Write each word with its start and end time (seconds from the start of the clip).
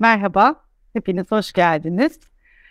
Merhaba, 0.00 0.54
hepiniz 0.92 1.30
hoş 1.30 1.52
geldiniz. 1.52 2.20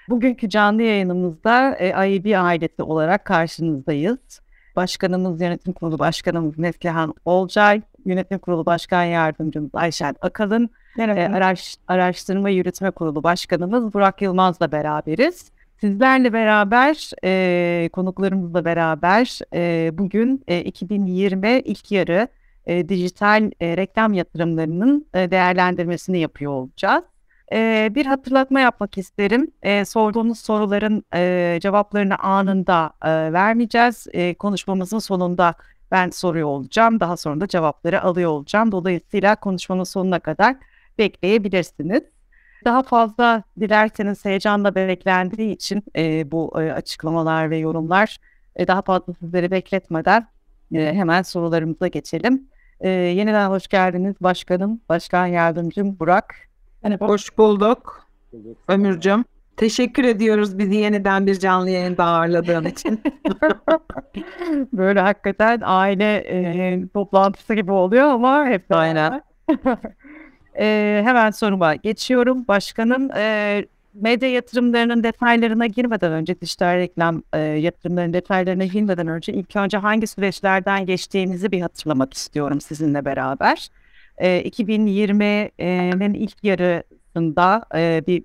Bugünkü 0.09 0.49
canlı 0.49 0.81
yayınımızda 0.81 1.75
e, 1.75 2.09
IEB 2.09 2.37
ailesi 2.37 2.83
olarak 2.83 3.25
karşınızdayız. 3.25 4.41
Başkanımız, 4.75 5.41
Yönetim 5.41 5.73
Kurulu 5.73 5.99
Başkanımız 5.99 6.57
Neslihan 6.57 7.13
Olcay, 7.25 7.81
Yönetim 8.05 8.39
Kurulu 8.39 8.65
Başkan 8.65 9.03
Yardımcımız 9.03 9.69
Ayşen 9.73 10.15
Akalın, 10.21 10.69
e, 10.97 11.03
araş, 11.03 11.75
Araştırma 11.87 12.49
Yürütme 12.49 12.91
Kurulu 12.91 13.23
Başkanımız 13.23 13.93
Burak 13.93 14.21
Yılmaz'la 14.21 14.71
beraberiz. 14.71 15.51
Sizlerle 15.81 16.33
beraber, 16.33 17.11
e, 17.23 17.89
konuklarımızla 17.93 18.65
beraber 18.65 19.39
e, 19.53 19.91
bugün 19.93 20.43
e, 20.47 20.61
2020 20.61 21.59
ilk 21.59 21.91
yarı 21.91 22.27
e, 22.65 22.89
dijital 22.89 23.51
e, 23.59 23.77
reklam 23.77 24.13
yatırımlarının 24.13 25.07
e, 25.13 25.31
değerlendirmesini 25.31 26.19
yapıyor 26.19 26.51
olacağız. 26.51 27.03
E, 27.53 27.91
bir 27.95 28.05
hatırlatma 28.05 28.59
yapmak 28.59 28.97
isterim. 28.97 29.51
E, 29.63 29.85
sorduğunuz 29.85 30.39
soruların 30.39 31.03
e, 31.13 31.59
cevaplarını 31.61 32.19
anında 32.19 32.91
e, 33.03 33.33
vermeyeceğiz. 33.33 34.07
E, 34.13 34.33
konuşmamızın 34.33 34.99
sonunda 34.99 35.53
ben 35.91 36.09
soruyor 36.09 36.47
olacağım. 36.47 36.99
Daha 36.99 37.17
sonra 37.17 37.41
da 37.41 37.47
cevapları 37.47 38.01
alıyor 38.03 38.31
olacağım. 38.31 38.71
Dolayısıyla 38.71 39.35
konuşmanın 39.35 39.83
sonuna 39.83 40.19
kadar 40.19 40.55
bekleyebilirsiniz. 40.97 42.03
Daha 42.65 42.83
fazla 42.83 43.43
dilerseniz 43.59 44.25
heyecanla 44.25 44.75
beklendiği 44.75 45.55
için 45.55 45.83
e, 45.95 46.31
bu 46.31 46.61
e, 46.61 46.71
açıklamalar 46.71 47.49
ve 47.49 47.57
yorumlar 47.57 48.17
e, 48.55 48.67
daha 48.67 48.81
fazla 48.81 49.13
sizleri 49.13 49.51
bekletmeden 49.51 50.27
e, 50.73 50.93
hemen 50.93 51.21
sorularımıza 51.21 51.87
geçelim. 51.87 52.47
E, 52.79 52.89
yeniden 52.89 53.49
hoş 53.49 53.67
geldiniz 53.67 54.15
başkanım, 54.21 54.81
başkan 54.89 55.25
yardımcım 55.25 55.99
Burak. 55.99 56.48
Yani 56.83 56.97
hoş 56.99 57.37
bulduk 57.37 58.09
Ömürcüm. 58.67 59.25
Teşekkür 59.57 60.03
ediyoruz 60.03 60.57
bizi 60.57 60.75
yeniden 60.75 61.27
bir 61.27 61.39
canlı 61.39 61.69
yayında 61.69 62.03
ağırladığın 62.03 62.65
için. 62.65 63.01
Böyle 64.73 64.99
hakikaten 64.99 65.61
aile 65.63 66.15
e, 66.15 66.87
toplantısı 66.93 67.53
gibi 67.53 67.71
oluyor 67.71 68.03
ama 68.03 68.45
hep 68.45 68.65
Aynen. 68.69 69.21
e, 70.59 71.01
hemen 71.05 71.31
soruma 71.31 71.75
geçiyorum. 71.75 72.47
Başkanım 72.47 73.11
e, 73.11 73.65
medya 73.93 74.29
yatırımlarının 74.29 75.03
detaylarına 75.03 75.67
girmeden 75.67 76.11
önce, 76.11 76.41
dijital 76.41 76.75
reklam 76.75 77.23
e, 77.33 77.39
yatırımlarının 77.39 78.13
detaylarına 78.13 78.65
girmeden 78.65 79.07
önce 79.07 79.33
ilk 79.33 79.55
önce 79.55 79.77
hangi 79.77 80.07
süreçlerden 80.07 80.85
geçtiğinizi 80.85 81.51
bir 81.51 81.61
hatırlamak 81.61 82.13
istiyorum 82.13 82.61
sizinle 82.61 83.05
beraber. 83.05 83.69
E, 84.19 84.49
2020'nin 84.49 86.13
ilk 86.13 86.43
yarısında 86.43 87.65
e, 87.75 88.03
bir 88.07 88.23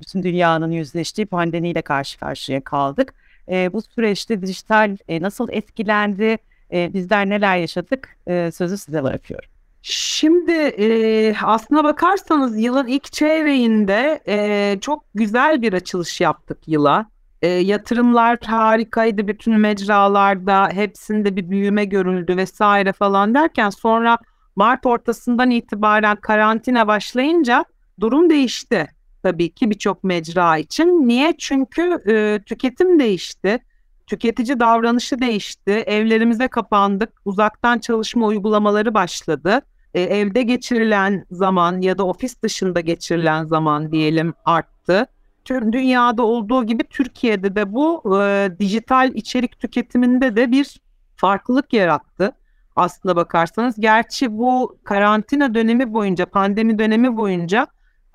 bütün 0.00 0.22
dünyanın 0.22 0.70
yüzleştiği 0.70 1.26
pandemiyle 1.26 1.82
karşı 1.82 2.18
karşıya 2.18 2.64
kaldık. 2.64 3.14
E, 3.48 3.72
bu 3.72 3.82
süreçte 3.82 4.42
dijital 4.42 4.96
e, 5.08 5.22
nasıl 5.22 5.48
etkilendi, 5.50 6.36
e, 6.72 6.94
bizler 6.94 7.28
neler 7.28 7.56
yaşadık 7.56 8.16
sözü 8.52 8.78
size 8.78 9.02
bırakıyorum. 9.02 9.48
Şimdi 9.82 10.52
e, 10.52 11.34
aslına 11.42 11.84
bakarsanız 11.84 12.58
yılın 12.58 12.86
ilk 12.86 13.12
çeyreğinde 13.12 14.20
e, 14.28 14.78
çok 14.80 15.04
güzel 15.14 15.62
bir 15.62 15.72
açılış 15.72 16.20
yaptık 16.20 16.58
yıla. 16.66 17.06
E, 17.42 17.48
yatırımlar 17.48 18.38
harikaydı 18.46 19.28
bütün 19.28 19.60
mecralarda 19.60 20.68
hepsinde 20.68 21.36
bir 21.36 21.50
büyüme 21.50 21.84
görüldü 21.84 22.36
vesaire 22.36 22.92
falan 22.92 23.34
derken 23.34 23.70
sonra 23.70 24.18
Mart 24.58 24.86
ortasından 24.86 25.50
itibaren 25.50 26.16
karantina 26.16 26.86
başlayınca 26.86 27.64
durum 28.00 28.30
değişti 28.30 28.88
tabii 29.22 29.50
ki 29.50 29.70
birçok 29.70 30.04
mecra 30.04 30.58
için. 30.58 31.08
Niye? 31.08 31.34
Çünkü 31.38 31.98
e, 32.08 32.40
tüketim 32.46 32.98
değişti. 32.98 33.58
Tüketici 34.06 34.60
davranışı 34.60 35.20
değişti. 35.20 35.70
Evlerimize 35.70 36.48
kapandık. 36.48 37.12
Uzaktan 37.24 37.78
çalışma 37.78 38.26
uygulamaları 38.26 38.94
başladı. 38.94 39.60
E, 39.94 40.00
evde 40.00 40.42
geçirilen 40.42 41.24
zaman 41.30 41.80
ya 41.80 41.98
da 41.98 42.06
ofis 42.06 42.42
dışında 42.42 42.80
geçirilen 42.80 43.44
zaman 43.44 43.92
diyelim 43.92 44.34
arttı. 44.44 45.06
Tüm 45.44 45.72
dünyada 45.72 46.22
olduğu 46.22 46.64
gibi 46.64 46.84
Türkiye'de 46.84 47.56
de 47.56 47.72
bu 47.72 48.18
e, 48.22 48.50
dijital 48.58 49.14
içerik 49.14 49.60
tüketiminde 49.60 50.36
de 50.36 50.52
bir 50.52 50.80
farklılık 51.16 51.72
yarattı. 51.72 52.32
Aslına 52.78 53.16
bakarsanız. 53.16 53.80
Gerçi 53.80 54.38
bu 54.38 54.78
karantina 54.84 55.54
dönemi 55.54 55.92
boyunca, 55.92 56.26
pandemi 56.26 56.78
dönemi 56.78 57.16
boyunca 57.16 57.66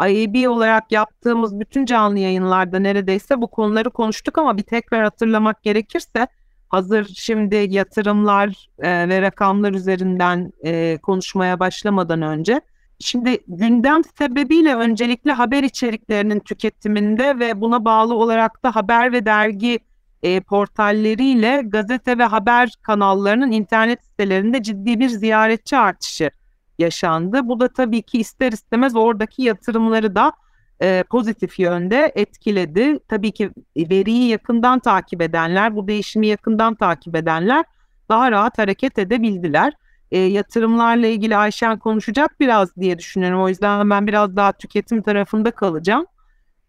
IAB 0.01 0.49
olarak 0.49 0.91
yaptığımız 0.91 1.59
bütün 1.59 1.85
canlı 1.85 2.19
yayınlarda 2.19 2.79
neredeyse 2.79 3.41
bu 3.41 3.47
konuları 3.47 3.89
konuştuk 3.89 4.37
ama 4.37 4.57
bir 4.57 4.63
tekrar 4.63 5.03
hatırlamak 5.03 5.63
gerekirse 5.63 6.27
hazır 6.69 7.05
şimdi 7.05 7.55
yatırımlar 7.69 8.69
e, 8.79 9.09
ve 9.09 9.21
rakamlar 9.21 9.73
üzerinden 9.73 10.51
e, 10.63 10.97
konuşmaya 10.97 11.59
başlamadan 11.59 12.21
önce 12.21 12.61
şimdi 12.99 13.37
gündem 13.47 14.01
sebebiyle 14.17 14.75
öncelikle 14.75 15.31
haber 15.31 15.63
içeriklerinin 15.63 16.39
tüketiminde 16.39 17.39
ve 17.39 17.61
buna 17.61 17.85
bağlı 17.85 18.15
olarak 18.15 18.63
da 18.63 18.75
haber 18.75 19.11
ve 19.11 19.25
dergi 19.25 19.79
e, 20.23 20.39
portalleriyle 20.39 21.61
gazete 21.65 22.17
ve 22.17 22.23
haber 22.23 22.73
kanallarının 22.81 23.51
internet 23.51 24.03
sitelerinde 24.03 24.63
ciddi 24.63 24.99
bir 24.99 25.09
ziyaretçi 25.09 25.77
artışı 25.77 26.31
yaşandı. 26.79 27.39
Bu 27.43 27.59
da 27.59 27.67
tabii 27.67 28.01
ki 28.01 28.19
ister 28.19 28.51
istemez 28.51 28.95
oradaki 28.95 29.43
yatırımları 29.43 30.15
da 30.15 30.33
e, 30.81 31.03
pozitif 31.09 31.59
yönde 31.59 32.11
etkiledi. 32.15 32.99
Tabii 33.07 33.31
ki 33.31 33.51
veriyi 33.77 34.27
yakından 34.27 34.79
takip 34.79 35.21
edenler, 35.21 35.75
bu 35.75 35.87
değişimi 35.87 36.27
yakından 36.27 36.75
takip 36.75 37.15
edenler 37.15 37.65
daha 38.09 38.31
rahat 38.31 38.57
hareket 38.57 38.99
edebildiler. 38.99 39.73
E, 40.11 40.19
yatırımlarla 40.19 41.07
ilgili 41.07 41.37
Ayşen 41.37 41.79
konuşacak 41.79 42.39
biraz 42.39 42.75
diye 42.75 42.99
düşünüyorum. 42.99 43.41
O 43.41 43.49
yüzden 43.49 43.89
ben 43.89 44.07
biraz 44.07 44.35
daha 44.35 44.51
tüketim 44.51 45.01
tarafında 45.01 45.51
kalacağım. 45.51 46.05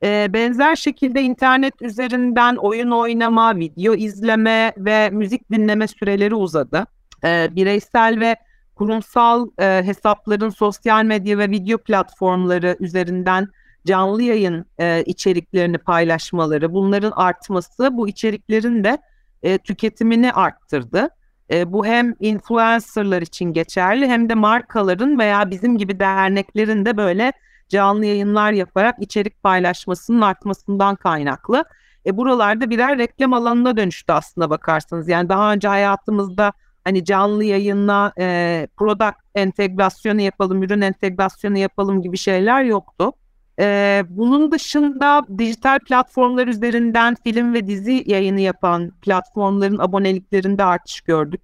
E, 0.03 0.33
benzer 0.33 0.77
şekilde 0.77 1.23
internet 1.23 1.83
üzerinden 1.83 2.57
oyun 2.57 2.91
oynama, 2.91 3.57
video 3.57 3.95
izleme 3.95 4.73
ve 4.77 5.11
müzik 5.11 5.51
dinleme 5.51 5.89
süreleri 5.89 6.35
uzadı. 6.35 6.87
E, 7.25 7.49
bireysel 7.57 8.21
ve 8.21 8.37
kurumsal 8.75 9.49
e, 9.59 9.83
hesapların 9.85 10.51
sosyal 10.51 11.05
medya 11.05 11.39
ve 11.39 11.51
video 11.51 11.79
platformları 11.79 12.77
üzerinden 12.81 13.49
canlı 13.87 14.23
yayın 14.23 14.67
e, 14.79 15.03
içeriklerini 15.07 15.79
paylaşmaları, 15.79 16.75
bunların 16.75 17.11
artması 17.11 17.97
bu 17.97 18.09
içeriklerin 18.09 18.85
de 18.85 18.99
e, 19.43 19.59
tüketimini 19.59 20.33
arttırdı. 20.33 21.09
E, 21.51 21.73
bu 21.73 21.87
hem 21.87 22.15
influencerlar 22.21 23.23
için 23.23 23.53
geçerli 23.53 24.07
hem 24.07 24.29
de 24.29 24.35
markaların 24.35 25.19
veya 25.19 25.51
bizim 25.51 25.79
gibi 25.79 26.01
derneklerin 26.01 26.85
de 26.87 26.97
böyle 26.97 27.33
canlı 27.75 28.07
yayınlar 28.07 28.53
yaparak 28.53 28.97
içerik 29.01 29.43
paylaşmasının 29.43 30.21
artmasından 30.21 30.97
kaynaklı. 30.97 31.65
E, 32.07 32.17
buralarda 32.17 32.71
birer 32.71 32.99
reklam 32.99 33.33
alanına 33.33 33.77
dönüştü 33.77 34.13
aslında 34.13 34.51
bakarsanız. 34.51 35.09
Yani 35.09 35.29
daha 35.29 35.53
önce 35.53 35.69
hayatımızda 35.69 36.53
hani 36.85 37.05
canlı 37.05 37.45
yayınla 37.45 38.13
e, 38.19 38.69
product 38.77 39.19
entegrasyonu 39.35 40.21
yapalım, 40.21 40.63
ürün 40.63 40.81
entegrasyonu 40.81 41.59
yapalım 41.59 42.03
gibi 42.03 42.17
şeyler 42.19 42.65
yoktu. 42.65 43.13
Ee, 43.61 44.05
bunun 44.09 44.53
dışında 44.53 45.27
dijital 45.39 45.79
platformlar 45.79 46.47
üzerinden 46.47 47.17
film 47.25 47.55
ve 47.55 47.67
dizi 47.67 48.05
yayını 48.07 48.41
yapan 48.41 48.91
platformların 48.91 49.79
aboneliklerinde 49.79 50.65
artış 50.65 51.01
gördük. 51.01 51.41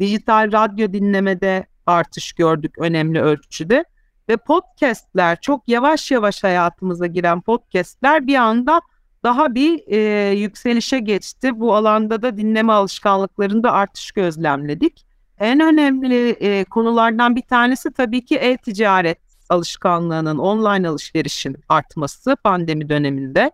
Dijital 0.00 0.52
radyo 0.52 0.92
dinlemede 0.92 1.66
artış 1.86 2.32
gördük 2.32 2.74
önemli 2.78 3.20
ölçüde. 3.20 3.84
Ve 4.28 4.36
podcastler 4.36 5.40
çok 5.40 5.68
yavaş 5.68 6.10
yavaş 6.10 6.44
hayatımıza 6.44 7.06
giren 7.06 7.40
podcastler 7.40 8.26
bir 8.26 8.34
anda 8.34 8.80
daha 9.24 9.54
bir 9.54 9.82
e, 9.86 10.30
yükselişe 10.30 10.98
geçti. 10.98 11.60
Bu 11.60 11.74
alanda 11.74 12.22
da 12.22 12.36
dinleme 12.36 12.72
alışkanlıklarında 12.72 13.72
artış 13.72 14.10
gözlemledik. 14.10 15.06
En 15.38 15.60
önemli 15.60 16.30
e, 16.30 16.64
konulardan 16.64 17.36
bir 17.36 17.42
tanesi 17.42 17.92
tabii 17.92 18.24
ki 18.24 18.36
e-ticaret 18.36 19.18
alışkanlığının, 19.48 20.38
online 20.38 20.88
alışverişin 20.88 21.56
artması 21.68 22.36
pandemi 22.36 22.88
döneminde. 22.88 23.50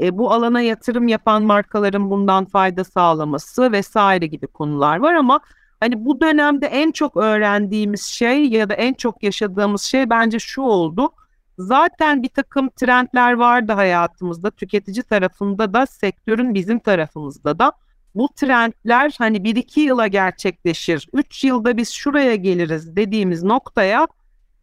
E, 0.00 0.18
bu 0.18 0.32
alana 0.32 0.60
yatırım 0.60 1.08
yapan 1.08 1.42
markaların 1.42 2.10
bundan 2.10 2.44
fayda 2.44 2.84
sağlaması 2.84 3.72
vesaire 3.72 4.26
gibi 4.26 4.46
konular 4.46 4.96
var 4.96 5.14
ama 5.14 5.40
hani 5.82 6.04
bu 6.04 6.20
dönemde 6.20 6.66
en 6.66 6.92
çok 6.92 7.16
öğrendiğimiz 7.16 8.02
şey 8.02 8.48
ya 8.48 8.68
da 8.68 8.74
en 8.74 8.94
çok 8.94 9.22
yaşadığımız 9.22 9.82
şey 9.82 10.10
bence 10.10 10.38
şu 10.38 10.62
oldu. 10.62 11.12
Zaten 11.58 12.22
bir 12.22 12.28
takım 12.28 12.68
trendler 12.68 13.32
vardı 13.32 13.72
hayatımızda, 13.72 14.50
tüketici 14.50 15.02
tarafında 15.02 15.74
da, 15.74 15.86
sektörün 15.86 16.54
bizim 16.54 16.78
tarafımızda 16.78 17.58
da. 17.58 17.72
Bu 18.14 18.28
trendler 18.36 19.14
hani 19.18 19.44
bir 19.44 19.56
iki 19.56 19.80
yıla 19.80 20.06
gerçekleşir, 20.06 21.08
üç 21.12 21.44
yılda 21.44 21.76
biz 21.76 21.90
şuraya 21.90 22.34
geliriz 22.34 22.96
dediğimiz 22.96 23.42
noktaya 23.42 24.08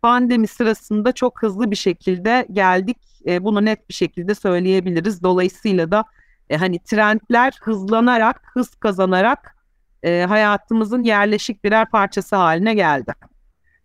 pandemi 0.02 0.48
sırasında 0.48 1.12
çok 1.12 1.44
hızlı 1.44 1.72
bir 1.72 1.76
şekilde 1.76 2.48
geldik. 2.52 2.98
E, 3.26 3.44
bunu 3.44 3.66
net 3.66 3.90
bir 3.90 3.94
şekilde 3.94 4.36
söyleyebiliriz. 4.36 5.24
Dolayısıyla 5.24 5.92
da 5.92 6.04
e, 6.50 6.58
hani 6.58 6.80
trendler 6.80 7.54
hızlanarak, 7.62 8.42
hız 8.54 8.76
kazanarak 8.76 9.59
e, 10.04 10.26
hayatımızın 10.30 11.04
yerleşik 11.04 11.64
birer 11.64 11.90
parçası 11.90 12.36
haline 12.36 12.74
geldi. 12.74 13.14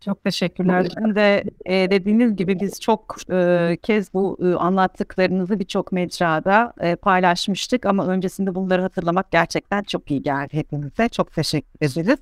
Çok 0.05 0.25
teşekkürler. 0.25 0.87
Ben 0.96 1.14
de 1.14 1.44
e, 1.64 1.90
dediğiniz 1.90 2.37
gibi 2.37 2.61
biz 2.61 2.81
çok 2.81 3.16
e, 3.32 3.76
kez 3.82 4.14
bu 4.14 4.38
e, 4.43 4.55
anlattıklarınızı 4.55 5.58
birçok 5.61 5.93
mecrada 5.93 6.72
e, 6.81 6.96
paylaşmıştık 6.96 7.87
ama 7.87 8.06
öncesinde 8.06 8.55
bunları 8.55 8.82
hatırlamak 8.82 9.31
gerçekten 9.31 9.82
çok 9.82 10.11
iyi 10.11 10.22
geldi 10.22 10.56
hepimize. 10.56 11.08
Çok 11.08 11.32
teşekkür 11.32 11.87
ederiz. 11.87 12.19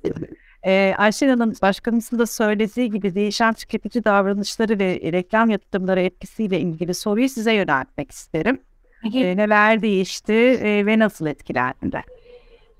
E, 0.65 0.95
Ayşen 0.97 1.29
Hanım 1.29 1.53
başkanımızın 1.61 2.19
da 2.19 2.25
söylediği 2.25 2.91
gibi 2.91 3.15
değişen 3.15 3.53
tüketici 3.53 4.03
davranışları 4.03 4.79
ve 4.79 5.11
reklam 5.11 5.49
yatırımları 5.49 6.01
etkisiyle 6.01 6.59
ilgili 6.59 6.93
soruyu 6.93 7.29
size 7.29 7.53
yöneltmek 7.53 8.11
isterim. 8.11 8.61
E, 9.13 9.37
neler 9.37 9.81
değişti 9.81 10.33
e, 10.33 10.85
ve 10.85 10.99
nasıl 10.99 11.25
etkilendi? 11.25 12.03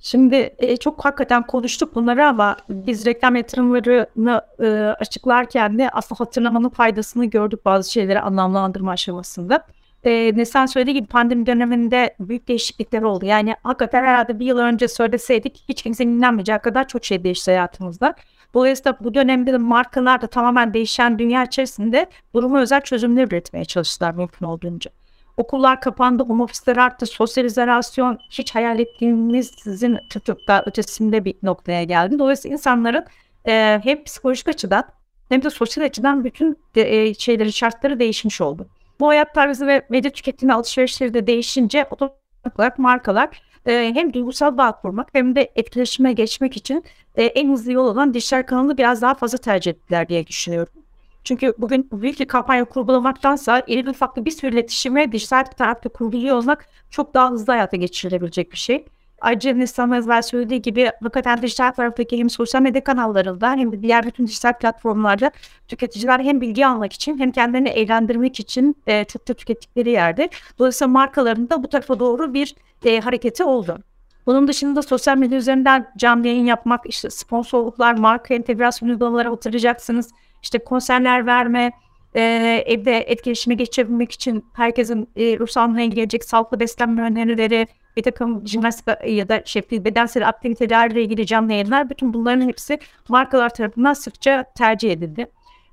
Şimdi 0.05 0.55
e, 0.59 0.77
çok 0.77 1.05
hakikaten 1.05 1.47
konuştuk 1.47 1.95
bunları 1.95 2.27
ama 2.27 2.57
biz 2.69 3.05
reklam 3.05 3.35
yatırımlarını 3.35 4.41
e, 4.59 4.67
açıklarken 4.99 5.79
de 5.79 5.89
aslında 5.89 6.19
hatırlamanın 6.19 6.69
faydasını 6.69 7.25
gördük 7.25 7.65
bazı 7.65 7.91
şeyleri 7.91 8.19
anlamlandırma 8.19 8.91
aşamasında. 8.91 9.65
E, 10.03 10.11
Nesen 10.35 10.65
söylediği 10.65 10.95
gibi 10.95 11.07
pandemi 11.07 11.45
döneminde 11.45 12.15
büyük 12.19 12.47
değişiklikler 12.47 13.01
oldu. 13.01 13.25
Yani 13.25 13.55
hakikaten 13.63 14.03
herhalde 14.03 14.39
bir 14.39 14.45
yıl 14.45 14.57
önce 14.57 14.87
söyleseydik 14.87 15.63
hiç 15.69 15.81
kimsenin 15.81 16.17
inanmayacağı 16.17 16.61
kadar 16.61 16.87
çok 16.87 17.05
şey 17.05 17.23
değişti 17.23 17.51
hayatımızda. 17.51 18.15
Dolayısıyla 18.53 18.97
bu 19.03 19.13
dönemde 19.13 19.53
de 19.53 19.57
markalar 19.57 20.21
da 20.21 20.27
tamamen 20.27 20.73
değişen 20.73 21.19
dünya 21.19 21.43
içerisinde 21.43 22.09
duruma 22.35 22.61
özel 22.61 22.81
çözümler 22.81 23.27
üretmeye 23.27 23.65
çalıştılar 23.65 24.13
mümkün 24.13 24.45
olduğunca. 24.45 24.91
Okullar 25.37 25.81
kapandı, 25.81 26.23
home 26.23 26.43
ofisler 26.43 26.77
arttı, 26.77 27.05
sosyal 27.05 27.45
izolasyon 27.45 28.19
hiç 28.29 28.55
hayal 28.55 28.79
ettiğimiz 28.79 29.51
sizin 29.63 29.97
çok 30.25 30.47
daha 30.47 30.63
ötesinde 30.65 31.25
bir 31.25 31.35
noktaya 31.43 31.83
geldi. 31.83 32.19
Dolayısıyla 32.19 32.53
insanların 32.53 33.05
e, 33.47 33.79
hem 33.83 34.03
psikolojik 34.03 34.47
açıdan 34.47 34.83
hem 35.29 35.43
de 35.43 35.49
sosyal 35.49 35.85
açıdan 35.85 36.23
bütün 36.23 36.57
de, 36.75 37.01
e, 37.01 37.13
şeyleri, 37.13 37.53
şartları 37.53 37.99
değişmiş 37.99 38.41
oldu. 38.41 38.67
Bu 38.99 39.07
hayat 39.07 39.33
tarzı 39.33 39.67
ve 39.67 39.85
medya 39.89 40.11
tüketimi 40.11 40.53
alışverişleri 40.53 41.13
de 41.13 41.27
değişince 41.27 41.85
otomatik 41.91 42.59
olarak 42.59 42.79
markalar 42.79 43.41
e, 43.65 43.91
hem 43.93 44.13
duygusal 44.13 44.57
bağ 44.57 44.71
kurmak 44.71 45.09
hem 45.13 45.35
de 45.35 45.51
etkileşime 45.55 46.13
geçmek 46.13 46.57
için 46.57 46.83
e, 47.15 47.23
en 47.23 47.51
hızlı 47.51 47.71
yol 47.71 47.87
olan 47.87 48.13
dijital 48.13 48.43
kanalı 48.43 48.77
biraz 48.77 49.01
daha 49.01 49.13
fazla 49.13 49.37
tercih 49.37 49.71
ettiler 49.71 50.09
diye 50.09 50.27
düşünüyorum. 50.27 50.82
Çünkü 51.23 51.53
bugün 51.57 51.89
büyük 51.91 52.19
bir 52.19 52.25
kampanya 52.25 52.65
kurgulamaktansa 52.65 53.63
iri 53.67 53.89
ufaklı 53.89 54.25
bir 54.25 54.31
sürü 54.31 54.53
iletişimi 54.53 55.11
dijital 55.11 55.45
bir 55.45 55.51
tarafta 55.51 55.89
kurguluyor 55.89 56.37
olmak 56.37 56.65
çok 56.89 57.13
daha 57.13 57.31
hızlı 57.31 57.53
hayata 57.53 57.77
geçirilebilecek 57.77 58.51
bir 58.51 58.57
şey. 58.57 58.85
Ayrıca 59.21 59.53
Nisan 59.53 59.91
evvel 59.91 60.21
söylediği 60.21 60.61
gibi 60.61 60.91
hakikaten 61.01 61.41
dijital 61.41 61.71
taraftaki 61.71 62.17
hem 62.17 62.29
sosyal 62.29 62.61
medya 62.61 62.83
kanallarında 62.83 63.51
hem 63.51 63.71
de 63.71 63.81
diğer 63.81 64.05
bütün 64.05 64.27
dijital 64.27 64.53
platformlarda 64.53 65.31
tüketiciler 65.67 66.19
hem 66.19 66.41
bilgi 66.41 66.67
almak 66.67 66.93
için 66.93 67.19
hem 67.19 67.31
kendilerini 67.31 67.69
eğlendirmek 67.69 68.39
için 68.39 68.75
e, 68.87 69.03
çok 69.05 69.27
da 69.27 69.33
tükettikleri 69.33 69.91
yerde. 69.91 70.29
Dolayısıyla 70.59 70.91
markaların 70.91 71.49
da 71.49 71.63
bu 71.63 71.67
tarafa 71.67 71.99
doğru 71.99 72.33
bir 72.33 72.55
e, 72.85 72.99
hareketi 72.99 73.43
oldu. 73.43 73.77
Bunun 74.25 74.47
dışında 74.47 74.81
sosyal 74.81 75.17
medya 75.17 75.37
üzerinden 75.37 75.91
canlı 75.97 76.27
yayın 76.27 76.45
yapmak, 76.45 76.81
işte 76.85 77.09
sponsorluklar, 77.09 77.97
marka 77.97 78.33
entegrasyon 78.33 78.89
uygulamaları 78.89 79.29
hatırlayacaksınız 79.29 80.09
işte 80.43 80.59
konserler 80.59 81.25
verme, 81.25 81.71
e, 82.15 82.21
evde 82.67 82.97
etkileşime 82.97 83.55
geçebilmek 83.55 84.11
için 84.11 84.45
herkesin 84.53 85.09
e, 85.15 85.39
ruh 85.39 85.47
sağlığına 85.47 85.85
gelecek 85.85 86.23
sağlıklı 86.23 86.59
beslenme 86.59 87.01
önerileri, 87.01 87.67
bir 87.97 88.03
takım 88.03 88.47
jimnastik 88.47 88.87
ya 89.07 89.29
da 89.29 89.41
şey, 89.45 89.61
bedensel 89.71 90.27
aktivitelerle 90.27 91.03
ilgili 91.03 91.25
canlı 91.25 91.51
yayınlar, 91.51 91.89
bütün 91.89 92.13
bunların 92.13 92.47
hepsi 92.47 92.79
markalar 93.09 93.53
tarafından 93.53 93.93
sıkça 93.93 94.45
tercih 94.57 94.91
edildi. 94.91 95.27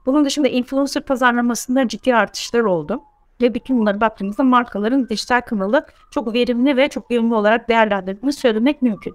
Bunun 0.06 0.24
dışında 0.24 0.48
influencer 0.48 1.02
pazarlamasında 1.02 1.88
ciddi 1.88 2.14
artışlar 2.14 2.60
oldu. 2.60 3.02
Ve 3.40 3.54
bütün 3.54 3.78
bunları 3.78 4.00
baktığımızda 4.00 4.42
markaların 4.42 5.08
dijital 5.08 5.40
kanalı 5.40 5.86
çok 6.10 6.34
verimli 6.34 6.76
ve 6.76 6.88
çok 6.88 7.10
verimli 7.10 7.34
olarak 7.34 7.68
değerlendirdiğini 7.68 8.32
söylemek 8.32 8.82
mümkün. 8.82 9.14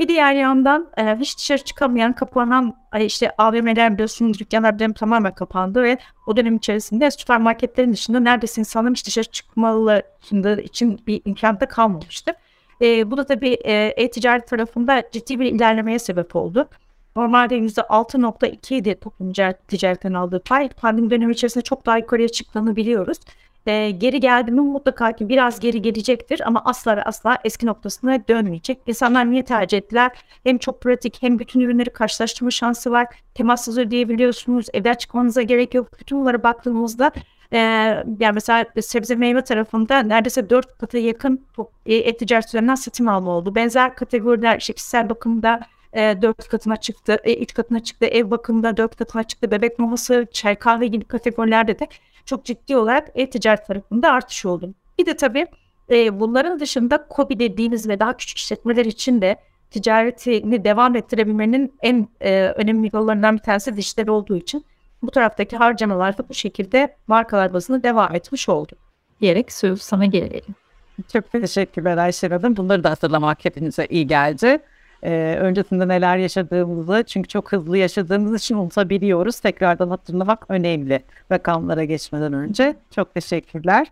Bir 0.00 0.08
diğer 0.08 0.34
yandan 0.34 0.88
e, 0.96 1.16
hiç 1.16 1.38
dışarı 1.38 1.64
çıkamayan, 1.64 2.12
kapanan 2.12 2.76
işte 3.00 3.32
AVM'ler 3.38 3.92
biliyorsunuz 3.92 4.38
dükkanlar 4.38 4.78
dönem 4.78 4.92
tamamen 4.92 5.34
kapandı 5.34 5.82
ve 5.82 5.98
o 6.26 6.36
dönem 6.36 6.56
içerisinde 6.56 7.10
süpermarketlerin 7.10 7.92
dışında 7.92 8.20
neredeyse 8.20 8.60
insanların 8.60 8.94
hiç 8.94 9.06
dışarı 9.06 9.24
çıkmaları 9.24 10.60
için 10.62 11.00
bir 11.06 11.22
imkan 11.24 11.60
da 11.60 11.66
kalmamıştı. 11.66 12.32
E, 12.82 13.10
bu 13.10 13.16
da 13.16 13.26
tabii 13.26 13.52
e-ticaret 13.64 14.48
tarafında 14.48 15.02
ciddi 15.12 15.40
bir 15.40 15.46
ilerlemeye 15.46 15.98
sebep 15.98 16.36
oldu. 16.36 16.68
Normalde 17.16 17.58
%6.2 17.58 18.74
idi 18.74 18.98
toplum 19.00 19.32
ticaretten 19.68 20.12
aldığı 20.12 20.40
pay. 20.40 20.68
Pandemi 20.68 21.10
dönemi 21.10 21.32
içerisinde 21.32 21.64
çok 21.64 21.86
daha 21.86 21.98
yukarıya 21.98 22.28
çıktığını 22.28 22.76
biliyoruz 22.76 23.18
e, 23.66 23.90
geri 23.90 24.20
geldi 24.20 24.50
mi 24.50 24.60
mutlaka 24.60 25.12
ki 25.12 25.28
biraz 25.28 25.60
geri 25.60 25.82
gelecektir 25.82 26.40
ama 26.46 26.62
asla 26.64 27.02
asla 27.04 27.38
eski 27.44 27.66
noktasına 27.66 28.28
dönmeyecek. 28.28 28.78
İnsanlar 28.86 29.30
niye 29.30 29.44
tercih 29.44 29.78
ettiler? 29.78 30.10
Hem 30.44 30.58
çok 30.58 30.80
pratik 30.80 31.22
hem 31.22 31.38
bütün 31.38 31.60
ürünleri 31.60 31.90
karşılaştırma 31.90 32.50
şansı 32.50 32.90
var. 32.90 33.06
Temassız 33.34 33.78
ödeyebiliyorsunuz. 33.78 34.66
Evden 34.74 34.94
çıkmanıza 34.94 35.42
gerek 35.42 35.74
yok. 35.74 36.00
Bütün 36.00 36.20
bunlara 36.20 36.42
baktığımızda 36.42 37.12
e, 37.52 37.58
yani 38.18 38.32
mesela 38.34 38.66
sebze 38.80 39.14
meyve 39.14 39.44
tarafında 39.44 39.98
neredeyse 39.98 40.50
dört 40.50 40.78
katı 40.78 40.98
yakın 40.98 41.46
e, 41.86 41.94
et-ticaret 41.94 42.48
üzerinden 42.48 42.74
satın 42.74 43.06
alma 43.06 43.30
oldu. 43.30 43.54
Benzer 43.54 43.94
kategoriler 43.94 44.58
işte 44.58 44.72
kişisel 44.72 45.08
bakımda 45.08 45.60
e, 45.92 46.22
4 46.22 46.48
katına 46.48 46.76
çıktı, 46.76 47.18
e, 47.24 47.34
3 47.34 47.54
katına 47.54 47.80
çıktı, 47.80 48.06
ev 48.06 48.30
bakımında 48.30 48.76
dört 48.76 48.96
katına 48.96 49.22
çıktı, 49.22 49.50
bebek 49.50 49.78
maması, 49.78 50.26
çay 50.32 50.56
kahve 50.56 50.86
gibi 50.86 51.04
kategorilerde 51.04 51.78
de 51.78 51.88
çok 52.30 52.44
ciddi 52.44 52.76
olarak 52.76 53.08
e-ticaret 53.14 53.66
tarafında 53.66 54.12
artış 54.12 54.46
oldu. 54.46 54.74
Bir 54.98 55.06
de 55.06 55.16
tabii 55.16 55.46
e, 55.90 56.20
bunların 56.20 56.60
dışında 56.60 57.06
COBI 57.16 57.38
dediğimiz 57.38 57.88
ve 57.88 58.00
daha 58.00 58.16
küçük 58.16 58.38
işletmeler 58.38 58.84
için 58.84 59.20
de 59.20 59.36
ticaretini 59.70 60.64
devam 60.64 60.96
ettirebilmenin 60.96 61.74
en 61.82 62.08
e, 62.20 62.54
önemli 62.56 62.90
yollarından 62.92 63.36
bir 63.36 63.42
tanesi 63.42 63.76
dijital 63.76 64.06
olduğu 64.06 64.36
için 64.36 64.64
bu 65.02 65.10
taraftaki 65.10 65.56
harcamalar 65.56 66.18
da 66.18 66.28
bu 66.28 66.34
şekilde 66.34 66.96
markalar 67.06 67.52
bazında 67.52 67.82
devam 67.82 68.14
etmiş 68.14 68.48
oldu. 68.48 68.72
Diyerek 69.20 69.52
söz 69.52 69.82
sana 69.82 70.06
gelelim. 70.06 70.54
Çok 71.12 71.32
teşekkürler 71.32 71.96
Ayşe 71.96 72.28
Hanım. 72.28 72.56
Bunları 72.56 72.84
da 72.84 72.90
hatırlamak 72.90 73.44
hepinize 73.44 73.86
iyi 73.86 74.06
geldi 74.06 74.58
e, 75.02 75.36
öncesinde 75.40 75.88
neler 75.88 76.16
yaşadığımızı 76.16 77.04
çünkü 77.06 77.28
çok 77.28 77.52
hızlı 77.52 77.78
yaşadığımız 77.78 78.42
için 78.42 78.54
unutabiliyoruz. 78.54 79.40
Tekrardan 79.40 79.90
hatırlamak 79.90 80.44
önemli 80.48 81.02
rakamlara 81.32 81.84
geçmeden 81.84 82.32
önce. 82.32 82.76
Çok 82.90 83.14
teşekkürler. 83.14 83.86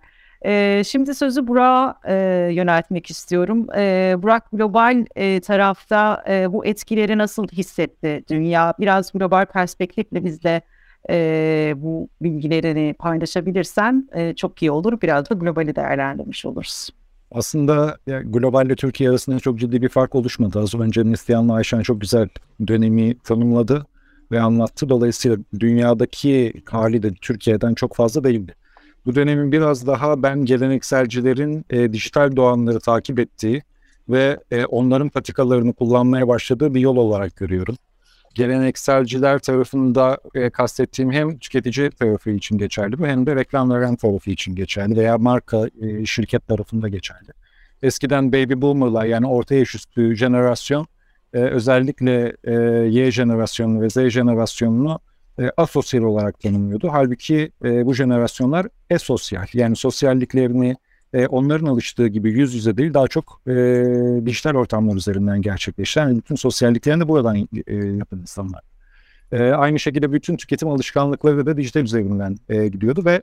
E, 0.45 0.83
şimdi 0.87 1.15
sözü 1.15 1.47
Burak'a 1.47 1.99
e, 2.05 2.15
yöneltmek 2.53 3.11
istiyorum. 3.11 3.67
E, 3.77 4.15
Burak 4.19 4.50
global 4.53 5.05
e, 5.17 5.41
tarafta 5.41 6.25
e, 6.29 6.53
bu 6.53 6.67
etkileri 6.67 7.19
nasıl 7.19 7.49
hissetti 7.49 8.25
dünya? 8.31 8.75
Biraz 8.81 9.12
global 9.12 9.47
perspektifle 9.47 10.25
bizde 10.25 10.62
e, 11.11 11.75
bu 11.77 12.09
bilgilerini 12.21 12.95
paylaşabilirsen 12.99 14.09
e, 14.12 14.35
çok 14.35 14.62
iyi 14.62 14.71
olur. 14.71 15.00
Biraz 15.00 15.31
da 15.31 15.35
globali 15.35 15.77
değerlendirmiş 15.77 16.47
oluruz 16.47 16.91
aslında 17.30 17.99
yani 18.06 18.30
globalle 18.30 18.76
Türkiye 18.76 19.11
arasında 19.11 19.40
çok 19.40 19.58
ciddi 19.58 19.82
bir 19.82 19.88
fark 19.88 20.14
oluşmadı. 20.14 20.58
Az 20.58 20.75
önce 20.75 21.04
Neslihan'la 21.04 21.54
Ayşen 21.54 21.80
çok 21.80 22.00
güzel 22.00 22.28
dönemi 22.66 23.18
tanımladı 23.18 23.87
ve 24.32 24.40
anlattı. 24.40 24.88
Dolayısıyla 24.88 25.37
dünyadaki 25.61 26.52
hali 26.64 27.02
de 27.02 27.14
Türkiye'den 27.14 27.75
çok 27.75 27.97
fazla 27.97 28.25
değildi. 28.25 28.54
Bu 29.06 29.14
dönemin 29.14 29.52
biraz 29.52 29.87
daha 29.87 30.23
ben 30.23 30.44
gelenekselcilerin 30.44 31.64
e, 31.70 31.92
dijital 31.92 32.37
doğanları 32.37 32.80
takip 32.80 33.18
ettiği 33.18 33.62
ve 34.08 34.38
e, 34.50 34.64
onların 34.64 35.08
patikalarını 35.08 35.73
kullanmaya 35.73 36.28
başladığı 36.28 36.75
bir 36.75 36.80
yol 36.80 36.97
olarak 36.97 37.37
görüyorum 37.37 37.76
gelenekselciler 38.35 39.38
tarafında 39.38 40.18
e, 40.35 40.50
kastettiğim 40.50 41.12
hem 41.12 41.38
tüketici 41.38 41.90
tarafı 41.90 42.30
için 42.30 42.58
geçerli 42.58 43.06
hem 43.06 43.26
de 43.26 43.37
reklam 43.37 43.70
veren 43.70 43.97
tarafı 43.97 44.30
için 44.30 44.54
geçerli 44.54 44.97
veya 44.97 45.18
marka 45.18 45.68
e, 45.80 46.06
şirket 46.06 46.49
tarafında 46.49 46.88
geçerli. 46.88 47.28
Eskiden 47.82 48.32
baby 48.32 48.54
boomer'lar 48.56 49.04
yani 49.04 49.26
orta 49.26 49.54
yaş 49.54 49.75
üstü 49.75 50.16
jenerasyon 50.16 50.87
e, 51.35 51.38
özellikle 51.38 52.37
e, 52.44 52.52
Y 52.88 53.11
jenerasyonu 53.11 53.80
ve 53.80 53.90
Z 53.90 54.08
jenerasyonunu 54.08 55.00
e, 55.40 55.50
asosyal 55.56 56.02
olarak 56.02 56.40
tanımlıyordu. 56.40 56.88
Halbuki 56.92 57.52
e, 57.64 57.87
bu 57.87 57.94
jenerasyonlar 57.94 58.66
esosyal 58.90 59.47
yani 59.52 59.76
sosyalliklerini 59.76 60.76
e, 61.15 61.27
onların 61.27 61.67
alıştığı 61.67 62.07
gibi 62.07 62.33
yüz 62.33 62.55
yüze 62.55 62.77
değil 62.77 62.95
daha 62.95 63.09
çok 63.09 63.41
e, 63.47 63.53
dijital 64.27 64.55
ortamlar 64.55 64.97
üzerinden 64.97 65.43
gerçekleşen 65.43 66.17
bütün 66.17 66.35
sosyalliklerini 66.35 67.03
de 67.03 67.09
buradan 67.09 67.37
e, 67.67 67.75
yapan 67.75 68.21
insanlar. 68.21 68.62
E, 69.33 69.43
aynı 69.43 69.79
şekilde 69.79 70.12
bütün 70.12 70.37
tüketim 70.37 70.69
alışkanlıkları 70.69 71.47
da 71.47 71.57
dijital 71.57 71.83
üzerinden 71.83 72.37
e, 72.49 72.69
gidiyordu 72.69 73.05
ve 73.05 73.23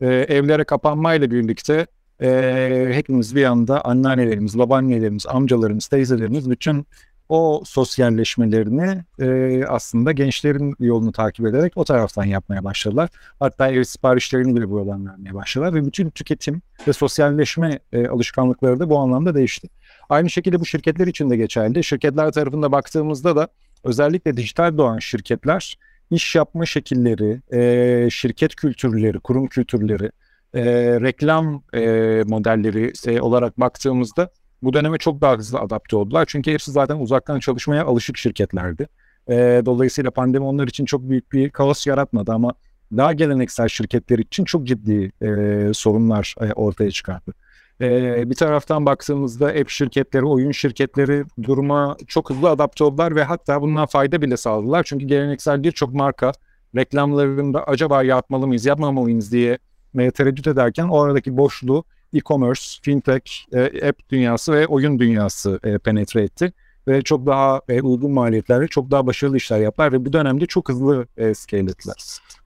e, 0.00 0.06
evlere 0.06 0.64
kapanmayla 0.64 1.30
birlikte 1.30 1.86
e, 2.22 2.90
hepimiz 2.92 3.36
bir 3.36 3.44
anda 3.44 3.84
anneannelerimiz, 3.84 4.58
babaannelerimiz, 4.58 5.26
amcalarımız, 5.26 5.86
teyzelerimiz 5.86 6.50
bütün 6.50 6.86
o 7.28 7.62
sosyalleşmelerini 7.64 9.04
e, 9.20 9.64
aslında 9.66 10.12
gençlerin 10.12 10.74
yolunu 10.80 11.12
takip 11.12 11.46
ederek 11.46 11.72
o 11.76 11.84
taraftan 11.84 12.24
yapmaya 12.24 12.64
başladılar. 12.64 13.10
Hatta 13.38 13.68
ev 13.68 13.84
siparişlerini 13.84 14.56
bile 14.56 14.70
buradan 14.70 15.06
vermeye 15.06 15.34
başladılar 15.34 15.74
ve 15.74 15.84
bütün 15.84 16.10
tüketim 16.10 16.62
ve 16.88 16.92
sosyalleşme 16.92 17.78
e, 17.92 18.06
alışkanlıkları 18.06 18.80
da 18.80 18.90
bu 18.90 18.98
anlamda 18.98 19.34
değişti. 19.34 19.68
Aynı 20.08 20.30
şekilde 20.30 20.60
bu 20.60 20.66
şirketler 20.66 21.06
için 21.06 21.30
de 21.30 21.36
geçerli. 21.36 21.84
Şirketler 21.84 22.32
tarafında 22.32 22.72
baktığımızda 22.72 23.36
da 23.36 23.48
özellikle 23.84 24.36
dijital 24.36 24.78
doğan 24.78 24.98
şirketler 24.98 25.76
iş 26.10 26.34
yapma 26.34 26.66
şekilleri, 26.66 27.40
e, 27.52 28.10
şirket 28.10 28.54
kültürleri, 28.54 29.18
kurum 29.18 29.46
kültürleri, 29.46 30.10
e, 30.54 30.64
reklam 31.00 31.62
e, 31.74 31.80
modelleri 32.26 32.92
e, 33.06 33.20
olarak 33.20 33.60
baktığımızda 33.60 34.30
bu 34.66 34.72
döneme 34.72 34.98
çok 34.98 35.20
daha 35.20 35.36
hızlı 35.36 35.58
adapte 35.58 35.96
oldular. 35.96 36.24
Çünkü 36.28 36.52
hepsi 36.52 36.70
zaten 36.70 36.96
uzaktan 36.96 37.40
çalışmaya 37.40 37.84
alışık 37.84 38.16
şirketlerdi. 38.16 38.88
E, 39.28 39.62
dolayısıyla 39.66 40.10
pandemi 40.10 40.44
onlar 40.44 40.68
için 40.68 40.84
çok 40.84 41.02
büyük 41.02 41.32
bir 41.32 41.50
kaos 41.50 41.86
yaratmadı 41.86 42.32
ama 42.32 42.52
daha 42.96 43.12
geleneksel 43.12 43.68
şirketler 43.68 44.18
için 44.18 44.44
çok 44.44 44.64
ciddi 44.64 45.12
e, 45.22 45.70
sorunlar 45.74 46.34
e, 46.40 46.52
ortaya 46.52 46.90
çıkardı. 46.90 47.32
E, 47.80 48.30
bir 48.30 48.34
taraftan 48.34 48.86
baktığımızda 48.86 49.46
app 49.46 49.68
şirketleri, 49.70 50.24
oyun 50.24 50.52
şirketleri 50.52 51.24
duruma 51.42 51.96
çok 52.06 52.30
hızlı 52.30 52.50
adapte 52.50 52.84
oldular 52.84 53.16
ve 53.16 53.24
hatta 53.24 53.62
bundan 53.62 53.86
fayda 53.86 54.22
bile 54.22 54.36
sağladılar. 54.36 54.82
Çünkü 54.82 55.06
geleneksel 55.06 55.62
birçok 55.62 55.94
marka 55.94 56.32
reklamlarında 56.76 57.64
acaba 57.64 58.02
yapmalı 58.02 58.46
mıyız, 58.46 58.66
yapmamalıyız 58.66 59.32
diye 59.32 59.58
tereddüt 59.94 60.46
ederken 60.46 60.88
o 60.88 61.00
aradaki 61.00 61.36
boşluğu 61.36 61.84
e-commerce, 62.14 62.62
fintech, 62.82 63.32
e, 63.52 63.88
app 63.88 64.08
dünyası 64.08 64.52
ve 64.52 64.66
oyun 64.66 64.98
dünyası 64.98 65.60
e, 65.64 65.78
penetre 65.78 66.22
etti. 66.22 66.52
Ve 66.88 67.02
çok 67.02 67.26
daha 67.26 67.60
e, 67.68 67.82
uygun 67.82 68.10
maliyetlerle 68.10 68.68
çok 68.68 68.90
daha 68.90 69.06
başarılı 69.06 69.36
işler 69.36 69.60
yaptılar 69.60 69.92
ve 69.92 70.04
bu 70.04 70.12
dönemde 70.12 70.46
çok 70.46 70.68
hızlı 70.68 71.06
e, 71.16 71.34
scale 71.34 71.70
ettiler. 71.70 71.96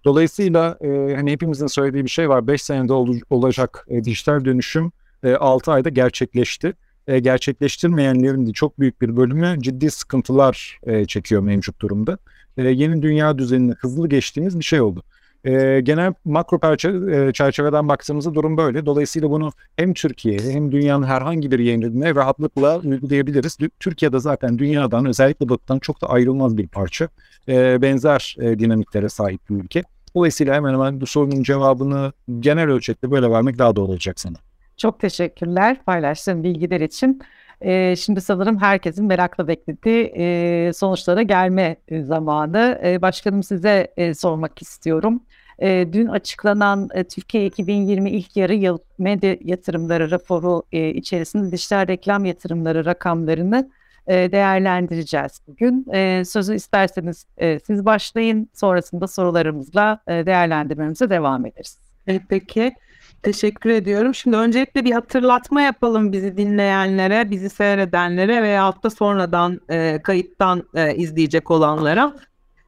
Dolayısıyla 0.05 0.79
e, 0.81 1.15
hani 1.17 1.33
hepimizin 1.33 1.67
söylediği 1.67 2.05
bir 2.05 2.11
şey 2.11 2.29
var. 2.29 2.47
5 2.47 2.63
senede 2.63 2.93
ol, 2.93 3.17
olacak 3.31 3.87
e, 3.89 4.05
dijital 4.05 4.45
dönüşüm 4.45 4.93
e, 5.25 5.35
6 5.35 5.73
ayda 5.73 5.89
gerçekleşti. 5.89 6.73
E, 7.07 7.19
gerçekleştirmeyenlerin 7.19 8.47
de 8.47 8.53
çok 8.53 8.81
büyük 8.81 9.03
bir 9.03 9.17
bölümü 9.17 9.57
ciddi 9.61 9.91
sıkıntılar 9.91 10.79
e, 10.83 11.07
çekiyor 11.07 11.43
mevcut 11.43 11.81
durumda. 11.81 12.19
E, 12.57 12.63
yeni 12.63 13.03
dünya 13.03 13.39
düzenine 13.39 13.73
hızlı 13.73 14.09
geçtiğimiz 14.09 14.59
bir 14.59 14.65
şey 14.65 14.81
oldu. 14.81 15.03
E, 15.45 15.81
genel 15.81 16.15
makro 16.25 16.59
e, 16.69 17.33
çerçeveden 17.33 17.89
baktığımızda 17.89 18.35
durum 18.35 18.57
böyle. 18.57 18.87
Dolayısıyla 18.87 19.31
bunu 19.31 19.53
hem 19.77 19.95
Türkiye'ye 19.95 20.53
hem 20.53 20.73
dünyanın 20.73 21.07
herhangi 21.07 21.51
bir 21.51 21.59
yerine 21.59 22.15
rahatlıkla 22.15 22.79
uygulayabiliriz. 22.79 23.59
Türkiye'de 23.81 24.19
zaten 24.19 24.59
dünyadan 24.59 25.07
özellikle 25.07 25.49
batıdan 25.49 25.79
çok 25.79 26.03
da 26.03 26.11
ayrılmaz 26.11 26.57
bir 26.57 26.69
parça. 26.69 27.09
E, 27.49 27.83
benzer 27.83 28.37
e, 28.41 28.59
dinamiklere 28.59 29.09
sahip 29.09 29.51
bir 29.51 29.55
ülke. 29.55 29.83
Dolayısıyla 30.15 30.55
hemen 30.55 30.73
hemen 30.73 31.01
bu 31.01 31.07
sorunun 31.07 31.43
cevabını 31.43 32.13
genel 32.41 32.69
ölçekte 32.69 33.11
böyle 33.11 33.31
vermek 33.31 33.59
daha 33.59 33.77
doğru 33.77 33.93
olacak 33.93 34.21
sana. 34.21 34.37
Çok 34.77 35.01
teşekkürler 35.01 35.85
paylaştığın 35.85 36.43
bilgiler 36.43 36.81
için. 36.81 37.23
E, 37.61 37.97
şimdi 37.97 38.21
sanırım 38.21 38.59
herkesin 38.59 39.05
merakla 39.05 39.49
beklediği 39.49 40.13
e, 40.17 40.73
sonuçlara 40.73 41.23
gelme 41.23 41.77
zamanı. 42.03 42.81
E, 42.85 43.03
başkanım 43.03 43.43
size 43.43 43.93
e, 43.97 44.15
sormak 44.15 44.63
istiyorum. 44.63 45.23
E, 45.61 45.93
dün 45.93 46.07
açıklanan 46.07 46.89
e, 46.95 47.05
Türkiye 47.05 47.47
2020 47.47 48.11
ilk 48.11 48.37
yarı 48.37 48.79
medya 48.99 49.37
yatırımları 49.41 50.11
raporu 50.11 50.63
e, 50.73 50.89
içerisinde 50.89 51.53
dijital 51.53 51.89
reklam 51.89 52.25
yatırımları 52.25 52.85
rakamlarını 52.85 53.71
e, 54.07 54.33
değerlendireceğiz 54.33 55.41
bugün. 55.47 55.87
E, 55.93 56.25
sözü 56.25 56.55
isterseniz 56.55 57.27
e, 57.37 57.59
siz 57.61 57.85
başlayın. 57.85 58.49
Sonrasında 58.55 59.07
sorularımızla 59.07 60.01
e, 60.07 60.27
değerlendirmemize 60.27 61.11
devam 61.11 61.47
ederiz. 61.47 61.79
Evet, 62.07 62.23
peki. 62.29 62.75
Teşekkür 63.23 63.71
ediyorum. 63.71 64.15
Şimdi 64.15 64.37
öncelikle 64.37 64.85
bir 64.85 64.93
hatırlatma 64.93 65.63
yapalım 65.63 66.13
bizi 66.13 66.37
dinleyenlere, 66.37 67.31
bizi 67.31 67.51
seyredenlere 67.51 68.43
veya 68.43 68.75
da 68.83 68.91
sonradan 68.91 69.61
e, 69.69 70.01
kayıttan 70.03 70.63
e, 70.75 70.95
izleyecek 70.95 71.51
olanlara. 71.51 72.15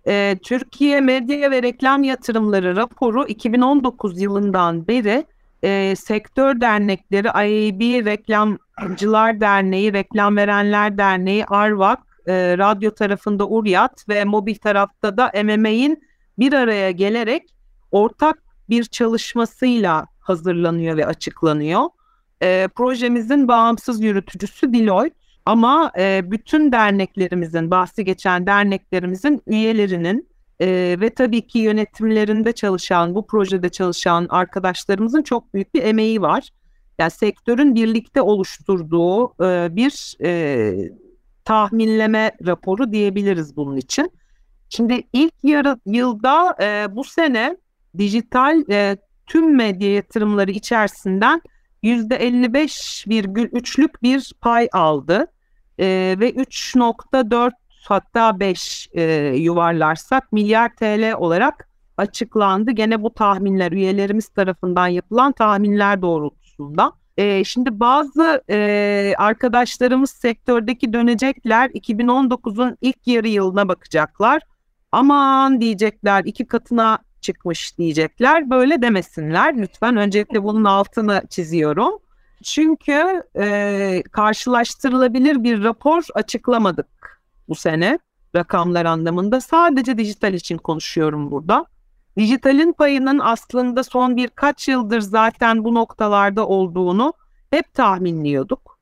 E, 0.07 0.39
Türkiye 0.43 1.01
Medya 1.01 1.51
ve 1.51 1.63
Reklam 1.63 2.05
Yatırımları 2.05 2.77
raporu 2.77 3.27
2019 3.27 4.21
yılından 4.21 4.89
beri 4.89 5.27
e, 5.63 5.97
sektör 5.97 6.61
dernekleri, 6.61 7.27
IAB 7.29 8.07
Reklamcılar 8.07 9.41
Derneği, 9.41 9.93
Reklam 9.93 10.37
Verenler 10.37 10.99
Derneği, 10.99 11.45
ARVAK, 11.47 11.99
e, 12.27 12.59
radyo 12.59 12.91
tarafında 12.91 13.49
URYAT 13.49 14.09
ve 14.09 14.25
mobil 14.25 14.55
tarafta 14.55 15.17
da 15.17 15.33
MMA'in 15.45 16.05
bir 16.39 16.53
araya 16.53 16.91
gelerek 16.91 17.55
ortak 17.91 18.43
bir 18.69 18.85
çalışmasıyla 18.85 20.07
hazırlanıyor 20.21 20.97
ve 20.97 21.07
açıklanıyor. 21.07 21.89
E, 22.43 22.69
projemizin 22.75 23.49
bağımsız 23.49 24.03
yürütücüsü 24.03 24.73
Deloitte 24.73 25.22
ama 25.47 25.93
e, 25.99 26.31
bütün 26.31 26.73
derneklerimizin, 26.73 27.71
bahsi 27.71 28.05
geçen 28.05 28.47
derneklerimizin 28.47 29.43
üyelerinin 29.47 30.29
e, 30.61 30.97
ve 31.01 31.11
tabii 31.11 31.47
ki 31.47 31.59
yönetimlerinde 31.59 32.53
çalışan, 32.53 33.15
bu 33.15 33.27
projede 33.27 33.69
çalışan 33.69 34.27
arkadaşlarımızın 34.31 35.23
çok 35.23 35.55
büyük 35.55 35.75
bir 35.75 35.83
emeği 35.83 36.23
var. 36.23 36.49
Yani 36.99 37.11
sektörün 37.11 37.75
birlikte 37.75 38.23
oluşturduğu 38.23 39.45
e, 39.45 39.77
bir 39.77 40.17
e, 40.25 40.75
tahminleme 41.45 42.33
raporu 42.47 42.93
diyebiliriz 42.93 43.57
bunun 43.57 43.77
için. 43.77 44.13
Şimdi 44.69 45.03
ilk 45.13 45.35
yarı 45.43 45.79
yılda 45.87 46.57
e, 46.61 46.97
bu 46.97 47.05
sene 47.05 47.57
dijital 47.99 48.65
e, 48.71 48.97
tüm 49.27 49.57
medya 49.57 49.93
yatırımları 49.95 50.51
içerisinden 50.51 51.43
%55,3'lük 51.83 54.03
bir 54.03 54.33
pay 54.41 54.69
aldı 54.73 55.27
e, 55.79 56.17
ve 56.21 56.31
3.4 56.31 57.51
hatta 57.85 58.41
5 58.41 58.89
e, 58.93 59.03
yuvarlarsak 59.37 60.33
milyar 60.33 60.77
TL 60.77 61.13
olarak 61.13 61.69
açıklandı. 61.97 62.71
Gene 62.71 63.03
bu 63.03 63.15
tahminler 63.15 63.73
üyelerimiz 63.73 64.29
tarafından 64.29 64.89
yapılan 64.89 65.33
tahminler 65.33 66.03
doğrultusunda. 66.03 66.93
E, 67.17 67.45
şimdi 67.45 67.81
bazı 67.81 68.43
e, 68.51 69.15
arkadaşlarımız 69.19 70.11
sektördeki 70.11 70.93
dönecekler 70.93 71.71
2019'un 71.71 72.77
ilk 72.81 73.07
yarı 73.07 73.29
yılına 73.29 73.69
bakacaklar. 73.69 74.43
Aman 74.93 75.61
diyecekler 75.61 76.25
iki 76.25 76.47
katına 76.47 76.99
çıkmış 77.23 77.79
diyecekler. 77.79 78.51
Böyle 78.51 78.83
demesinler 78.83 79.57
lütfen. 79.57 79.97
Öncelikle 79.97 80.43
bunun 80.43 80.65
altını 80.65 81.23
çiziyorum. 81.31 81.99
Çünkü 82.43 83.23
e, 83.39 84.03
karşılaştırılabilir 84.13 85.45
bir 85.45 85.65
rapor 85.65 86.03
açıklamadık 86.15 87.23
bu 87.49 87.55
sene 87.55 87.99
rakamlar 88.37 88.85
anlamında. 88.85 89.41
Sadece 89.41 89.99
dijital 89.99 90.35
için 90.35 90.59
konuşuyorum 90.59 91.31
burada. 91.31 91.67
Dijitalin 92.17 92.73
payının 92.73 93.19
aslında 93.19 93.85
son 93.85 94.17
birkaç 94.17 94.69
yıldır 94.69 95.01
zaten 95.01 95.65
bu 95.65 95.75
noktalarda 95.75 96.47
olduğunu 96.47 97.13
hep 97.51 97.75
tahminliyorduk. 97.75 98.79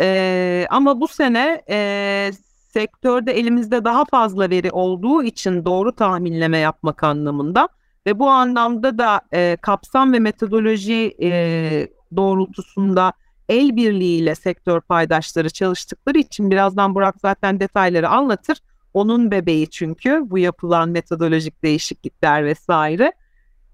E, 0.00 0.66
ama 0.70 1.00
bu 1.00 1.08
sene 1.08 1.62
e, 1.68 2.30
sektörde 2.72 3.32
elimizde 3.32 3.84
daha 3.84 4.04
fazla 4.04 4.50
veri 4.50 4.70
olduğu 4.70 5.22
için 5.22 5.64
doğru 5.64 5.92
tahminleme 5.92 6.58
yapmak 6.58 7.04
anlamında 7.04 7.68
ve 8.06 8.18
bu 8.18 8.28
anlamda 8.28 8.98
da 8.98 9.20
e, 9.32 9.56
kapsam 9.62 10.12
ve 10.12 10.18
metodoloji 10.18 11.16
e, 11.22 11.88
doğrultusunda 12.16 13.12
el 13.48 13.76
birliğiyle 13.76 14.34
sektör 14.34 14.80
paydaşları 14.80 15.50
çalıştıkları 15.50 16.18
için 16.18 16.50
birazdan 16.50 16.94
Burak 16.94 17.14
zaten 17.22 17.60
detayları 17.60 18.08
anlatır. 18.08 18.58
Onun 18.94 19.30
bebeği 19.30 19.70
çünkü 19.70 20.22
bu 20.30 20.38
yapılan 20.38 20.88
metodolojik 20.88 21.62
değişiklikler 21.62 22.44
vesaire. 22.44 23.12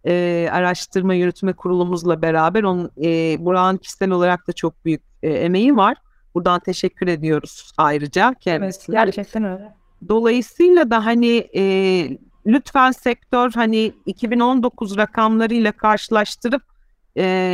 E, 0.07 0.49
araştırma 0.53 1.15
yürütme 1.15 1.53
kurulumuzla 1.53 2.23
beraber 2.23 2.63
onun 2.63 2.91
e, 3.03 3.37
Burak'ın 3.45 3.77
kişisel 3.77 4.11
olarak 4.11 4.49
da 4.49 4.53
çok 4.53 4.85
büyük 4.85 5.03
e, 5.23 5.31
emeği 5.31 5.77
var. 5.77 5.97
Buradan 6.35 6.61
teşekkür 6.61 7.07
ediyoruz 7.07 7.73
ayrıca 7.77 8.35
kendisine. 8.41 8.97
Evet, 8.99 9.07
gerçekten 9.07 9.45
öyle. 9.45 9.75
Dolayısıyla 10.09 10.91
da 10.91 11.07
hani 11.07 11.49
e, 11.57 11.63
lütfen 12.49 12.91
sektör 12.91 13.53
hani 13.53 13.93
2019 14.07 14.97
rakamlarıyla 14.97 15.73
karşılaştırıp 15.73 16.63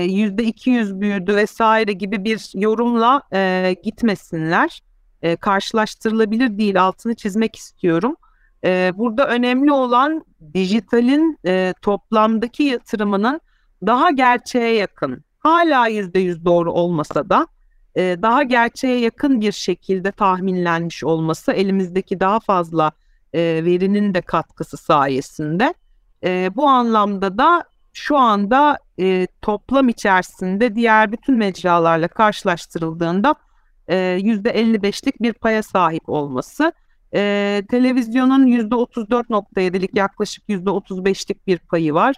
yüzde 0.09 0.43
e, 0.43 0.47
200 0.47 1.01
büyüdü 1.01 1.37
vesaire 1.37 1.93
gibi 1.93 2.25
bir 2.25 2.51
yorumla 2.55 3.23
e, 3.33 3.77
gitmesinler. 3.83 4.83
E, 5.23 5.37
karşılaştırılabilir 5.37 6.59
değil 6.59 6.83
altını 6.83 7.15
çizmek 7.15 7.57
istiyorum. 7.57 8.17
E, 8.65 8.93
burada 8.95 9.29
önemli 9.29 9.73
olan 9.73 10.25
dijitalin 10.55 11.39
e, 11.47 11.75
toplamdaki 11.83 12.63
yatırımının 12.63 13.41
daha 13.87 14.11
gerçeğe 14.11 14.75
yakın, 14.75 15.25
hala 15.39 15.89
yüzde 15.89 16.19
yüz 16.19 16.45
doğru 16.45 16.73
olmasa 16.73 17.29
da 17.29 17.47
e, 17.97 18.17
daha 18.23 18.43
gerçeğe 18.43 18.99
yakın 18.99 19.41
bir 19.41 19.53
şekilde 19.53 20.13
tahminlenmiş 20.13 21.05
olması 21.05 21.53
elimizdeki 21.53 22.21
daha 22.21 22.41
fazla 22.41 22.93
e, 23.35 23.65
verinin 23.65 24.15
de 24.15 24.21
katkısı 24.21 24.77
sayesinde. 24.77 25.75
E, 26.25 26.51
bu 26.57 26.69
anlamda 26.69 27.39
da 27.39 27.65
şu 27.93 28.17
anda 28.17 28.79
e, 29.01 29.27
toplam 29.43 29.89
içerisinde 29.89 30.75
diğer 30.75 31.13
bütün 31.13 31.37
mecralarla 31.37 32.09
karşılaştırıldığında 32.09 33.35
e, 33.89 33.97
%55'lik 33.97 35.23
bir 35.23 35.33
paya 35.33 35.63
sahip 35.63 36.09
olması. 36.09 36.73
E, 37.15 37.63
televizyonun 37.71 38.47
%34.7'lik 38.47 39.97
yaklaşık 39.97 40.49
%35'lik 40.49 41.47
bir 41.47 41.59
payı 41.59 41.95
var. 41.95 42.15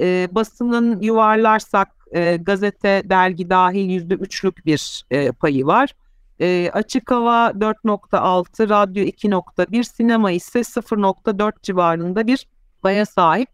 E, 0.00 0.28
basının 0.32 1.00
yuvarlarsak 1.00 1.88
e, 2.12 2.36
gazete, 2.36 3.02
dergi 3.04 3.50
dahil 3.50 4.10
%3'lük 4.10 4.66
bir 4.66 5.04
e, 5.10 5.32
payı 5.32 5.66
var. 5.66 5.94
E, 6.40 6.70
açık 6.72 7.10
hava 7.10 7.50
4.6, 7.50 8.68
radyo 8.68 9.04
2.1, 9.04 9.84
sinema 9.84 10.30
ise 10.30 10.58
0.4 10.58 11.52
civarında 11.62 12.26
bir 12.26 12.46
paya 12.82 13.06
sahip. 13.06 13.48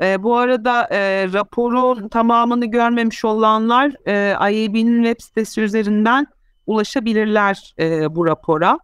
E, 0.00 0.22
bu 0.22 0.36
arada 0.36 0.88
e, 0.90 1.28
raporun 1.32 2.08
tamamını 2.08 2.66
görmemiş 2.66 3.24
olanlar 3.24 3.92
e, 4.06 4.30
IAB'nin 4.52 5.04
web 5.04 5.24
sitesi 5.24 5.60
üzerinden 5.60 6.26
ulaşabilirler 6.66 7.74
e, 7.78 8.14
bu 8.14 8.26
rapora. 8.26 8.78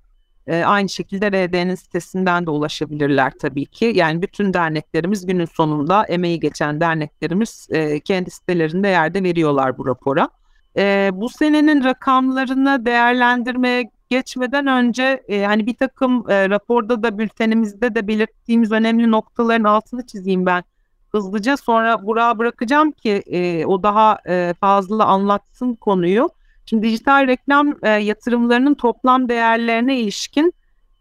E, 0.46 0.64
aynı 0.64 0.88
şekilde 0.88 1.30
RD'nin 1.30 1.74
sitesinden 1.74 2.46
de 2.46 2.50
ulaşabilirler 2.50 3.32
tabii 3.40 3.66
ki. 3.66 3.92
Yani 3.94 4.22
bütün 4.22 4.54
derneklerimiz 4.54 5.26
günün 5.26 5.44
sonunda 5.44 6.04
emeği 6.04 6.40
geçen 6.40 6.80
derneklerimiz 6.80 7.68
e, 7.70 8.00
kendi 8.00 8.30
sitelerinde 8.30 8.88
yerde 8.88 9.22
veriyorlar 9.22 9.78
bu 9.78 9.86
rapora. 9.86 10.28
E, 10.76 11.10
bu 11.12 11.28
senenin 11.28 11.84
rakamlarını 11.84 12.86
değerlendirmeye 12.86 13.90
geçmeden 14.10 14.66
önce 14.66 15.22
e, 15.28 15.44
hani 15.44 15.66
bir 15.66 15.74
takım 15.74 16.30
e, 16.30 16.48
raporda 16.50 17.02
da 17.02 17.18
bültenimizde 17.18 17.94
de 17.94 18.08
belirttiğimiz 18.08 18.72
önemli 18.72 19.10
noktaların 19.10 19.64
altını 19.64 20.06
çizeyim 20.06 20.46
ben 20.46 20.64
hızlıca. 21.12 21.56
Sonra 21.56 22.06
Burak'a 22.06 22.38
bırakacağım 22.38 22.92
ki 22.92 23.22
e, 23.26 23.66
o 23.66 23.82
daha 23.82 24.18
e, 24.28 24.54
fazla 24.60 25.04
anlatsın 25.04 25.74
konuyu. 25.74 26.28
Şimdi 26.66 26.86
dijital 26.86 27.26
reklam 27.26 27.74
e, 27.82 27.88
yatırımlarının 27.88 28.74
toplam 28.74 29.28
değerlerine 29.28 30.00
ilişkin 30.00 30.52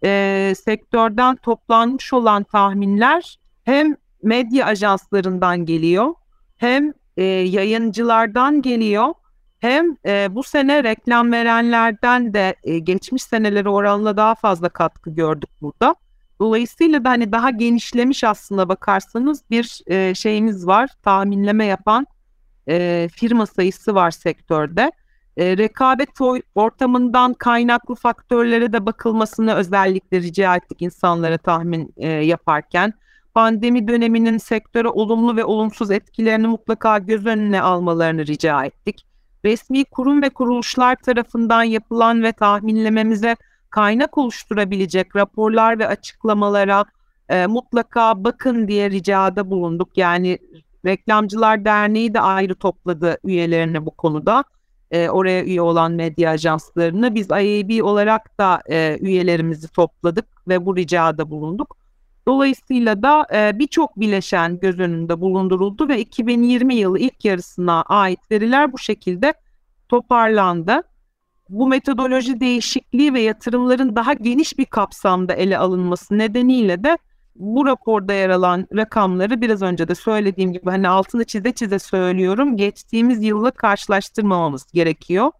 e, 0.04 0.54
sektörden 0.64 1.36
toplanmış 1.36 2.14
olan 2.14 2.44
tahminler 2.44 3.40
hem 3.64 3.96
medya 4.24 4.66
ajanslarından 4.66 5.66
geliyor 5.66 6.14
hem 6.58 6.94
e, 7.18 7.24
yayıncılardan 7.24 8.62
geliyor 8.62 9.14
hem 9.60 9.98
e, 10.06 10.36
bu 10.36 10.44
sene 10.44 10.84
reklam 10.84 11.32
verenlerden 11.32 12.34
de 12.34 12.56
e, 12.64 12.80
geçmiş 12.80 13.24
seneleri 13.24 13.70
oranla 13.70 14.18
daha 14.18 14.36
fazla 14.36 14.70
katkı 14.70 15.10
gördük 15.10 15.50
burada. 15.62 15.96
Dolayısıyla 16.40 17.04
da 17.04 17.10
hani 17.10 17.32
daha 17.32 17.50
genişlemiş 17.50 18.24
aslında 18.24 18.70
bakarsanız 18.70 19.42
bir 19.50 19.82
e, 19.88 20.16
şeyimiz 20.16 20.68
var. 20.68 20.90
Tahminleme 21.04 21.66
yapan 21.66 22.08
e, 22.70 23.08
firma 23.14 23.46
sayısı 23.46 23.96
var 23.96 24.12
sektörde. 24.12 24.92
E, 25.38 25.58
rekabet 25.58 26.10
ortamından 26.56 27.34
kaynaklı 27.34 27.96
faktörlere 27.96 28.74
de 28.74 28.86
bakılmasını 28.86 29.54
özellikle 29.56 30.22
rica 30.22 30.56
ettik 30.56 30.82
insanlara 30.82 31.38
tahmin 31.38 31.94
e, 31.98 32.08
yaparken. 32.08 32.94
Pandemi 33.34 33.88
döneminin 33.88 34.38
sektöre 34.38 34.88
olumlu 34.88 35.36
ve 35.36 35.46
olumsuz 35.46 35.92
etkilerini 35.92 36.48
mutlaka 36.48 36.98
göz 36.98 37.26
önüne 37.26 37.62
almalarını 37.62 38.28
rica 38.28 38.66
ettik. 38.66 39.06
Resmi 39.46 39.86
kurum 39.86 40.22
ve 40.22 40.30
kuruluşlar 40.30 40.96
tarafından 40.96 41.64
yapılan 41.64 42.24
ve 42.24 42.32
tahminlememize 42.32 43.36
kaynak 43.70 44.18
oluşturabilecek 44.18 45.16
raporlar 45.16 45.80
ve 45.80 45.88
açıklamalara 45.88 46.86
e, 47.30 47.48
mutlaka 47.48 48.24
bakın 48.24 48.68
diye 48.68 48.92
ricada 48.92 49.50
bulunduk. 49.50 49.90
Yani 49.96 50.40
Reklamcılar 50.86 51.66
Derneği 51.66 52.14
de 52.14 52.20
ayrı 52.20 52.56
topladı 52.56 53.18
üyelerini 53.24 53.86
bu 53.86 53.92
konuda. 53.92 54.44
E, 54.92 55.10
oraya 55.10 55.44
üye 55.44 55.62
olan 55.62 55.92
medya 55.92 56.32
ajanslarını 56.32 57.16
biz 57.16 57.28
IAB 57.32 57.84
olarak 57.84 58.40
da 58.40 58.62
e, 58.70 58.98
üyelerimizi 59.02 59.68
topladık 59.68 60.26
ve 60.48 60.66
bu 60.66 60.76
ricada 60.76 61.30
bulunduk. 61.30 61.78
Dolayısıyla 62.28 63.04
da 63.04 63.28
e, 63.34 63.60
birçok 63.60 64.00
bileşen 64.00 64.60
göz 64.60 64.80
önünde 64.80 65.22
bulunduruldu 65.22 65.88
ve 65.90 66.00
2020 66.00 66.76
yılı 66.76 67.00
ilk 67.00 67.26
yarısına 67.26 67.82
ait 67.82 68.32
veriler 68.32 68.74
bu 68.74 68.78
şekilde 68.78 69.34
toparlandı 69.90 70.84
bu 71.50 71.68
metodoloji 71.68 72.40
değişikliği 72.40 73.14
ve 73.14 73.22
yatırımların 73.22 73.96
daha 73.96 74.14
geniş 74.14 74.58
bir 74.58 74.66
kapsamda 74.66 75.34
ele 75.34 75.58
alınması 75.58 76.18
nedeniyle 76.18 76.84
de 76.84 76.98
bu 77.36 77.66
raporda 77.66 78.14
yer 78.14 78.30
alan 78.30 78.68
rakamları 78.76 79.42
biraz 79.42 79.62
önce 79.62 79.88
de 79.88 79.96
söylediğim 79.96 80.54
gibi 80.54 80.70
hani 80.70 80.88
altını 80.90 81.24
çize 81.24 81.52
çize 81.52 81.80
söylüyorum. 81.80 82.58
Geçtiğimiz 82.58 83.24
yılla 83.24 83.52
karşılaştırmamamız 83.52 84.72
gerekiyor. 84.72 85.32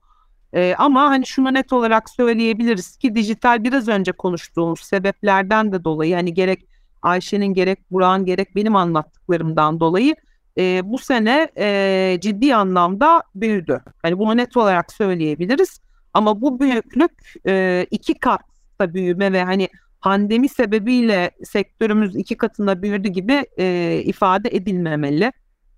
Ee, 0.54 0.76
ama 0.78 1.02
hani 1.04 1.26
şunu 1.26 1.54
net 1.54 1.74
olarak 1.74 2.10
söyleyebiliriz 2.10 2.98
ki 2.98 3.16
dijital 3.16 3.64
biraz 3.64 3.88
önce 3.88 4.12
konuştuğumuz 4.12 4.80
sebeplerden 4.80 5.72
de 5.72 5.84
dolayı 5.84 6.16
hani 6.16 6.34
gerek 6.34 6.75
Ayşe'nin 7.06 7.54
gerek 7.54 7.92
Burak'ın 7.92 8.26
gerek 8.26 8.56
benim 8.56 8.76
anlattıklarımdan 8.76 9.80
dolayı 9.80 10.16
e, 10.58 10.82
bu 10.84 10.98
sene 10.98 11.50
e, 11.58 12.18
ciddi 12.22 12.56
anlamda 12.56 13.24
büyüdü. 13.36 13.82
Hani 14.02 14.20
bunu 14.20 14.38
net 14.38 14.58
olarak 14.58 14.92
söyleyebiliriz. 14.92 15.80
Ama 16.14 16.42
bu 16.42 16.60
büyüklük 16.60 17.12
e, 17.48 17.86
iki 17.92 18.14
kat 18.14 18.42
da 18.82 18.94
büyüme 18.94 19.34
ve 19.34 19.44
hani 19.44 19.70
pandemi 20.02 20.50
sebebiyle 20.50 21.32
sektörümüz 21.44 22.16
iki 22.16 22.38
katında 22.38 22.82
büyüdü 22.82 23.08
gibi 23.08 23.46
e, 23.58 24.02
ifade 24.06 24.50
edilmemeli 24.52 25.32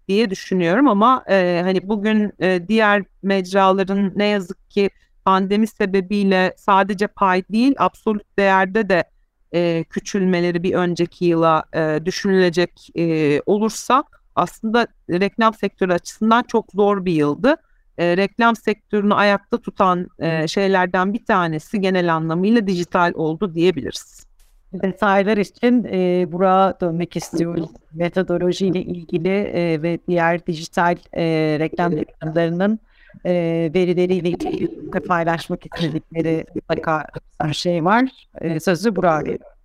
diye 0.08 0.30
düşünüyorum 0.30 0.88
ama 0.88 1.24
e, 1.30 1.62
hani 1.63 1.88
bugün 1.88 2.32
e, 2.40 2.68
diğer 2.68 3.04
mecraların 3.24 4.12
ne 4.16 4.26
yazık 4.26 4.70
ki 4.70 4.90
pandemi 5.26 5.68
sebebiyle 5.68 6.54
sadece 6.58 7.08
pay 7.08 7.44
değil 7.52 7.76
absolut 7.78 8.38
değerde 8.40 8.90
de 8.90 9.04
e, 9.53 9.83
küçülmeleri 9.89 10.63
bir 10.63 10.73
önceki 10.73 11.25
yıla 11.25 11.63
e, 11.73 11.99
düşünülecek 12.05 12.89
e, 12.97 13.41
olursa 13.45 14.03
aslında 14.36 14.88
reklam 15.10 15.53
sektörü 15.53 15.93
açısından 15.93 16.43
çok 16.43 16.71
zor 16.71 17.05
bir 17.05 17.13
yıldı 17.13 17.57
e, 17.97 18.17
reklam 18.17 18.55
sektörünü 18.55 19.13
ayakta 19.13 19.57
tutan 19.57 20.07
e, 20.19 20.47
şeylerden 20.47 21.13
bir 21.13 21.25
tanesi 21.25 21.81
genel 21.81 22.15
anlamıyla 22.15 22.67
dijital 22.67 23.13
oldu 23.15 23.53
diyebiliriz. 23.53 24.27
Detaylar 24.73 25.38
için 25.38 25.83
e, 25.83 26.31
buraya 26.31 26.79
dönmek 26.81 27.15
istiyoruz. 27.15 27.69
Metodolojiyle 27.93 28.81
ilgili 28.81 29.29
e, 29.29 29.81
ve 29.81 29.99
diğer 30.07 30.47
dijital 30.47 30.95
e, 31.13 31.23
reklam 31.60 31.91
reklamlarının 31.91 32.79
e, 33.25 33.34
verileriyle 33.75 34.30
ilgili 34.30 34.67
paylaşmak 35.08 35.65
istedikleri 35.65 36.45
mutlaka 36.56 37.06
bir 37.43 37.53
şey 37.53 37.86
var. 37.86 38.10
E, 38.41 38.60
sözü 38.60 38.95
buraya 38.95 39.19
veriyorum 39.19 39.58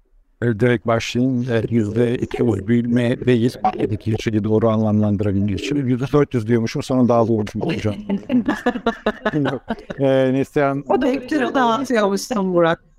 direkt 0.43 0.87
başlayayım. 0.87 1.47
Yüzde 1.71 2.15
iki 2.15 2.43
yüz 2.43 2.67
büyüme 2.69 3.27
değil. 3.27 3.55
Dedik 3.79 4.09
ilçeli 4.09 4.45
doğru 4.45 4.69
anlamlandırabilmek 4.69 5.61
için. 5.61 5.77
Yüzde 5.77 6.05
dört 6.13 6.35
yüz 6.35 6.47
diyormuşum 6.47 6.83
sonra 6.83 7.09
daha 7.09 7.29
doğru 7.29 7.45
hocam. 7.61 7.95
ee, 9.99 10.33
Neslihan... 10.33 10.85
O 10.89 11.03
da 11.03 11.09
ekleri 11.09 11.55
dağıtıyormuşsun 11.55 12.55
Burak. 12.55 12.92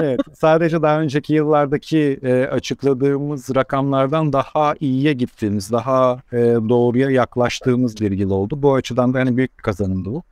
Evet, 0.00 0.20
sadece 0.34 0.82
daha 0.82 1.00
önceki 1.00 1.34
yıllardaki 1.34 2.18
e, 2.22 2.44
açıkladığımız 2.44 3.54
rakamlardan 3.56 4.32
daha 4.32 4.74
iyiye 4.80 5.12
gittiğimiz, 5.12 5.72
daha 5.72 6.22
e, 6.32 6.38
doğruya 6.68 7.10
yaklaştığımız 7.10 8.00
bir 8.00 8.12
yıl 8.12 8.30
oldu. 8.30 8.62
Bu 8.62 8.74
açıdan 8.74 9.14
da 9.14 9.18
yani 9.18 9.36
büyük 9.36 9.58
bir 9.58 9.62
kazanımdı 9.62 10.10
bu. 10.10 10.22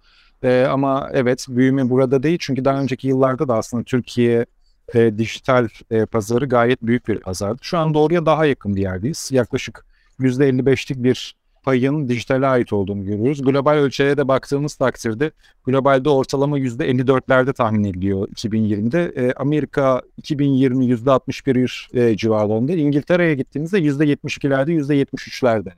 E, 0.42 0.66
ama 0.70 1.10
evet 1.12 1.46
büyüme 1.48 1.90
burada 1.90 2.22
değil 2.22 2.38
çünkü 2.40 2.64
daha 2.64 2.80
önceki 2.80 3.08
yıllarda 3.08 3.48
da 3.48 3.54
aslında 3.54 3.84
Türkiye 3.84 4.46
e, 4.94 5.18
dijital 5.18 5.68
e, 5.90 6.06
pazarı 6.06 6.46
gayet 6.46 6.82
büyük 6.82 7.08
bir 7.08 7.20
pazardı. 7.20 7.58
Şu 7.62 7.78
an 7.78 7.94
doğruya 7.94 8.26
daha 8.26 8.46
yakın 8.46 8.76
bir 8.76 8.82
yerdeyiz. 8.82 9.28
Yaklaşık 9.32 9.86
%55'lik 10.20 11.02
bir 11.02 11.34
payın 11.64 12.08
dijitale 12.08 12.46
ait 12.46 12.72
olduğunu 12.72 13.04
görüyoruz. 13.04 13.42
Global 13.42 13.74
ölçeğe 13.74 14.16
de 14.16 14.28
baktığımız 14.28 14.74
takdirde 14.74 15.30
globalde 15.64 16.08
ortalama 16.08 16.58
%54'lerde 16.58 17.52
tahmin 17.52 17.84
ediliyor 17.84 18.28
2020'de. 18.28 19.12
E, 19.16 19.32
Amerika 19.32 20.02
2020 20.16 20.86
%61 20.86 22.10
e, 22.10 22.16
civarında. 22.16 22.72
İngiltere'ye 22.72 23.34
gittiğimizde 23.34 23.78
%72'lerde 23.78 24.70
%73'lerde. 24.70 25.72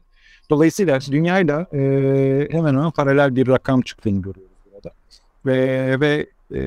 Dolayısıyla 0.50 0.98
dünyayla 1.10 1.66
e, 1.72 1.78
hemen 2.50 2.74
hemen 2.74 2.90
paralel 2.90 3.36
bir 3.36 3.46
rakam 3.46 3.80
çıktığını 3.80 4.22
görüyoruz 4.22 4.56
burada. 4.74 4.90
Ve, 5.46 6.00
ve 6.00 6.26
e, 6.54 6.60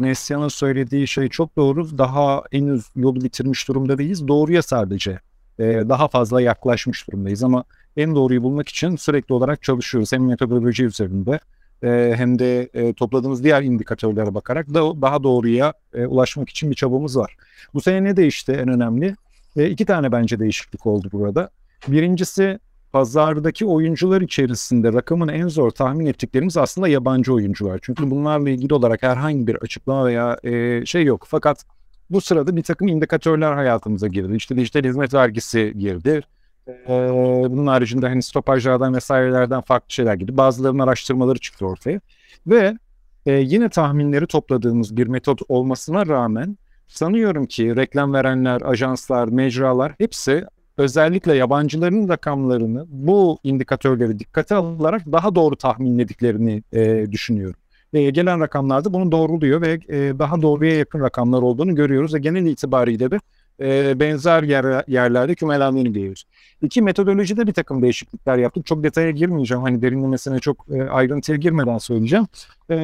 Neslihan'ın 0.00 0.48
söylediği 0.48 1.08
şey 1.08 1.28
çok 1.28 1.56
doğru. 1.56 1.98
Daha 1.98 2.42
henüz 2.50 2.84
yolu 2.96 3.20
bitirmiş 3.20 3.68
durumda 3.68 3.98
değiliz. 3.98 4.28
Doğruya 4.28 4.62
sadece 4.62 5.20
e, 5.58 5.64
daha 5.64 6.08
fazla 6.08 6.40
yaklaşmış 6.40 7.08
durumdayız 7.08 7.44
ama 7.44 7.64
en 7.96 8.14
doğruyu 8.14 8.42
bulmak 8.42 8.68
için 8.68 8.96
sürekli 8.96 9.34
olarak 9.34 9.62
çalışıyoruz. 9.62 10.12
Hem 10.12 10.26
metodoloji 10.26 10.84
üzerinde 10.84 11.40
e, 11.82 12.14
hem 12.16 12.38
de 12.38 12.68
e, 12.74 12.92
topladığımız 12.92 13.44
diğer 13.44 13.62
indikatörlere 13.62 14.34
bakarak 14.34 14.74
da 14.74 15.02
daha 15.02 15.22
doğruya 15.22 15.72
e, 15.94 16.06
ulaşmak 16.06 16.48
için 16.48 16.70
bir 16.70 16.76
çabamız 16.76 17.16
var. 17.16 17.36
Bu 17.74 17.80
sene 17.80 18.04
ne 18.04 18.16
değişti 18.16 18.52
en 18.52 18.68
önemli? 18.68 19.14
E, 19.56 19.70
iki 19.70 19.84
tane 19.84 20.12
bence 20.12 20.38
değişiklik 20.38 20.86
oldu 20.86 21.08
burada. 21.12 21.50
Birincisi 21.88 22.58
pazardaki 22.92 23.66
oyuncular 23.66 24.20
içerisinde 24.20 24.92
rakamın 24.92 25.28
en 25.28 25.48
zor 25.48 25.70
tahmin 25.70 26.06
ettiklerimiz 26.06 26.56
aslında 26.56 26.88
yabancı 26.88 27.34
oyuncular. 27.34 27.78
Çünkü 27.82 28.10
bunlarla 28.10 28.50
ilgili 28.50 28.74
olarak 28.74 29.02
herhangi 29.02 29.46
bir 29.46 29.54
açıklama 29.54 30.06
veya 30.06 30.38
e, 30.44 30.86
şey 30.86 31.04
yok. 31.04 31.24
Fakat 31.28 31.64
bu 32.10 32.20
sırada 32.20 32.56
bir 32.56 32.62
takım 32.62 32.88
indikatörler 32.88 33.52
hayatımıza 33.52 34.06
girdi. 34.06 34.36
İşte 34.36 34.56
dijital 34.56 34.84
hizmet 34.84 35.14
vergisi 35.14 35.74
girdi. 35.78 36.22
Ee, 36.68 37.08
bunun 37.50 37.66
haricinde 37.66 38.08
hani 38.08 38.22
stopajlardan 38.22 38.94
vesairelerden 38.94 39.60
farklı 39.60 39.92
şeyler 39.92 40.14
gibi 40.14 40.36
bazılarının 40.36 40.78
araştırmaları 40.78 41.38
çıktı 41.38 41.66
ortaya. 41.66 42.00
Ve 42.46 42.78
e, 43.26 43.32
yine 43.32 43.68
tahminleri 43.68 44.26
topladığımız 44.26 44.96
bir 44.96 45.06
metot 45.06 45.40
olmasına 45.48 46.06
rağmen 46.06 46.58
sanıyorum 46.86 47.46
ki 47.46 47.76
reklam 47.76 48.12
verenler, 48.12 48.62
ajanslar, 48.62 49.28
mecralar 49.28 49.94
hepsi 49.98 50.44
özellikle 50.76 51.34
yabancıların 51.34 52.08
rakamlarını 52.08 52.84
bu 52.88 53.38
indikatörleri 53.42 54.18
dikkate 54.18 54.54
alarak 54.54 55.12
daha 55.12 55.34
doğru 55.34 55.56
tahminlediklerini 55.56 56.62
e, 56.72 57.12
düşünüyorum. 57.12 57.60
Ve 57.94 58.10
gelen 58.10 58.40
rakamlarda 58.40 58.92
bunu 58.92 59.12
doğruluyor 59.12 59.60
ve 59.60 59.72
e, 59.88 60.18
daha 60.18 60.42
doğruya 60.42 60.76
yakın 60.76 61.00
rakamlar 61.00 61.42
olduğunu 61.42 61.74
görüyoruz 61.74 62.14
ve 62.14 62.18
genel 62.18 62.46
itibariyle 62.46 63.10
de 63.10 63.20
e, 63.60 64.00
benzer 64.00 64.42
yer, 64.42 64.84
yerlerde 64.88 65.34
kümelendiğini 65.34 65.92
görüyoruz. 65.92 66.24
İki 66.62 66.82
metodolojide 66.82 67.46
bir 67.46 67.52
takım 67.52 67.82
değişiklikler 67.82 68.38
yaptık. 68.38 68.66
Çok 68.66 68.84
detaya 68.84 69.10
girmeyeceğim. 69.10 69.62
Hani 69.62 69.82
derinlemesine 69.82 70.38
çok 70.38 70.66
e, 70.70 70.82
ayrıntıya 70.82 71.38
girmeden 71.38 71.78
söyleyeceğim. 71.78 72.26
E, 72.70 72.76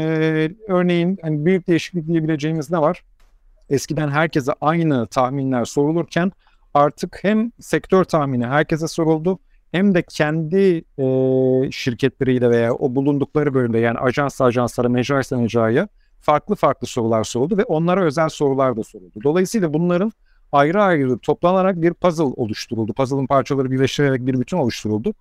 örneğin 0.68 1.18
hani 1.22 1.44
büyük 1.44 1.68
değişiklik 1.68 2.06
diyebileceğimiz 2.06 2.70
ne 2.70 2.78
var? 2.78 3.04
Eskiden 3.70 4.08
herkese 4.08 4.52
aynı 4.60 5.06
tahminler 5.06 5.64
sorulurken 5.64 6.32
artık 6.74 7.18
hem 7.22 7.52
sektör 7.60 8.04
tahmini 8.04 8.46
herkese 8.46 8.88
soruldu 8.88 9.38
hem 9.72 9.94
de 9.94 10.02
kendi 10.02 10.84
e, 10.98 11.04
şirketleriyle 11.70 12.50
veya 12.50 12.74
o 12.74 12.94
bulundukları 12.94 13.54
bölümde 13.54 13.78
yani 13.78 13.98
ajans 13.98 14.40
ajanslara, 14.40 14.88
mecraysa 14.88 15.36
mecraya 15.36 15.88
farklı 16.20 16.54
farklı 16.54 16.86
sorular 16.86 17.24
soruldu 17.24 17.56
ve 17.56 17.64
onlara 17.64 18.04
özel 18.04 18.28
sorular 18.28 18.76
da 18.76 18.82
soruldu. 18.84 19.18
Dolayısıyla 19.24 19.74
bunların 19.74 20.12
ayrı 20.52 20.82
ayrı 20.82 21.18
toplanarak 21.18 21.82
bir 21.82 21.94
puzzle 21.94 22.22
oluşturuldu. 22.24 22.92
Puzzle'ın 22.92 23.26
parçaları 23.26 23.70
birleştirerek 23.70 24.26
bir 24.26 24.40
bütün 24.40 24.56
oluşturuldu. 24.56 25.14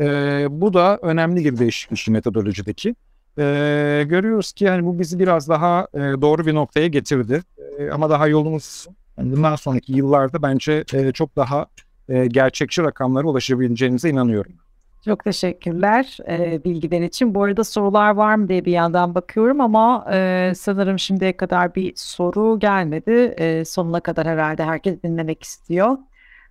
E, 0.00 0.06
bu 0.50 0.74
da 0.74 0.98
önemli 1.02 1.44
bir 1.44 1.58
değişiklik 1.58 2.08
metodolojideki. 2.08 2.94
E, 3.38 4.04
görüyoruz 4.08 4.52
ki 4.52 4.64
yani 4.64 4.86
bu 4.86 4.98
bizi 4.98 5.18
biraz 5.18 5.48
daha 5.48 5.88
e, 5.94 5.98
doğru 5.98 6.46
bir 6.46 6.54
noktaya 6.54 6.86
getirdi. 6.86 7.42
E, 7.78 7.90
ama 7.90 8.10
daha 8.10 8.28
yolumuz 8.28 8.86
yani 9.18 9.32
bundan 9.32 9.56
sonraki 9.56 9.92
yıllarda 9.92 10.42
bence 10.42 10.84
e, 10.92 11.12
çok 11.12 11.36
daha 11.36 11.66
e, 12.08 12.26
gerçekçi 12.26 12.82
rakamlara 12.82 13.26
ulaşabileceğimize 13.26 14.10
inanıyorum. 14.10 14.52
Çok 15.06 15.24
teşekkürler 15.24 16.18
e, 16.28 16.64
bilgiler 16.64 17.00
için. 17.00 17.34
Bu 17.34 17.42
arada 17.42 17.64
sorular 17.64 18.10
var 18.10 18.34
mı 18.34 18.48
diye 18.48 18.64
bir 18.64 18.72
yandan 18.72 19.14
bakıyorum 19.14 19.60
ama 19.60 20.06
e, 20.12 20.52
sanırım 20.56 20.98
şimdiye 20.98 21.36
kadar 21.36 21.74
bir 21.74 21.92
soru 21.96 22.58
gelmedi. 22.58 23.34
E, 23.38 23.64
sonuna 23.64 24.00
kadar 24.00 24.26
herhalde 24.26 24.64
herkes 24.64 25.02
dinlemek 25.02 25.42
istiyor. 25.42 25.98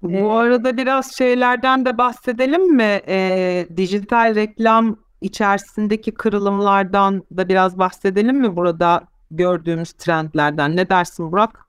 Bu 0.02 0.32
arada 0.32 0.78
biraz 0.78 1.16
şeylerden 1.16 1.86
de 1.86 1.98
bahsedelim 1.98 2.76
mi? 2.76 3.02
E, 3.08 3.68
dijital 3.78 4.36
reklam 4.36 4.98
içerisindeki 5.22 6.12
kırılımlardan 6.12 7.24
da 7.38 7.50
biraz 7.50 7.80
bahsedelim 7.80 8.38
mi 8.38 8.56
burada 8.56 9.04
gördüğümüz 9.32 9.94
trendlerden? 9.94 10.76
Ne 10.76 10.90
dersin 10.90 11.32
Burak? 11.32 11.66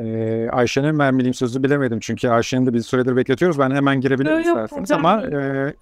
Ee, 0.00 0.48
Ayşe'nin 0.52 0.98
ben 0.98 1.18
bileyim 1.18 1.34
sözü 1.34 1.62
bilemedim 1.62 2.00
çünkü 2.00 2.28
Ayşe'nin 2.28 2.66
de 2.66 2.74
bir 2.74 2.80
süredir 2.80 3.16
bekletiyoruz. 3.16 3.58
Ben 3.58 3.70
hemen 3.70 4.00
girebilirim 4.00 4.36
Yok, 4.36 4.46
isterseniz 4.46 4.92
ama 4.92 5.22
e, 5.22 5.74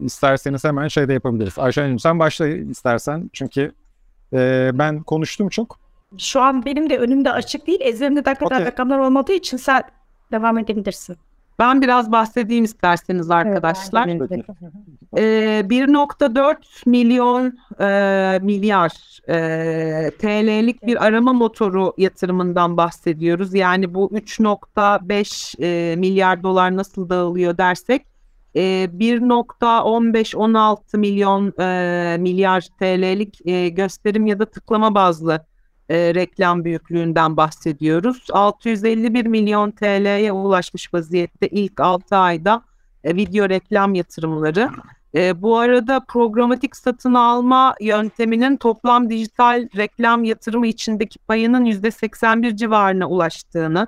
isterseniz 0.00 0.64
hemen 0.64 0.88
şey 0.88 1.08
de 1.08 1.12
yapabiliriz. 1.12 1.58
Ayşe'nin 1.58 1.96
sen 1.96 2.18
başla 2.18 2.46
istersen 2.48 3.30
çünkü 3.32 3.72
e, 4.32 4.70
ben 4.74 5.02
konuştum 5.02 5.48
çok. 5.48 5.78
Şu 6.18 6.40
an 6.40 6.64
benim 6.64 6.90
de 6.90 6.98
önümde 6.98 7.32
açık 7.32 7.66
değil. 7.66 7.78
Ezberimde 7.82 8.24
de 8.24 8.34
kadar 8.34 8.56
Okey. 8.56 8.66
rakamlar 8.66 8.98
olmadığı 8.98 9.32
için 9.32 9.56
sen 9.56 9.82
devam 10.32 10.58
edebilirsin. 10.58 11.16
Ben 11.58 11.82
biraz 11.82 12.12
bahsedeyim 12.12 12.64
isterseniz 12.64 13.30
arkadaşlar. 13.30 14.08
Ee, 15.16 15.64
1.4 15.68 16.56
milyon 16.86 17.58
e, 17.80 18.38
milyar 18.38 19.20
e, 19.28 20.10
TL'lik 20.10 20.86
bir 20.86 21.04
arama 21.06 21.32
motoru 21.32 21.92
yatırımından 21.98 22.76
bahsediyoruz. 22.76 23.54
Yani 23.54 23.94
bu 23.94 24.10
3.5 24.12 25.62
e, 25.62 25.96
milyar 25.96 26.42
dolar 26.42 26.76
nasıl 26.76 27.08
dağılıyor 27.08 27.58
dersek 27.58 28.13
e, 28.54 28.88
1.15-16 28.98 30.98
milyon 30.98 31.52
e, 31.60 32.16
milyar 32.18 32.68
TL'lik 32.78 33.46
e, 33.46 33.68
gösterim 33.68 34.26
ya 34.26 34.38
da 34.38 34.44
tıklama 34.44 34.94
bazlı 34.94 35.46
e, 35.88 36.14
reklam 36.14 36.64
büyüklüğünden 36.64 37.36
bahsediyoruz. 37.36 38.26
651 38.32 39.26
milyon 39.26 39.70
TL'ye 39.70 40.32
ulaşmış 40.32 40.94
vaziyette 40.94 41.48
ilk 41.48 41.80
6 41.80 42.16
ayda 42.16 42.62
e, 43.04 43.16
video 43.16 43.48
reklam 43.48 43.94
yatırımları. 43.94 44.70
E, 45.14 45.42
bu 45.42 45.58
arada 45.58 46.00
programatik 46.08 46.76
satın 46.76 47.14
alma 47.14 47.74
yönteminin 47.80 48.56
toplam 48.56 49.10
dijital 49.10 49.68
reklam 49.76 50.24
yatırımı 50.24 50.66
içindeki 50.66 51.18
payının 51.18 51.64
%81 51.64 52.56
civarına 52.56 53.08
ulaştığını. 53.08 53.86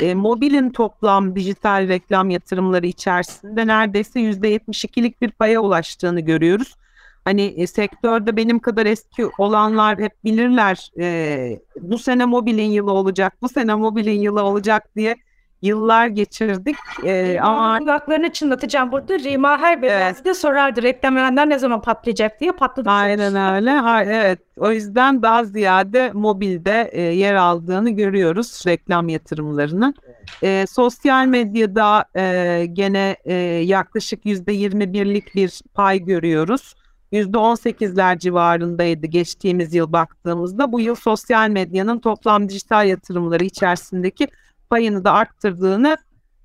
E, 0.00 0.14
mobilin 0.14 0.70
toplam 0.70 1.36
dijital 1.36 1.88
reklam 1.88 2.30
yatırımları 2.30 2.86
içerisinde 2.86 3.66
neredeyse 3.66 4.20
%72'lik 4.20 5.22
bir 5.22 5.30
paya 5.30 5.60
ulaştığını 5.60 6.20
görüyoruz. 6.20 6.76
Hani 7.24 7.42
e, 7.42 7.66
sektörde 7.66 8.36
benim 8.36 8.58
kadar 8.58 8.86
eski 8.86 9.26
olanlar 9.38 9.98
hep 9.98 10.24
bilirler 10.24 10.90
e, 10.98 11.60
bu 11.80 11.98
sene 11.98 12.24
mobilin 12.24 12.70
yılı 12.70 12.92
olacak, 12.92 13.32
bu 13.42 13.48
sene 13.48 13.74
mobilin 13.74 14.20
yılı 14.20 14.42
olacak 14.42 14.96
diye 14.96 15.16
yıllar 15.62 16.06
geçirdik. 16.06 16.76
E, 17.04 17.40
ama 17.40 17.78
kulaklarını 17.78 18.32
çınlatacağım 18.32 18.92
burada. 18.92 19.18
Rima 19.18 19.58
her 19.58 19.82
bir 19.82 20.24
de 20.24 20.34
sorardı 20.34 20.82
reklam 20.82 21.16
verenler 21.16 21.48
ne 21.48 21.58
zaman 21.58 21.82
patlayacak 21.82 22.40
diye 22.40 22.52
patladı. 22.52 22.90
Aynen 22.90 23.54
öyle. 23.54 23.70
Ha, 23.70 24.04
evet. 24.04 24.38
O 24.56 24.72
yüzden 24.72 25.22
daha 25.22 25.44
ziyade 25.44 26.10
mobilde 26.12 26.90
e, 26.92 27.00
yer 27.00 27.34
aldığını 27.34 27.90
görüyoruz 27.90 28.62
reklam 28.66 29.08
yatırımlarını. 29.08 29.94
E, 30.42 30.64
sosyal 30.68 31.26
medyada 31.26 32.04
e, 32.16 32.66
gene 32.72 33.16
e, 33.24 33.34
yaklaşık 33.64 34.24
%21'lik 34.24 35.34
bir 35.34 35.60
pay 35.74 36.04
görüyoruz. 36.04 36.74
%18'ler 37.12 38.18
civarındaydı 38.18 39.06
geçtiğimiz 39.06 39.74
yıl 39.74 39.92
baktığımızda. 39.92 40.72
Bu 40.72 40.80
yıl 40.80 40.94
sosyal 40.94 41.50
medyanın 41.50 41.98
toplam 41.98 42.48
dijital 42.48 42.88
yatırımları 42.88 43.44
içerisindeki 43.44 44.28
payını 44.72 45.04
da 45.04 45.12
arttırdığını 45.12 45.96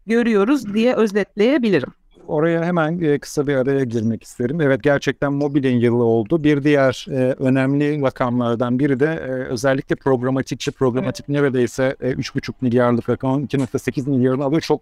görüyoruz 0.06 0.74
diye 0.74 0.94
özetleyebilirim. 0.94 1.90
Oraya 2.28 2.64
hemen 2.64 3.00
e, 3.02 3.20
kısa 3.20 3.48
bir 3.48 3.56
araya 3.56 3.84
girmek 3.84 4.24
isterim. 4.24 4.62
Evet 4.62 4.84
gerçekten 4.84 5.34
mobilin 5.34 5.80
yılı 5.80 6.04
oldu. 6.04 6.44
Bir 6.44 6.64
diğer 6.64 7.06
e, 7.10 7.34
önemli 7.40 8.02
rakamlardan 8.02 8.80
biri 8.80 9.00
de 9.00 9.06
e, 9.06 9.30
özellikle 9.30 9.96
programatikçi 9.96 10.72
programatik 10.72 11.30
neredeyse 11.30 11.96
e, 12.02 12.12
3,5 12.12 12.54
milyarlık 12.62 13.10
rakam 13.10 13.44
2,8 13.44 14.10
milyarını 14.10 14.44
alıyor. 14.44 14.62
Çok 14.62 14.82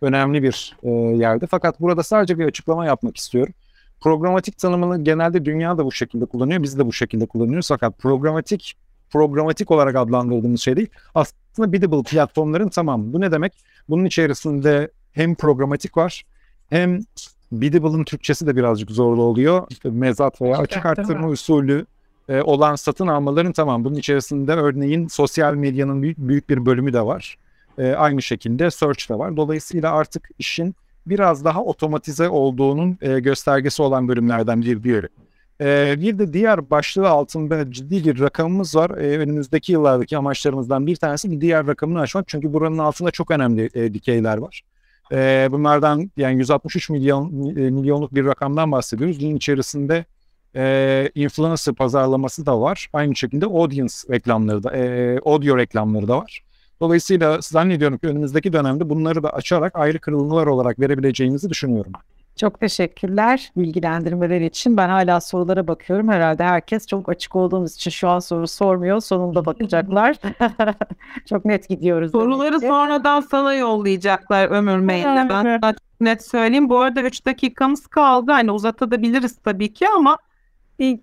önemli 0.00 0.42
bir 0.42 0.76
e, 0.82 0.90
yerde. 0.90 1.46
Fakat 1.46 1.80
burada 1.80 2.02
sadece 2.02 2.38
bir 2.38 2.44
açıklama 2.44 2.86
yapmak 2.86 3.16
istiyorum. 3.16 3.54
Programatik 4.00 4.58
tanımını 4.58 5.04
genelde 5.04 5.44
dünya 5.44 5.78
da 5.78 5.84
bu 5.84 5.92
şekilde 5.92 6.26
kullanıyor. 6.26 6.62
Biz 6.62 6.78
de 6.78 6.86
bu 6.86 6.92
şekilde 6.92 7.26
kullanıyoruz. 7.26 7.68
Fakat 7.68 7.98
programatik 7.98 8.76
programatik 9.10 9.70
olarak 9.70 9.96
adlandırdığımız 9.96 10.60
şey 10.60 10.76
değil. 10.76 10.88
Aslında 11.14 11.72
biddable 11.72 12.02
platformların 12.02 12.68
tamamı. 12.68 13.12
Bu 13.12 13.20
ne 13.20 13.32
demek? 13.32 13.52
Bunun 13.88 14.04
içerisinde 14.04 14.90
hem 15.12 15.34
programatik 15.34 15.96
var 15.96 16.24
hem 16.70 17.00
biddable'ın 17.52 18.04
Türkçesi 18.04 18.46
de 18.46 18.56
birazcık 18.56 18.90
zorlu 18.90 19.22
oluyor. 19.22 19.66
İşte 19.70 19.90
mezat 19.90 20.42
veya 20.42 20.58
açık 20.58 20.86
arttırma 20.86 21.28
usulü 21.28 21.86
e, 22.28 22.42
olan 22.42 22.74
satın 22.74 23.06
almaların 23.06 23.52
tamam. 23.52 23.84
Bunun 23.84 23.94
içerisinde 23.94 24.52
örneğin 24.52 25.08
sosyal 25.08 25.54
medyanın 25.54 26.02
büyük, 26.02 26.18
büyük 26.18 26.50
bir 26.50 26.66
bölümü 26.66 26.92
de 26.92 27.00
var. 27.00 27.38
E, 27.78 27.92
aynı 27.92 28.22
şekilde 28.22 28.70
search 28.70 29.10
de 29.10 29.18
var. 29.18 29.36
Dolayısıyla 29.36 29.92
artık 29.92 30.28
işin 30.38 30.74
biraz 31.06 31.44
daha 31.44 31.62
otomatize 31.62 32.28
olduğunun 32.28 32.98
e, 33.02 33.20
göstergesi 33.20 33.82
olan 33.82 34.08
bölümlerden 34.08 34.62
bir 34.62 34.82
diğeri. 34.82 35.08
Ee, 35.60 35.94
bir 36.00 36.18
de 36.18 36.32
diğer 36.32 36.70
başlığı 36.70 37.08
altında 37.08 37.70
ciddi 37.70 38.04
bir 38.04 38.20
rakamımız 38.20 38.76
var. 38.76 38.90
Ee, 38.90 39.18
önümüzdeki 39.18 39.72
yıllardaki 39.72 40.16
amaçlarımızdan 40.16 40.86
bir 40.86 40.96
tanesi 40.96 41.30
bir 41.30 41.40
diğer 41.40 41.66
rakamını 41.66 42.00
aşmak. 42.00 42.28
Çünkü 42.28 42.52
buranın 42.52 42.78
altında 42.78 43.10
çok 43.10 43.30
önemli 43.30 43.70
e, 43.74 43.94
dikeyler 43.94 44.38
var. 44.38 44.62
Ee, 45.12 45.48
bunlardan 45.50 46.10
yani 46.16 46.38
163 46.38 46.90
milyon 46.90 47.26
e, 47.56 47.70
milyonluk 47.70 48.14
bir 48.14 48.24
rakamdan 48.24 48.72
bahsediyoruz. 48.72 49.20
Bunun 49.20 49.36
içerisinde 49.36 50.04
e, 50.56 51.10
influencer 51.14 51.74
pazarlaması 51.74 52.46
da 52.46 52.60
var. 52.60 52.88
Aynı 52.92 53.16
şekilde 53.16 53.46
audience 53.46 53.94
reklamları 54.10 54.62
da, 54.62 54.76
e, 54.76 55.18
audio 55.18 55.58
reklamları 55.58 56.08
da 56.08 56.18
var. 56.18 56.44
Dolayısıyla 56.80 57.38
zannediyorum 57.40 57.98
ki 57.98 58.06
önümüzdeki 58.06 58.52
dönemde 58.52 58.90
bunları 58.90 59.22
da 59.22 59.30
açarak 59.30 59.76
ayrı 59.76 59.98
kırılımlar 59.98 60.46
olarak 60.46 60.80
verebileceğimizi 60.80 61.50
düşünüyorum. 61.50 61.92
Çok 62.36 62.60
teşekkürler 62.60 63.52
bilgilendirmeler 63.56 64.40
için. 64.40 64.76
Ben 64.76 64.88
hala 64.88 65.20
sorulara 65.20 65.68
bakıyorum. 65.68 66.08
Herhalde 66.08 66.44
herkes 66.44 66.86
çok 66.86 67.08
açık 67.08 67.36
olduğumuz 67.36 67.74
için 67.74 67.90
şu 67.90 68.08
an 68.08 68.18
soru 68.18 68.48
sormuyor. 68.48 69.00
Sonunda 69.00 69.46
bakacaklar. 69.46 70.16
çok 71.28 71.44
net 71.44 71.68
gidiyoruz. 71.68 72.12
Soruları 72.12 72.60
sonradan 72.60 73.20
sana 73.20 73.54
yollayacaklar 73.54 74.48
Ömür 74.48 74.78
Mail'de. 74.78 75.28
Ben 75.28 75.28
sana 75.28 75.72
çok 75.72 76.00
net 76.00 76.24
söyleyeyim. 76.26 76.68
Bu 76.68 76.78
arada 76.78 77.02
3 77.02 77.26
dakikamız 77.26 77.86
kaldı. 77.86 78.32
Hani 78.32 78.50
uzatabiliriz 78.50 79.36
tabii 79.36 79.72
ki 79.72 79.88
ama 79.88 80.18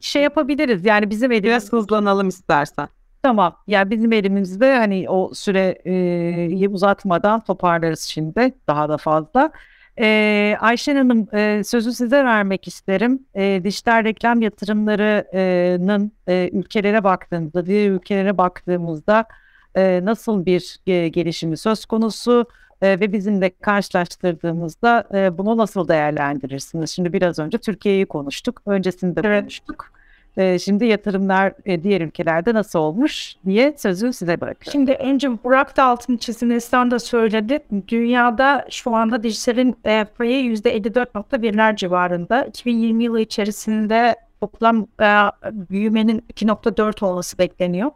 şey 0.02 0.24
yapabiliriz. 0.24 0.86
Yani 0.86 1.10
bizim 1.10 1.32
biraz 1.32 1.46
elimiz 1.46 1.74
hızlanalım 1.74 2.28
istersen. 2.28 2.88
tamam. 3.24 3.56
Yani 3.68 3.92
bizim 3.92 4.14
elimizde 4.14 4.78
hani 4.78 5.10
o 5.10 5.34
süreyi 5.34 6.70
uzatmadan 6.70 7.40
toparlarız 7.40 8.02
şimdi 8.02 8.54
daha 8.68 8.90
da 8.90 8.98
fazla. 8.98 9.52
Ee, 10.00 10.58
Ayşen 10.60 10.96
Hanım 10.96 11.28
e, 11.36 11.64
sözü 11.64 11.94
size 11.94 12.24
vermek 12.24 12.68
isterim. 12.68 13.20
E, 13.36 13.62
dijital 13.64 14.04
reklam 14.04 14.42
yatırımlarının 14.42 16.12
e, 16.28 16.50
ülkelere 16.54 17.04
baktığımızda, 17.04 17.66
diğer 17.66 17.92
ülkelere 17.92 18.38
baktığımızda 18.38 19.26
e, 19.76 20.06
nasıl 20.06 20.46
bir 20.46 20.78
e, 20.88 21.08
gelişimi 21.08 21.58
söz 21.58 21.86
konusu 21.86 22.46
e, 22.82 23.00
ve 23.00 23.14
bizimle 23.14 23.50
karşılaştırdığımızda 23.62 25.08
e, 25.14 25.38
bunu 25.38 25.58
nasıl 25.58 25.88
değerlendirirsiniz? 25.88 26.90
Şimdi 26.90 27.14
biraz 27.14 27.40
önce 27.40 27.58
Türkiye'yi 27.58 28.06
konuştuk, 28.06 28.62
öncesinde 28.66 29.22
Evet. 29.24 29.42
konuştuk. 29.42 29.92
E, 30.38 30.60
şimdi 30.60 30.86
yatırımlar 30.86 31.54
e, 31.66 31.84
diğer 31.84 32.02
ülkelerde 32.02 32.54
nasıl 32.54 32.80
olmuş 32.80 33.36
diye 33.46 33.74
sözü 33.78 34.14
size 34.14 34.42
bırakıyorum. 34.42 34.72
Şimdi 34.72 34.94
önce 34.94 35.44
Burak 35.44 35.78
da 35.78 35.84
altını 35.84 36.18
çizdi, 36.18 36.50
Neslihan 36.50 36.92
da 36.92 37.00
söyledi. 37.00 37.60
Dünyada 37.88 38.68
şu 38.70 38.96
anda 38.96 39.24
dijitalin 39.24 39.76
e, 39.86 40.06
payı 40.18 40.54
%54.1'ler 40.54 41.76
civarında. 41.76 42.46
2020 42.46 43.04
yılı 43.04 43.22
içerisinde 43.22 44.16
toplam 44.42 44.88
e, 45.02 45.08
büyümenin 45.52 46.24
2.4 46.34 47.06
olması 47.06 47.38
bekleniyor. 47.38 47.92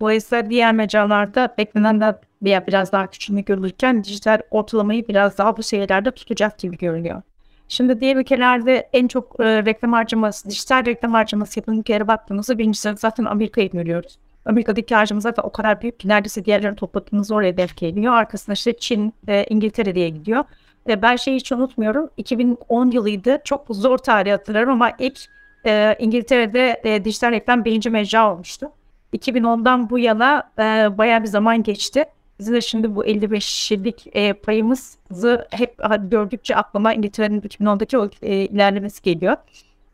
Dolayısıyla 0.00 0.50
diğer 0.50 0.72
mecralarda 0.74 1.54
beklenenden 1.58 2.16
veya 2.42 2.66
biraz 2.66 2.92
daha 2.92 3.06
küçülme 3.06 3.40
görülürken 3.40 4.04
dijital 4.04 4.40
ortalamayı 4.50 5.08
biraz 5.08 5.38
daha 5.38 5.56
bu 5.56 5.62
seviyelerde 5.62 6.10
tutacak 6.10 6.58
gibi 6.58 6.78
görünüyor. 6.78 7.22
Şimdi 7.70 8.00
diğer 8.00 8.16
ülkelerde 8.16 8.88
en 8.92 9.08
çok 9.08 9.40
e, 9.40 9.64
reklam 9.64 9.92
harcaması, 9.92 10.50
dijital 10.50 10.86
reklam 10.86 11.12
harcaması 11.12 11.58
yapan 11.58 11.78
ülkelere 11.78 12.08
baktığımızda 12.08 12.58
birincisi 12.58 12.94
zaten 12.96 13.24
Amerika'yı 13.24 13.70
görüyoruz. 13.70 14.18
Amerika'daki 14.44 14.94
harcama 14.94 15.20
zaten 15.20 15.42
o 15.42 15.52
kadar 15.52 15.82
büyük 15.82 16.00
ki 16.00 16.08
neredeyse 16.08 16.44
diğerlerini 16.44 16.76
topladığımızda 16.76 17.34
oraya 17.34 17.56
denk 17.56 17.76
geliyor. 17.76 18.14
Arkasında 18.14 18.52
işte 18.52 18.76
Çin, 18.78 19.14
e, 19.28 19.44
İngiltere 19.50 19.94
diye 19.94 20.08
gidiyor. 20.08 20.44
E, 20.88 21.02
ben 21.02 21.16
şeyi 21.16 21.36
hiç 21.36 21.52
unutmuyorum. 21.52 22.10
2010 22.16 22.90
yılıydı. 22.90 23.38
Çok 23.44 23.66
zor 23.70 23.98
tarih 23.98 24.32
hatırlarım 24.32 24.70
ama 24.70 24.92
ilk 24.98 25.20
e, 25.66 25.96
İngiltere'de 25.98 26.80
e, 26.84 27.04
dijital 27.04 27.30
reklam 27.30 27.64
birinci 27.64 27.90
mecra 27.90 28.32
olmuştu. 28.32 28.72
2010'dan 29.14 29.90
bu 29.90 29.98
yana 29.98 30.50
e, 30.58 30.98
bayağı 30.98 31.22
bir 31.22 31.28
zaman 31.28 31.62
geçti. 31.62 32.04
De 32.40 32.60
şimdi 32.60 32.94
bu 32.94 33.04
55'lik 33.04 34.06
e, 34.12 34.32
payımızı 34.32 35.48
hep 35.50 35.76
gördükçe 36.10 36.56
aklıma 36.56 36.94
İngiltere'nin 36.94 37.40
2010'daki 37.40 37.98
o 37.98 38.10
e, 38.22 38.34
ilerlemesi 38.34 39.02
geliyor. 39.02 39.36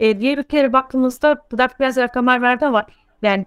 E, 0.01 0.21
diğer 0.21 0.39
ülkelere 0.39 0.73
baktığımızda 0.73 1.37
Budak 1.53 1.81
biraz 1.81 1.97
rakamlar 1.97 2.43
verdi 2.43 2.67
ama 2.67 2.87
yani 3.23 3.47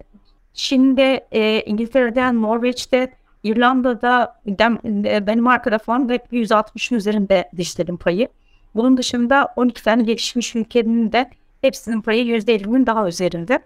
Çin'de, 0.53 1.27
e, 1.31 1.61
İngiltere'de, 1.61 2.41
Norveç'te, 2.41 3.13
İrlanda'da, 3.43 4.41
e, 4.45 5.27
Danimarka'da 5.27 5.77
falan 5.77 6.09
da 6.09 6.13
hep 6.13 6.33
160'ın 6.33 6.97
üzerinde 6.97 7.49
dijitalin 7.57 7.97
payı. 7.97 8.27
Bunun 8.75 8.97
dışında 8.97 9.53
12 9.55 9.83
tane 9.83 10.03
gelişmiş 10.03 10.55
ülkenin 10.55 11.11
de 11.11 11.29
hepsinin 11.61 12.01
payı 12.01 12.25
%50'nin 12.25 12.85
daha 12.85 13.07
üzerinde. 13.07 13.59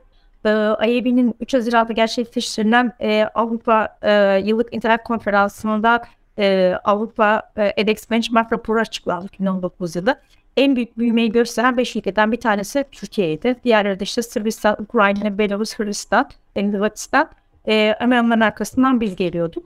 Ee, 0.46 0.50
IAB'nin 0.88 1.36
3 1.40 1.54
Haziran'da 1.54 1.94
gerçekleştirilen 1.94 2.94
e, 3.02 3.24
Avrupa 3.24 3.98
e, 4.02 4.42
Yıllık 4.46 4.74
İnternet 4.74 5.04
Konferansı'nda 5.04 6.04
e, 6.40 6.76
Avrupa 6.84 7.52
e, 7.58 7.74
edX 7.78 8.10
Benchmark 8.10 8.54
raporu 8.54 8.80
açıklandı 8.80 9.26
2019 9.26 9.96
yılı. 9.96 10.20
En 10.58 10.76
büyük 10.76 10.98
büyümeyi 10.98 11.32
gösteren 11.32 11.78
5 11.78 11.96
ülkeden 11.96 12.32
bir 12.32 12.40
tanesi 12.40 12.86
Türkiye'ydi. 12.92 13.56
Diğerleri 13.64 14.00
de 14.00 14.04
işte 14.04 14.22
Sırbistan, 14.22 14.82
Ukrayna, 14.82 15.38
Belarus, 15.38 15.76
Hırvatistan, 15.76 16.30
Hırvatistan. 16.58 17.30
E, 17.68 17.96
hemen 18.00 18.40
arkasından 18.40 19.02
biz 19.02 19.16
geliyorduk. 19.16 19.64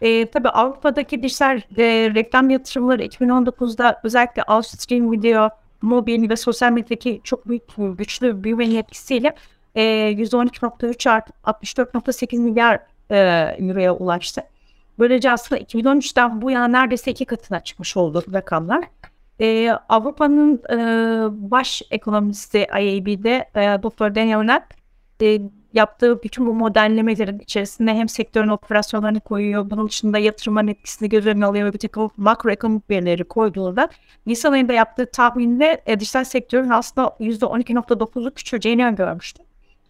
E, 0.00 0.26
tabii 0.26 0.48
Avrupa'daki 0.48 1.22
dijital 1.22 1.60
e, 1.78 1.84
reklam 2.14 2.50
yatırımları 2.50 3.04
2019'da 3.04 4.00
özellikle 4.04 4.42
Outstream 4.42 5.12
Video, 5.12 5.50
mobil 5.82 6.30
ve 6.30 6.36
sosyal 6.36 6.72
medyadaki 6.72 7.20
çok 7.24 7.48
büyük 7.48 7.62
güçlü 7.98 8.44
büyümenin 8.44 8.76
etkisiyle 8.76 9.34
e, 9.76 9.82
%12.3 9.82 11.10
artı 11.10 11.32
64.8 11.44 12.38
milyar 12.38 12.80
e, 13.10 13.16
euroya 13.58 13.94
ulaştı. 13.94 14.42
Böylece 14.98 15.30
aslında 15.30 15.60
2013'ten 15.60 16.42
bu 16.42 16.50
yana 16.50 16.68
neredeyse 16.68 17.10
iki 17.10 17.24
katına 17.24 17.60
çıkmış 17.60 17.96
oldu 17.96 18.24
rakamlar. 18.32 18.84
E, 19.40 19.70
Avrupa'nın 19.88 20.62
e, 20.70 20.78
baş 21.50 21.82
ekonomisti 21.90 22.58
IAB'de 22.58 23.50
e, 23.54 23.82
Dr. 23.82 24.14
Daniel 24.14 24.40
Knapp 24.40 24.74
e, 25.22 25.40
yaptığı 25.72 26.22
bütün 26.22 26.46
bu 26.46 26.54
modellemelerin 26.54 27.38
içerisinde 27.38 27.94
hem 27.94 28.08
sektörün 28.08 28.48
operasyonlarını 28.48 29.20
koyuyor, 29.20 29.70
bunun 29.70 29.88
dışında 29.88 30.18
yatırımın 30.18 30.68
etkisini 30.68 31.08
göz 31.08 31.26
önüne 31.26 31.46
alıyor 31.46 31.66
ve 31.66 31.72
bir 31.72 31.78
takım 31.78 32.10
makroekonomik 32.16 32.90
verileri 32.90 33.24
koyduğunda 33.24 33.88
Nisan 34.26 34.52
ayında 34.52 34.72
yaptığı 34.72 35.10
tahminde 35.10 35.82
e, 35.86 36.00
dijital 36.00 36.24
sektörün 36.24 36.70
aslında 36.70 37.16
%12.9'u 37.20 38.34
küçüleceğini 38.34 38.86
öngörmüştü. 38.86 39.42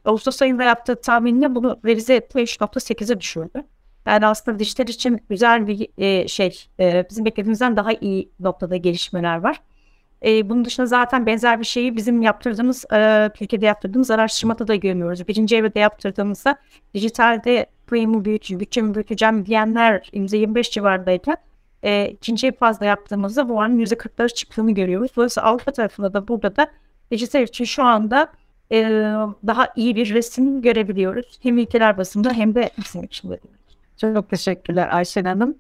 Ağustos 0.07 0.43
ayında 0.43 0.65
yaptığı 0.65 1.01
tahminle 1.01 1.55
bunu 1.55 1.81
revize 1.85 2.15
etti 2.15 2.39
ve 2.39 2.43
3.8'e 2.43 3.21
düşürdü. 3.21 3.65
Yani 4.07 4.27
aslında 4.27 4.59
dijital 4.59 4.89
için 4.89 5.21
güzel 5.29 5.67
bir 5.67 5.89
e, 5.99 6.29
şey, 6.29 6.67
e, 6.81 7.07
bizim 7.11 7.25
beklediğimizden 7.25 7.77
daha 7.77 7.93
iyi 7.93 8.31
noktada 8.41 8.77
gelişmeler 8.77 9.37
var. 9.37 9.61
E, 10.25 10.51
bunun 10.51 10.65
dışında 10.65 10.87
zaten 10.87 11.27
benzer 11.27 11.61
bir 11.61 11.65
şeyi 11.65 11.97
bizim 11.97 12.23
yaptırdığımız, 12.23 12.85
e, 12.93 13.31
Türkiye'de 13.35 13.67
yaptırdığımız 13.67 14.11
araştırmada 14.11 14.69
da 14.69 14.75
görmüyoruz. 14.75 15.29
Birinci 15.29 15.57
evrede 15.57 15.79
yaptırdığımızda 15.79 16.57
dijitalde 16.95 17.67
payımı 17.87 18.25
büyüteceğim, 18.25 18.61
bütçemi 18.61 18.95
büyüteceğim 18.95 19.47
diyenler 19.47 20.11
%25 20.13 20.71
civarındayken 20.71 21.37
e, 21.83 22.09
ikinci 22.09 22.53
fazla 22.53 22.87
yaptığımızda 22.87 23.49
bu 23.49 23.57
oranın 23.57 23.79
%40'ları 23.79 24.35
çıktığını 24.35 24.71
görüyoruz. 24.71 25.11
Dolayısıyla 25.17 25.49
Avrupa 25.49 25.73
tarafında 25.73 26.15
da 26.15 26.29
burada 26.29 26.57
da 26.57 26.67
dijital 27.11 27.43
için 27.43 27.65
şu 27.65 27.83
anda 27.85 28.33
e, 28.73 28.83
daha 29.47 29.69
iyi 29.77 29.97
bir 29.97 30.15
resim 30.15 30.63
görebiliyoruz. 30.63 31.39
Hem 31.43 31.59
ülkeler 31.59 31.99
basında 31.99 32.33
hem 32.33 32.55
de 32.55 32.71
bizim 32.79 33.03
için. 33.03 33.37
Çok 34.01 34.31
teşekkürler 34.31 34.89
Ayşen 34.93 35.25
Hanım. 35.25 35.57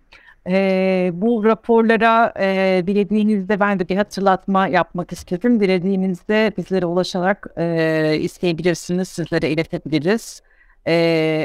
Ee, 0.48 1.10
bu 1.14 1.44
raporlara 1.44 2.32
e, 2.40 2.82
dilediğinizde 2.86 3.60
ben 3.60 3.78
de 3.78 3.88
bir 3.88 3.96
hatırlatma 3.96 4.68
yapmak 4.68 5.12
istedim. 5.12 5.60
Dilediğinizde 5.60 6.52
bizlere 6.56 6.86
ulaşarak 6.86 7.46
e, 7.56 8.18
isteyebilirsiniz, 8.20 9.08
sizlere 9.08 9.50
iletebiliriz. 9.50 10.42
E, 10.86 10.92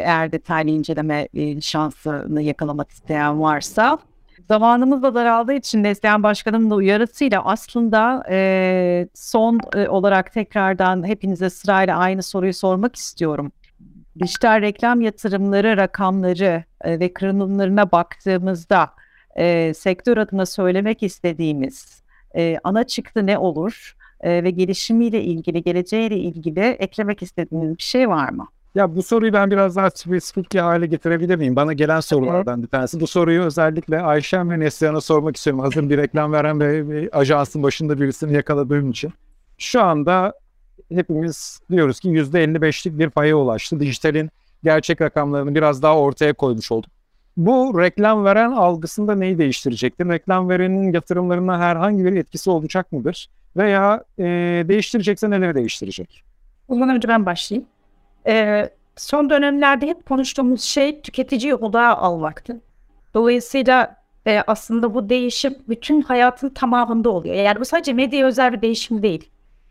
eğer 0.05 0.31
detaylı 0.31 0.69
inceleme 0.69 1.27
e, 1.33 1.61
şansını 1.61 2.41
yakalamak 2.41 2.91
isteyen 2.91 3.41
varsa. 3.41 3.99
Zamanımız 4.47 5.03
da 5.03 5.15
daraldığı 5.15 5.53
için 5.53 5.83
Neslihan 5.83 6.23
Başkanım'ın 6.23 6.69
da 6.69 6.75
uyarısıyla 6.75 7.45
aslında 7.45 8.23
e, 8.29 9.07
son 9.13 9.59
e, 9.75 9.87
olarak 9.87 10.33
tekrardan 10.33 11.07
hepinize 11.07 11.49
sırayla 11.49 11.97
aynı 11.97 12.23
soruyu 12.23 12.53
sormak 12.53 12.95
istiyorum. 12.95 13.51
Dijital 14.19 14.61
reklam 14.61 15.01
yatırımları 15.01 15.77
rakamları 15.77 16.63
e, 16.81 16.99
ve 16.99 17.13
kırılımlarına 17.13 17.91
baktığımızda 17.91 18.89
e, 19.35 19.73
sektör 19.73 20.17
adına 20.17 20.45
söylemek 20.45 21.03
istediğimiz 21.03 22.03
e, 22.35 22.57
ana 22.63 22.83
çıktı 22.83 23.25
ne 23.25 23.37
olur 23.37 23.95
E, 24.23 24.43
ve 24.43 24.49
gelişimiyle 24.51 25.23
ilgili, 25.23 25.63
geleceğiyle 25.63 26.17
ilgili 26.17 26.59
eklemek 26.59 27.21
istediğiniz 27.21 27.77
bir 27.77 27.83
şey 27.83 28.09
var 28.09 28.29
mı? 28.29 28.47
Ya 28.75 28.95
bu 28.95 29.03
soruyu 29.03 29.33
ben 29.33 29.51
biraz 29.51 29.75
daha 29.75 29.89
spesifik 29.89 30.51
bir 30.51 30.59
hale 30.59 30.85
getirebilir 30.85 31.35
miyim? 31.35 31.55
Bana 31.55 31.73
gelen 31.73 31.99
sorulardan 31.99 32.63
bir 32.63 32.67
tanesi. 32.67 32.99
Bu 32.99 33.07
soruyu 33.07 33.41
özellikle 33.43 34.01
Ayşem 34.01 34.49
ve 34.49 34.59
Neslihan'a 34.59 35.01
sormak 35.01 35.35
istiyorum. 35.35 35.59
Hazır 35.59 35.89
bir 35.89 35.97
reklam 35.97 36.31
veren 36.31 36.59
ve, 36.59 36.87
ve 36.87 37.09
ajansın 37.11 37.63
başında 37.63 37.99
birisini 38.01 38.33
yakaladığım 38.33 38.91
için. 38.91 39.13
Şu 39.57 39.81
anda 39.81 40.33
hepimiz 40.91 41.59
diyoruz 41.71 41.99
ki 41.99 42.09
%55'lik 42.09 42.99
bir 42.99 43.09
paya 43.09 43.37
ulaştı. 43.37 43.79
Dijitalin 43.79 44.29
gerçek 44.63 45.01
rakamlarını 45.01 45.55
biraz 45.55 45.81
daha 45.81 45.97
ortaya 45.97 46.33
koymuş 46.33 46.71
olduk. 46.71 46.91
Bu 47.37 47.79
reklam 47.81 48.25
veren 48.25 48.51
algısında 48.51 49.15
neyi 49.15 49.37
değiştirecektir? 49.37 50.09
Reklam 50.09 50.49
verenin 50.49 50.93
yatırımlarına 50.93 51.59
herhangi 51.59 52.05
bir 52.05 52.13
etkisi 52.15 52.49
olacak 52.49 52.91
mıdır? 52.91 53.29
Veya 53.57 54.03
e, 54.19 54.23
değiştirecekse 54.67 55.29
neleri 55.29 55.55
değiştirecek? 55.55 56.23
Bundan 56.69 56.89
önce 56.89 57.07
ben 57.07 57.25
başlayayım. 57.25 57.67
Ee, 58.27 58.69
son 58.95 59.29
dönemlerde 59.29 59.87
hep 59.87 60.05
konuştuğumuz 60.05 60.61
şey 60.61 61.01
tüketiciyi 61.01 61.55
odağa 61.55 61.95
almaktı. 61.95 62.61
Dolayısıyla 63.13 63.95
e, 64.27 64.43
aslında 64.47 64.93
bu 64.93 65.09
değişim 65.09 65.55
bütün 65.69 66.01
hayatın 66.01 66.49
tamamında 66.49 67.09
oluyor. 67.09 67.35
Yani 67.35 67.59
bu 67.59 67.65
sadece 67.65 67.93
medya 67.93 68.27
özel 68.27 68.53
bir 68.53 68.61
değişim 68.61 69.03
değil. 69.03 69.29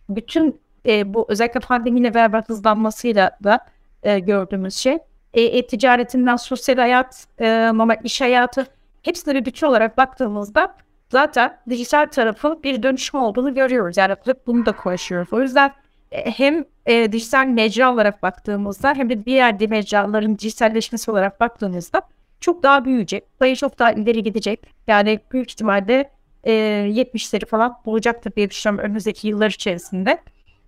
Bütün 0.08 0.60
e, 0.86 1.14
bu 1.14 1.26
özellikle 1.28 1.60
pandemiyle 1.60 2.14
beraber 2.14 2.42
hızlanmasıyla 2.42 3.38
da 3.44 3.58
e, 4.02 4.18
gördüğümüz 4.18 4.74
şey. 4.74 4.98
E, 5.34 5.42
e-ticaretinden 5.42 6.36
sosyal 6.36 6.76
hayat, 6.76 7.26
e, 7.38 7.66
normal 7.66 7.96
iş 8.04 8.20
hayatı 8.20 8.66
hepsine 9.02 9.34
bir 9.34 9.44
bütün 9.44 9.66
olarak 9.66 9.96
baktığımızda 9.98 10.76
zaten 11.08 11.58
dijital 11.68 12.06
tarafın 12.06 12.62
bir 12.62 12.82
dönüşüm 12.82 13.20
olduğunu 13.20 13.54
görüyoruz. 13.54 13.96
Yani 13.96 14.16
hep 14.24 14.46
bunu 14.46 14.66
da 14.66 14.72
konuşuyoruz. 14.72 15.32
O 15.32 15.42
yüzden 15.42 15.72
e, 16.12 16.30
hem 16.30 16.64
e, 16.90 17.12
dijital 17.12 17.46
mecra 17.46 17.92
olarak 17.92 18.22
baktığımızda 18.22 18.94
hem 18.94 19.10
de 19.10 19.24
diğer 19.24 19.68
mecraların 19.68 20.38
dijitalleşmesi 20.38 21.10
olarak 21.10 21.40
baktığımızda 21.40 22.02
çok 22.40 22.62
daha 22.62 22.84
büyüyecek. 22.84 23.24
Sayı 23.38 23.56
çok 23.56 23.78
daha 23.78 23.92
ileri 23.92 24.22
gidecek. 24.22 24.66
Yani 24.86 25.20
büyük 25.32 25.50
ihtimalle 25.50 26.10
e, 26.44 26.52
70'leri 26.52 27.46
falan 27.46 27.76
bulacaktır 27.86 28.32
diye 28.36 28.50
düşünüyorum 28.50 28.84
önümüzdeki 28.84 29.28
yıllar 29.28 29.50
içerisinde. 29.50 30.18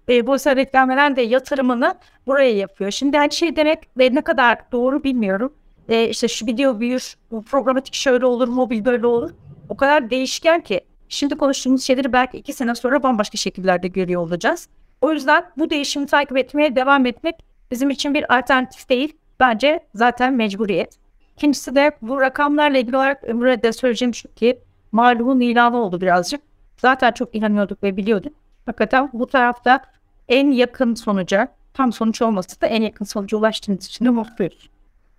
E, 0.08 0.26
sefer 0.38 0.56
reklam 0.56 1.16
de 1.16 1.22
yatırımını 1.22 1.94
buraya 2.26 2.56
yapıyor. 2.56 2.90
Şimdi 2.90 3.18
her 3.18 3.30
şey 3.30 3.56
demek 3.56 3.78
ve 3.98 4.14
ne 4.14 4.20
kadar 4.20 4.58
doğru 4.72 5.04
bilmiyorum. 5.04 5.52
E, 5.88 6.08
işte 6.08 6.28
şu 6.28 6.46
video 6.46 6.80
büyür, 6.80 7.14
bu 7.30 7.42
programatik 7.42 7.94
şöyle 7.94 8.26
olur, 8.26 8.48
mobil 8.48 8.84
böyle 8.84 9.06
olur. 9.06 9.30
O 9.68 9.76
kadar 9.76 10.10
değişken 10.10 10.60
ki 10.60 10.80
şimdi 11.08 11.34
konuştuğumuz 11.34 11.84
şeyleri 11.84 12.12
belki 12.12 12.38
iki 12.38 12.52
sene 12.52 12.74
sonra 12.74 13.02
bambaşka 13.02 13.38
şekillerde 13.38 13.88
görüyor 13.88 14.22
olacağız. 14.22 14.68
O 15.02 15.12
yüzden 15.12 15.44
bu 15.58 15.70
değişimi 15.70 16.06
takip 16.06 16.36
etmeye 16.36 16.76
devam 16.76 17.06
etmek 17.06 17.34
bizim 17.70 17.90
için 17.90 18.14
bir 18.14 18.38
alternatif 18.38 18.88
değil. 18.88 19.16
Bence 19.40 19.80
zaten 19.94 20.34
mecburiyet. 20.34 20.96
İkincisi 21.36 21.74
de 21.74 21.92
bu 22.02 22.20
rakamlarla 22.20 22.78
ilgili 22.78 22.96
olarak 22.96 23.24
Ömür'e 23.24 23.62
de 23.62 23.72
söyleyeceğim 23.72 24.14
şu 24.14 24.34
ki 24.34 24.58
malumun 24.92 25.40
ilanı 25.40 25.76
oldu 25.76 26.00
birazcık. 26.00 26.40
Zaten 26.76 27.12
çok 27.12 27.34
inanıyorduk 27.34 27.82
ve 27.82 27.96
biliyorduk. 27.96 28.32
Hakikaten 28.66 29.10
bu 29.12 29.26
tarafta 29.26 29.82
en 30.28 30.50
yakın 30.50 30.94
sonuca, 30.94 31.48
tam 31.74 31.92
sonuç 31.92 32.22
olmasa 32.22 32.60
da 32.60 32.66
en 32.66 32.82
yakın 32.82 33.04
sonuca 33.04 33.38
ulaştığımız 33.38 33.86
için 33.86 34.04
de 34.04 34.10
mutluyuz. 34.10 34.70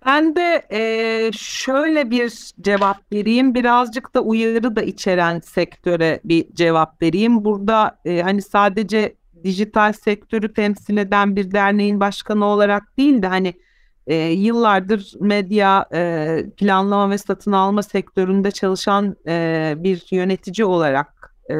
Ben 0.06 0.36
de 0.36 0.62
e, 0.70 1.30
şöyle 1.32 2.10
bir 2.10 2.50
cevap 2.60 3.12
vereyim. 3.12 3.54
Birazcık 3.54 4.14
da 4.14 4.20
uyarı 4.20 4.76
da 4.76 4.82
içeren 4.82 5.40
sektöre 5.40 6.20
bir 6.24 6.54
cevap 6.54 7.02
vereyim. 7.02 7.44
Burada 7.44 7.98
e, 8.04 8.22
hani 8.22 8.42
sadece 8.42 9.14
dijital 9.44 9.92
sektörü 9.92 10.52
temsil 10.52 10.96
eden 10.96 11.36
bir 11.36 11.52
derneğin 11.52 12.00
başkanı 12.00 12.44
olarak 12.44 12.96
değil 12.98 13.22
de 13.22 13.26
hani 13.26 13.54
e, 14.06 14.14
yıllardır 14.16 15.12
medya 15.20 15.86
e, 15.94 16.44
planlama 16.56 17.10
ve 17.10 17.18
satın 17.18 17.52
alma 17.52 17.82
sektöründe 17.82 18.50
çalışan 18.50 19.16
e, 19.26 19.74
bir 19.76 20.06
yönetici 20.10 20.64
olarak 20.64 21.36
e, 21.50 21.54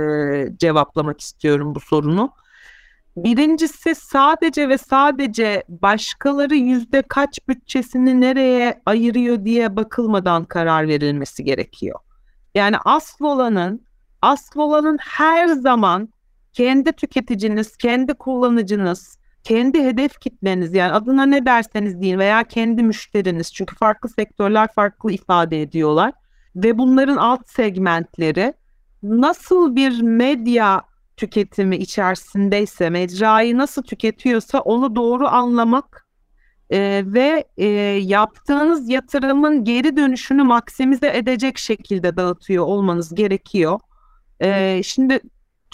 cevaplamak 0.56 1.20
istiyorum 1.20 1.74
bu 1.74 1.80
sorunu. 1.80 2.30
Birincisi 3.16 3.94
sadece 3.94 4.68
ve 4.68 4.78
sadece 4.78 5.64
başkaları 5.68 6.54
yüzde 6.54 7.02
kaç 7.02 7.48
bütçesini 7.48 8.20
nereye 8.20 8.82
ayırıyor 8.86 9.44
diye 9.44 9.76
bakılmadan 9.76 10.44
karar 10.44 10.88
verilmesi 10.88 11.44
gerekiyor. 11.44 11.98
Yani 12.54 12.76
asıl 12.84 13.24
olanın, 13.24 13.86
asıl 14.22 14.60
olanın 14.60 14.98
her 15.00 15.46
zaman 15.48 16.08
kendi 16.54 16.92
tüketiciniz, 16.92 17.76
kendi 17.76 18.14
kullanıcınız, 18.14 19.18
kendi 19.44 19.84
hedef 19.84 20.20
kitleniz 20.20 20.74
yani 20.74 20.92
adına 20.92 21.26
ne 21.26 21.46
derseniz 21.46 22.00
deyin 22.00 22.18
veya 22.18 22.44
kendi 22.44 22.82
müşteriniz 22.82 23.54
çünkü 23.54 23.76
farklı 23.76 24.08
sektörler 24.08 24.68
farklı 24.74 25.12
ifade 25.12 25.62
ediyorlar 25.62 26.12
ve 26.56 26.78
bunların 26.78 27.16
alt 27.16 27.48
segmentleri 27.48 28.54
nasıl 29.02 29.76
bir 29.76 30.02
medya 30.02 30.82
tüketimi 31.16 31.76
içerisindeyse 31.76 32.90
mecrayı 32.90 33.58
nasıl 33.58 33.82
tüketiyorsa 33.82 34.60
onu 34.60 34.96
doğru 34.96 35.28
anlamak 35.28 36.06
e, 36.70 37.02
ve 37.06 37.44
e, 37.56 37.66
yaptığınız 38.02 38.90
yatırımın 38.90 39.64
geri 39.64 39.96
dönüşünü 39.96 40.42
maksimize 40.42 41.16
edecek 41.16 41.58
şekilde 41.58 42.16
dağıtıyor 42.16 42.64
olmanız 42.64 43.14
gerekiyor. 43.14 43.80
E, 44.40 44.80
şimdi 44.84 45.20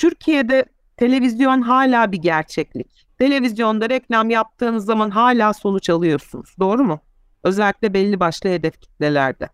Türkiye'de 0.00 0.64
televizyon 0.96 1.62
hala 1.62 2.12
bir 2.12 2.18
gerçeklik. 2.18 3.06
Televizyonda 3.18 3.90
reklam 3.90 4.30
yaptığınız 4.30 4.84
zaman 4.84 5.10
hala 5.10 5.52
sonuç 5.52 5.90
alıyorsunuz. 5.90 6.54
Doğru 6.58 6.84
mu? 6.84 7.00
Özellikle 7.44 7.94
belli 7.94 8.20
başlı 8.20 8.50
hedef 8.50 8.80
kitlelerde. 8.80 9.48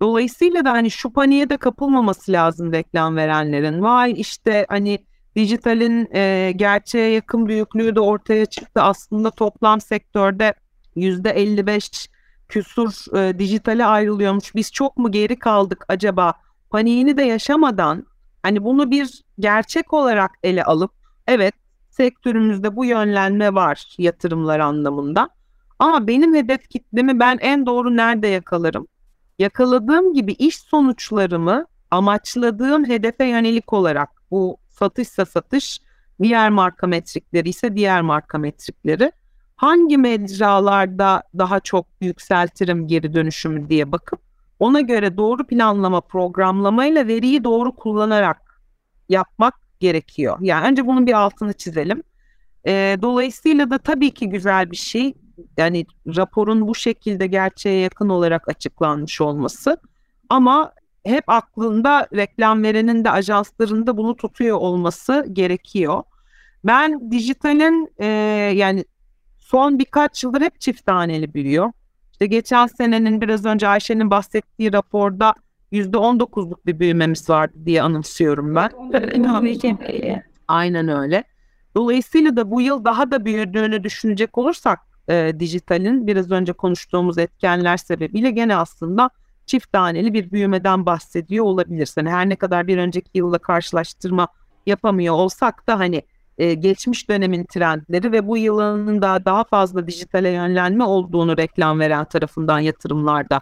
Dolayısıyla 0.00 0.64
da 0.64 0.72
hani 0.72 0.90
şu 0.90 1.12
paniğe 1.12 1.50
de 1.50 1.56
kapılmaması 1.56 2.32
lazım 2.32 2.72
reklam 2.72 3.16
verenlerin. 3.16 3.82
Vay 3.82 4.14
işte 4.16 4.66
hani 4.68 4.98
dijitalin 5.36 6.08
e, 6.14 6.52
gerçeğe 6.56 7.10
yakın 7.10 7.46
büyüklüğü 7.46 7.96
de 7.96 8.00
ortaya 8.00 8.46
çıktı. 8.46 8.82
Aslında 8.82 9.30
toplam 9.30 9.80
sektörde 9.80 10.54
yüzde 10.96 11.30
55 11.30 12.08
küsur 12.48 13.16
e, 13.18 13.38
dijitale 13.38 13.86
ayrılıyormuş. 13.86 14.54
Biz 14.54 14.72
çok 14.72 14.96
mu 14.96 15.10
geri 15.10 15.38
kaldık 15.38 15.84
acaba? 15.88 16.34
Paniğini 16.70 17.16
de 17.16 17.22
yaşamadan 17.22 18.06
hani 18.46 18.64
bunu 18.64 18.90
bir 18.90 19.24
gerçek 19.38 19.92
olarak 19.92 20.30
ele 20.42 20.64
alıp 20.64 20.90
evet 21.26 21.54
sektörümüzde 21.90 22.76
bu 22.76 22.84
yönlenme 22.84 23.54
var 23.54 23.94
yatırımlar 23.98 24.60
anlamında. 24.60 25.28
Ama 25.78 26.06
benim 26.06 26.34
hedef 26.34 26.68
kitlemi 26.68 27.20
ben 27.20 27.38
en 27.40 27.66
doğru 27.66 27.96
nerede 27.96 28.26
yakalarım? 28.26 28.86
Yakaladığım 29.38 30.14
gibi 30.14 30.32
iş 30.32 30.58
sonuçlarımı 30.58 31.66
amaçladığım 31.90 32.88
hedefe 32.88 33.24
yönelik 33.24 33.72
olarak 33.72 34.08
bu 34.30 34.56
satışsa 34.70 35.26
satış, 35.26 35.80
diğer 36.22 36.50
marka 36.50 36.86
metrikleri 36.86 37.48
ise 37.48 37.76
diğer 37.76 38.02
marka 38.02 38.38
metrikleri 38.38 39.12
hangi 39.56 39.98
mecralarda 39.98 41.22
daha 41.38 41.60
çok 41.60 41.86
yükseltirim 42.00 42.86
geri 42.86 43.14
dönüşümü 43.14 43.68
diye 43.68 43.92
bakıp 43.92 44.25
ona 44.58 44.80
göre 44.80 45.16
doğru 45.16 45.46
planlama, 45.46 46.00
programlamayla 46.00 47.06
veriyi 47.06 47.44
doğru 47.44 47.76
kullanarak 47.76 48.62
yapmak 49.08 49.54
gerekiyor. 49.80 50.38
Yani 50.40 50.66
önce 50.66 50.86
bunun 50.86 51.06
bir 51.06 51.12
altını 51.12 51.52
çizelim. 51.52 52.02
E, 52.66 52.98
dolayısıyla 53.02 53.70
da 53.70 53.78
tabii 53.78 54.10
ki 54.10 54.28
güzel 54.28 54.70
bir 54.70 54.76
şey. 54.76 55.14
Yani 55.56 55.86
raporun 56.06 56.68
bu 56.68 56.74
şekilde 56.74 57.26
gerçeğe 57.26 57.80
yakın 57.80 58.08
olarak 58.08 58.48
açıklanmış 58.48 59.20
olması. 59.20 59.76
Ama 60.28 60.72
hep 61.04 61.24
aklında 61.26 62.08
reklam 62.14 62.62
verenin 62.62 63.04
de 63.04 63.10
ajansların 63.10 63.86
da 63.86 63.96
bunu 63.96 64.16
tutuyor 64.16 64.56
olması 64.56 65.26
gerekiyor. 65.32 66.02
Ben 66.64 67.10
dijitalin 67.10 67.92
e, 67.98 68.06
yani 68.56 68.84
son 69.38 69.78
birkaç 69.78 70.24
yıldır 70.24 70.40
hep 70.40 70.60
çift 70.60 70.86
taneli 70.86 71.34
büyüyor. 71.34 71.72
İşte 72.16 72.26
geçen 72.26 72.66
senenin 72.66 73.20
biraz 73.20 73.44
önce 73.44 73.68
Ayşe'nin 73.68 74.10
bahsettiği 74.10 74.72
raporda 74.72 75.34
%19'luk 75.72 76.66
bir 76.66 76.78
büyümemiz 76.78 77.30
vardı 77.30 77.54
diye 77.64 77.82
anımsıyorum 77.82 78.54
ben. 78.54 78.70
Aynen 80.48 80.88
öyle. 80.88 81.24
Dolayısıyla 81.74 82.36
da 82.36 82.50
bu 82.50 82.60
yıl 82.60 82.84
daha 82.84 83.10
da 83.10 83.24
büyüdüğünü 83.24 83.84
düşünecek 83.84 84.38
olursak 84.38 84.78
e, 85.08 85.32
dijitalin 85.38 86.06
biraz 86.06 86.30
önce 86.30 86.52
konuştuğumuz 86.52 87.18
etkenler 87.18 87.76
sebebiyle 87.76 88.30
gene 88.30 88.56
aslında 88.56 89.10
çift 89.46 89.72
taneli 89.72 90.14
bir 90.14 90.30
büyümeden 90.30 90.86
bahsediyor 90.86 91.44
olabilirsin. 91.44 92.00
Yani 92.00 92.10
her 92.10 92.28
ne 92.28 92.36
kadar 92.36 92.66
bir 92.66 92.78
önceki 92.78 93.10
yılla 93.14 93.38
karşılaştırma 93.38 94.28
yapamıyor 94.66 95.14
olsak 95.14 95.66
da 95.66 95.78
hani 95.78 96.02
e, 96.38 96.54
geçmiş 96.54 97.08
dönemin 97.08 97.44
trendleri 97.44 98.12
ve 98.12 98.26
bu 98.26 98.36
yılın 98.36 99.02
da 99.02 99.24
daha 99.24 99.44
fazla 99.44 99.86
dijitale 99.86 100.28
yönlenme 100.28 100.84
olduğunu 100.84 101.36
reklam 101.36 101.80
veren 101.80 102.04
tarafından 102.04 102.58
yatırımlarda 102.58 103.40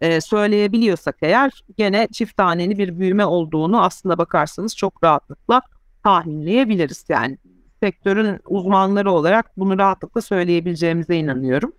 e, 0.00 0.20
söyleyebiliyorsak 0.20 1.16
eğer 1.22 1.64
gene 1.76 2.08
çift 2.12 2.36
taneli 2.36 2.78
bir 2.78 2.98
büyüme 2.98 3.26
olduğunu 3.26 3.82
aslında 3.82 4.18
bakarsanız 4.18 4.76
çok 4.76 5.04
rahatlıkla 5.04 5.62
tahminleyebiliriz. 6.04 7.04
Yani 7.08 7.38
sektörün 7.82 8.38
uzmanları 8.48 9.10
olarak 9.10 9.56
bunu 9.56 9.78
rahatlıkla 9.78 10.20
söyleyebileceğimize 10.20 11.16
inanıyorum. 11.16 11.72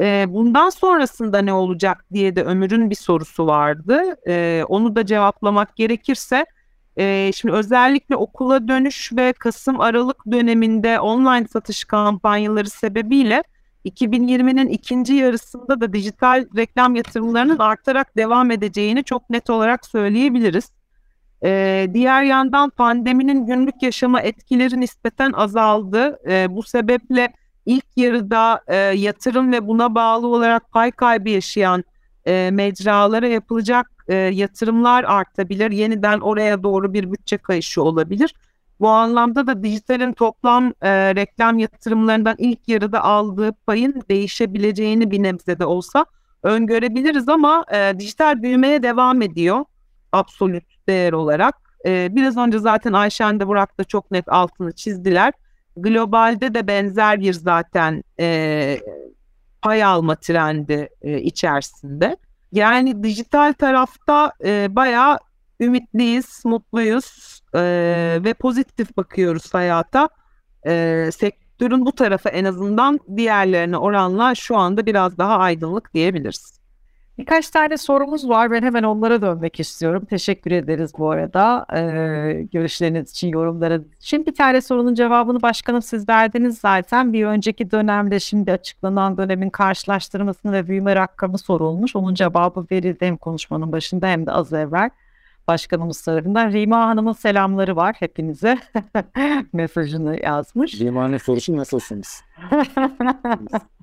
E, 0.00 0.26
bundan 0.28 0.70
sonrasında 0.70 1.38
ne 1.38 1.52
olacak 1.52 2.04
diye 2.12 2.36
de 2.36 2.44
Ömür'ün 2.44 2.90
bir 2.90 2.94
sorusu 2.94 3.46
vardı. 3.46 4.02
E, 4.26 4.64
onu 4.68 4.96
da 4.96 5.06
cevaplamak 5.06 5.76
gerekirse 5.76 6.46
E, 6.98 7.30
şimdi 7.34 7.54
özellikle 7.54 8.16
okula 8.16 8.68
dönüş 8.68 9.12
ve 9.12 9.32
Kasım-Aralık 9.32 10.30
döneminde 10.30 11.00
online 11.00 11.46
satış 11.48 11.84
kampanyaları 11.84 12.70
sebebiyle 12.70 13.42
2020'nin 13.84 14.68
ikinci 14.68 15.14
yarısında 15.14 15.80
da 15.80 15.92
dijital 15.92 16.46
reklam 16.56 16.96
yatırımlarının 16.96 17.58
artarak 17.58 18.16
devam 18.16 18.50
edeceğini 18.50 19.04
çok 19.04 19.30
net 19.30 19.50
olarak 19.50 19.86
söyleyebiliriz. 19.86 20.70
Ee, 21.44 21.88
diğer 21.94 22.22
yandan 22.22 22.70
pandeminin 22.70 23.46
günlük 23.46 23.82
yaşama 23.82 24.20
etkileri 24.20 24.80
nispeten 24.80 25.32
azaldı. 25.32 26.18
Ee, 26.28 26.46
bu 26.50 26.62
sebeple 26.62 27.32
ilk 27.66 27.84
yarıda 27.96 28.60
e, 28.66 28.76
yatırım 28.76 29.52
ve 29.52 29.66
buna 29.66 29.94
bağlı 29.94 30.26
olarak 30.26 30.70
pay 30.70 30.90
kaybı 30.90 31.30
yaşayan 31.30 31.84
e, 32.26 32.50
mecralara 32.52 33.26
yapılacak 33.28 33.93
e, 34.08 34.14
yatırımlar 34.14 35.04
artabilir. 35.04 35.70
Yeniden 35.70 36.20
oraya 36.20 36.62
doğru 36.62 36.94
bir 36.94 37.12
bütçe 37.12 37.38
kayışı 37.38 37.82
olabilir. 37.82 38.34
Bu 38.80 38.88
anlamda 38.88 39.46
da 39.46 39.62
dijitalin 39.62 40.12
toplam 40.12 40.72
e, 40.82 41.14
reklam 41.14 41.58
yatırımlarından 41.58 42.34
ilk 42.38 42.68
yarıda 42.68 43.04
aldığı 43.04 43.52
payın 43.52 44.02
değişebileceğini 44.10 45.10
bir 45.10 45.22
nebze 45.22 45.58
de 45.58 45.66
olsa 45.66 46.06
öngörebiliriz 46.42 47.28
ama 47.28 47.64
e, 47.72 47.94
dijital 47.98 48.42
büyümeye 48.42 48.82
devam 48.82 49.22
ediyor 49.22 49.64
absolut 50.12 50.64
değer 50.88 51.12
olarak. 51.12 51.54
E, 51.86 52.08
biraz 52.16 52.36
önce 52.36 52.58
zaten 52.58 52.92
Ayşen 52.92 53.40
de 53.40 53.46
Burak 53.46 53.78
da 53.78 53.84
çok 53.84 54.10
net 54.10 54.28
altını 54.28 54.72
çizdiler. 54.72 55.32
Globalde 55.76 56.54
de 56.54 56.66
benzer 56.66 57.20
bir 57.20 57.32
zaten 57.32 58.04
e, 58.20 58.80
pay 59.62 59.84
alma 59.84 60.16
trendi 60.16 60.88
e, 61.02 61.20
içerisinde. 61.20 62.16
Yani 62.54 63.02
dijital 63.02 63.52
tarafta 63.52 64.32
e, 64.44 64.76
bayağı 64.76 65.18
ümitliyiz, 65.60 66.42
mutluyuz 66.44 67.40
e, 67.54 67.60
ve 68.24 68.34
pozitif 68.34 68.96
bakıyoruz 68.96 69.54
hayata. 69.54 70.08
E, 70.66 71.10
sektörün 71.12 71.86
bu 71.86 71.92
tarafı 71.92 72.28
en 72.28 72.44
azından 72.44 73.00
diğerlerine 73.16 73.78
oranla 73.78 74.34
şu 74.34 74.56
anda 74.56 74.86
biraz 74.86 75.18
daha 75.18 75.38
aydınlık 75.38 75.94
diyebiliriz. 75.94 76.63
Birkaç 77.18 77.50
tane 77.50 77.76
sorumuz 77.76 78.28
var. 78.28 78.50
Ben 78.50 78.62
hemen 78.62 78.82
onlara 78.82 79.22
dönmek 79.22 79.60
istiyorum. 79.60 80.04
Teşekkür 80.10 80.50
ederiz 80.50 80.92
bu 80.98 81.10
arada. 81.10 81.66
Ee, 81.74 82.46
görüşleriniz 82.52 83.10
için, 83.10 83.28
yorumlarınız 83.28 83.86
için. 84.00 84.26
Bir 84.26 84.34
tane 84.34 84.60
sorunun 84.60 84.94
cevabını 84.94 85.42
başkanım 85.42 85.82
siz 85.82 86.08
verdiniz 86.08 86.58
zaten. 86.58 87.12
Bir 87.12 87.26
önceki 87.26 87.70
dönemde 87.70 88.20
şimdi 88.20 88.52
açıklanan 88.52 89.18
dönemin 89.18 89.50
karşılaştırmasını 89.50 90.52
ve 90.52 90.68
büyüme 90.68 90.96
rakamı 90.96 91.38
sorulmuş. 91.38 91.96
Onun 91.96 92.14
cevabı 92.14 92.66
verildi 92.72 93.06
hem 93.06 93.16
konuşmanın 93.16 93.72
başında 93.72 94.06
hem 94.06 94.26
de 94.26 94.32
az 94.32 94.52
evvel 94.52 94.90
başkanımız 95.48 96.02
tarafından. 96.02 96.52
Rima 96.52 96.86
Hanım'ın 96.86 97.12
selamları 97.12 97.76
var 97.76 97.96
hepinize. 97.98 98.58
Mesajını 99.52 100.20
yazmış. 100.22 100.80
Rima'nın 100.80 101.18
sorusu 101.18 101.56
nasılsınız? 101.56 102.22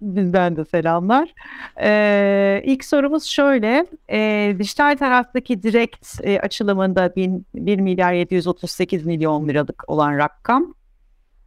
Bizden 0.00 0.56
de 0.56 0.64
selamlar. 0.64 1.34
Ee, 1.80 2.62
ilk 2.64 2.84
sorumuz 2.84 3.24
şöyle. 3.24 3.86
E, 4.10 4.56
dijital 4.58 4.96
taraftaki 4.96 5.62
direkt 5.62 6.20
e, 6.22 6.40
açılımında 6.40 7.16
1, 7.16 7.30
1 7.54 7.78
milyar 7.78 8.12
738 8.12 9.06
milyon 9.06 9.48
liralık 9.48 9.84
olan 9.88 10.18
rakam. 10.18 10.74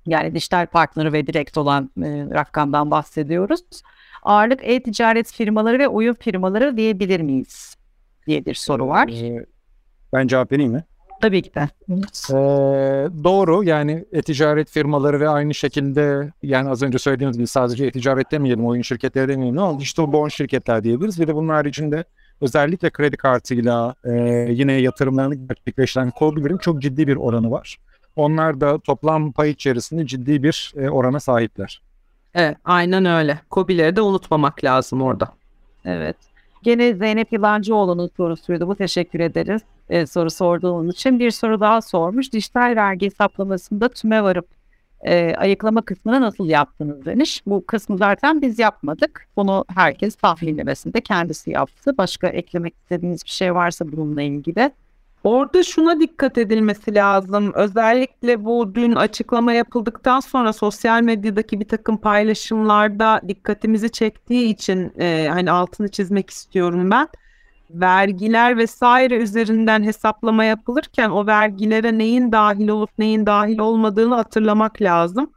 Yani 0.06 0.36
dijital 0.36 0.68
partneri 0.68 1.14
ve 1.14 1.28
direkt 1.28 1.58
olan 1.58 1.92
e, 1.98 2.28
rakamdan 2.34 2.92
bahsediyoruz. 2.92 3.62
Ağırlık 4.24 4.60
e-ticaret 4.64 5.32
firmaları 5.32 5.80
ve 5.80 5.88
oyun 5.88 6.14
firmaları 6.14 6.78
diyebilir 6.78 7.20
miyiz? 7.20 7.78
diye 8.28 8.46
bir 8.46 8.54
soru 8.54 8.88
var. 8.88 9.08
Ee, 9.08 9.46
ben 10.14 10.28
cevap 10.28 10.52
vereyim 10.52 10.72
mi? 10.72 10.84
Tabii 11.22 11.42
ki 11.42 11.52
de. 11.56 11.70
Ee, 12.30 12.36
doğru 13.24 13.64
yani 13.64 14.06
e-ticaret 14.12 14.70
firmaları 14.70 15.20
ve 15.20 15.30
aynı 15.30 15.54
şekilde 15.54 16.32
yani 16.44 16.70
az 16.70 16.84
önce 16.84 16.98
söylediğimiz 16.98 17.38
gibi 17.38 17.48
sadece 17.48 17.86
e-ticaret 17.86 18.32
demeyelim, 18.32 18.66
oyun 18.66 18.82
şirketleri 18.82 19.28
demeyelim 19.28 19.60
ama 19.60 19.80
digital 19.80 20.12
born 20.12 20.28
şirketler 20.28 20.84
diyebiliriz. 20.84 21.20
Bir 21.20 21.28
de 21.28 21.36
bunun 21.36 21.50
haricinde 21.50 22.04
özellikle 22.42 22.90
kredi 22.90 23.18
kartıyla 23.18 23.96
e, 24.04 24.12
yine 24.50 24.74
yatırımlarını 24.74 25.36
gerçekleştiren 25.36 26.12
KOBİ'lerin 26.12 26.58
çok 26.58 26.82
ciddi 26.82 27.08
bir 27.08 27.16
oranı 27.16 27.52
var. 27.52 27.78
Onlar 28.16 28.62
da 28.62 28.80
toplam 28.80 29.32
pay 29.32 29.50
içerisinde 29.50 30.06
ciddi 30.06 30.44
bir 30.44 30.74
e, 30.78 30.90
orana 30.90 31.20
sahipler. 31.20 31.82
Evet 32.36 32.58
aynen 32.66 33.06
öyle. 33.06 33.40
KOBİ'leri 33.50 33.96
de 33.96 34.02
unutmamak 34.02 34.64
lazım 34.64 35.02
orada. 35.02 35.34
Evet. 35.86 36.18
Gene 36.68 36.94
Zeynep 36.94 37.34
Yılancıoğlu'nun 37.34 38.10
sorusuydu 38.18 38.68
bu. 38.68 38.76
Teşekkür 38.76 39.20
ederiz 39.20 39.62
e, 39.90 40.06
soru 40.06 40.30
sorduğunuz 40.30 40.96
için. 40.96 41.20
Bir 41.20 41.32
soru 41.32 41.60
daha 41.60 41.82
sormuş. 41.82 42.34
Dijital 42.34 42.76
vergi 42.76 43.06
hesaplamasında 43.06 43.90
tüme 43.90 44.24
varıp 44.24 44.48
e, 45.02 45.36
ayıklama 45.36 45.82
kısmını 45.82 46.22
nasıl 46.22 46.46
yaptınız 46.46 47.06
demiş. 47.06 47.44
Bu 47.46 47.66
kısmı 47.66 47.98
zaten 47.98 48.42
biz 48.42 48.60
yapmadık. 48.60 49.28
Bunu 49.36 49.66
herkes 49.76 50.16
tahminlemesinde 50.16 51.02
kendisi 51.02 51.52
yaptı. 51.52 51.98
Başka 51.98 52.28
eklemek 52.28 52.74
istediğiniz 52.76 53.24
bir 53.26 53.30
şey 53.30 53.56
varsa 53.56 53.92
bununla 53.92 54.22
ilgili. 54.22 54.72
Orada 55.28 55.64
şuna 55.64 56.00
dikkat 56.00 56.38
edilmesi 56.38 56.96
lazım. 56.96 57.54
Özellikle 57.54 58.46
bu 58.46 58.76
dün 58.76 58.96
açıklama 58.96 59.54
yapıldıktan 59.54 60.20
sonra 60.20 60.54
sosyal 60.54 61.02
medyadaki 61.02 61.60
bir 61.60 61.68
takım 61.68 61.98
paylaşımlarda 61.98 63.22
dikkatimizi 63.28 63.92
çektiği 63.92 64.54
için 64.54 64.94
e, 65.00 65.28
hani 65.30 65.52
altını 65.52 65.92
çizmek 65.92 66.30
istiyorum 66.30 66.92
ben. 66.92 67.08
Vergiler 67.70 68.58
vesaire 68.58 69.18
üzerinden 69.18 69.84
hesaplama 69.84 70.44
yapılırken 70.44 71.10
o 71.10 71.28
vergilere 71.28 71.98
neyin 71.98 72.32
dahil 72.32 72.68
olup 72.68 72.90
neyin 72.98 73.26
dahil 73.26 73.60
olmadığını 73.60 74.16
hatırlamak 74.16 74.82
lazım. 74.82 75.32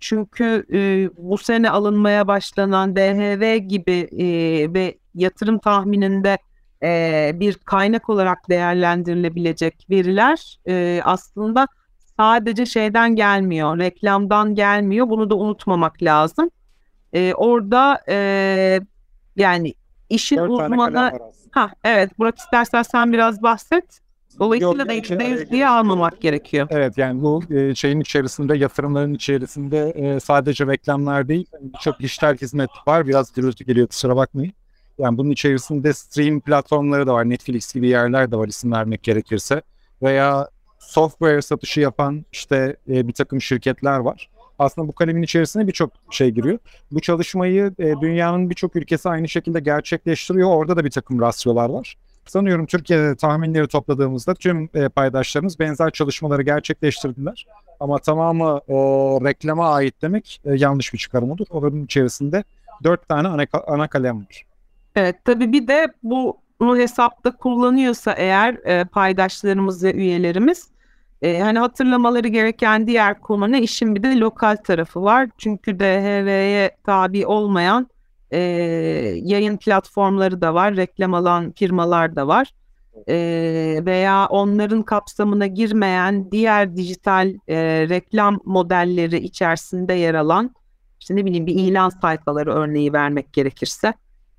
Çünkü 0.00 0.66
e, 0.72 1.10
bu 1.16 1.38
sene 1.38 1.70
alınmaya 1.70 2.28
başlanan 2.28 2.96
DHV 2.96 3.56
gibi 3.56 4.08
e, 4.12 4.26
ve 4.74 4.98
yatırım 5.14 5.58
tahmininde 5.58 6.38
e, 6.82 7.30
bir 7.34 7.54
kaynak 7.54 8.10
olarak 8.10 8.48
değerlendirilebilecek 8.48 9.86
veriler 9.90 10.58
e, 10.68 11.00
aslında 11.04 11.66
sadece 12.16 12.66
şeyden 12.66 13.16
gelmiyor, 13.16 13.78
reklamdan 13.78 14.54
gelmiyor. 14.54 15.08
Bunu 15.08 15.30
da 15.30 15.34
unutmamak 15.34 16.02
lazım. 16.02 16.50
E, 17.12 17.34
orada 17.34 18.00
e, 18.08 18.80
yani 19.36 19.74
işin 20.10 20.36
Dört 20.36 20.50
uzmanı... 20.50 21.12
Ha, 21.50 21.70
evet 21.84 22.18
Burak 22.18 22.38
istersen 22.38 22.82
sen 22.82 23.12
biraz 23.12 23.42
bahset. 23.42 24.00
Dolayısıyla 24.38 24.88
da 24.88 24.94
%100 24.94 25.50
diye 25.50 25.68
almamak 25.68 26.20
gerekiyor. 26.20 26.66
Evet 26.70 26.98
yani 26.98 27.22
bu 27.22 27.42
şeyin 27.74 28.00
içerisinde 28.00 28.56
yatırımların 28.56 29.14
içerisinde 29.14 30.20
sadece 30.20 30.66
reklamlar 30.66 31.28
değil 31.28 31.46
birçok 31.60 32.00
dijital 32.00 32.36
hizmet 32.36 32.70
var. 32.86 33.06
Biraz 33.06 33.32
gürültü 33.32 33.64
geliyor 33.64 33.88
kusura 33.88 34.16
bakmayın. 34.16 34.52
Yani 35.00 35.18
bunun 35.18 35.30
içerisinde 35.30 35.92
stream 35.92 36.40
platformları 36.40 37.06
da 37.06 37.14
var. 37.14 37.30
Netflix 37.30 37.74
gibi 37.74 37.88
yerler 37.88 38.32
de 38.32 38.36
var 38.36 38.48
isim 38.48 38.72
vermek 38.72 39.02
gerekirse. 39.02 39.62
Veya 40.02 40.48
software 40.78 41.42
satışı 41.42 41.80
yapan 41.80 42.24
işte 42.32 42.76
e, 42.88 43.08
bir 43.08 43.12
takım 43.12 43.40
şirketler 43.40 43.98
var. 43.98 44.30
Aslında 44.58 44.88
bu 44.88 44.92
kalemin 44.92 45.22
içerisine 45.22 45.66
birçok 45.66 45.92
şey 46.10 46.30
giriyor. 46.30 46.58
Bu 46.92 47.00
çalışmayı 47.00 47.74
e, 47.78 47.94
dünyanın 48.00 48.50
birçok 48.50 48.76
ülkesi 48.76 49.08
aynı 49.08 49.28
şekilde 49.28 49.60
gerçekleştiriyor. 49.60 50.48
Orada 50.50 50.76
da 50.76 50.84
bir 50.84 50.90
takım 50.90 51.20
rasyolar 51.20 51.70
var. 51.70 51.96
Sanıyorum 52.26 52.66
Türkiye'de 52.66 53.16
tahminleri 53.16 53.68
topladığımızda 53.68 54.34
tüm 54.34 54.68
e, 54.74 54.88
paydaşlarımız 54.88 55.58
benzer 55.58 55.90
çalışmaları 55.90 56.42
gerçekleştirdiler. 56.42 57.46
Ama 57.80 57.98
tamamı 57.98 58.60
o 58.68 59.20
reklama 59.24 59.70
ait 59.70 60.02
demek 60.02 60.40
e, 60.44 60.54
yanlış 60.54 60.92
bir 60.92 60.98
çıkarım 60.98 61.30
olur. 61.30 61.46
Onun 61.50 61.84
içerisinde 61.84 62.44
dört 62.84 63.08
tane 63.08 63.28
ana, 63.28 63.44
ana 63.66 63.88
kalem 63.88 64.18
var. 64.18 64.49
Evet 64.96 65.16
tabii 65.24 65.52
bir 65.52 65.68
de 65.68 65.88
bu 66.02 66.40
bunu 66.60 66.76
hesapta 66.76 67.36
kullanıyorsa 67.36 68.12
eğer 68.12 68.54
e, 68.64 68.84
paydaşlarımız 68.84 69.84
ve 69.84 69.92
üyelerimiz 69.94 70.68
e, 71.22 71.40
hani 71.40 71.58
hatırlamaları 71.58 72.28
gereken 72.28 72.86
diğer 72.86 73.20
konu 73.20 73.52
ne 73.52 73.62
işin 73.62 73.94
bir 73.94 74.02
de 74.02 74.18
lokal 74.18 74.56
tarafı 74.56 75.02
var. 75.02 75.28
Çünkü 75.38 75.78
DHV'ye 75.78 76.76
tabi 76.84 77.26
olmayan 77.26 77.88
e, 78.30 78.38
yayın 79.22 79.56
platformları 79.56 80.40
da 80.40 80.54
var, 80.54 80.76
reklam 80.76 81.14
alan 81.14 81.52
firmalar 81.52 82.16
da 82.16 82.26
var. 82.28 82.54
E, 83.08 83.16
veya 83.86 84.26
onların 84.26 84.82
kapsamına 84.82 85.46
girmeyen 85.46 86.30
diğer 86.30 86.76
dijital 86.76 87.34
e, 87.48 87.88
reklam 87.88 88.40
modelleri 88.44 89.18
içerisinde 89.18 89.94
yer 89.94 90.14
alan 90.14 90.54
işte 91.00 91.16
ne 91.16 91.24
bileyim 91.24 91.46
bir 91.46 91.54
ilan 91.54 91.88
sayfaları 91.88 92.52
örneği 92.52 92.92
vermek 92.92 93.32
gerekirse 93.32 93.94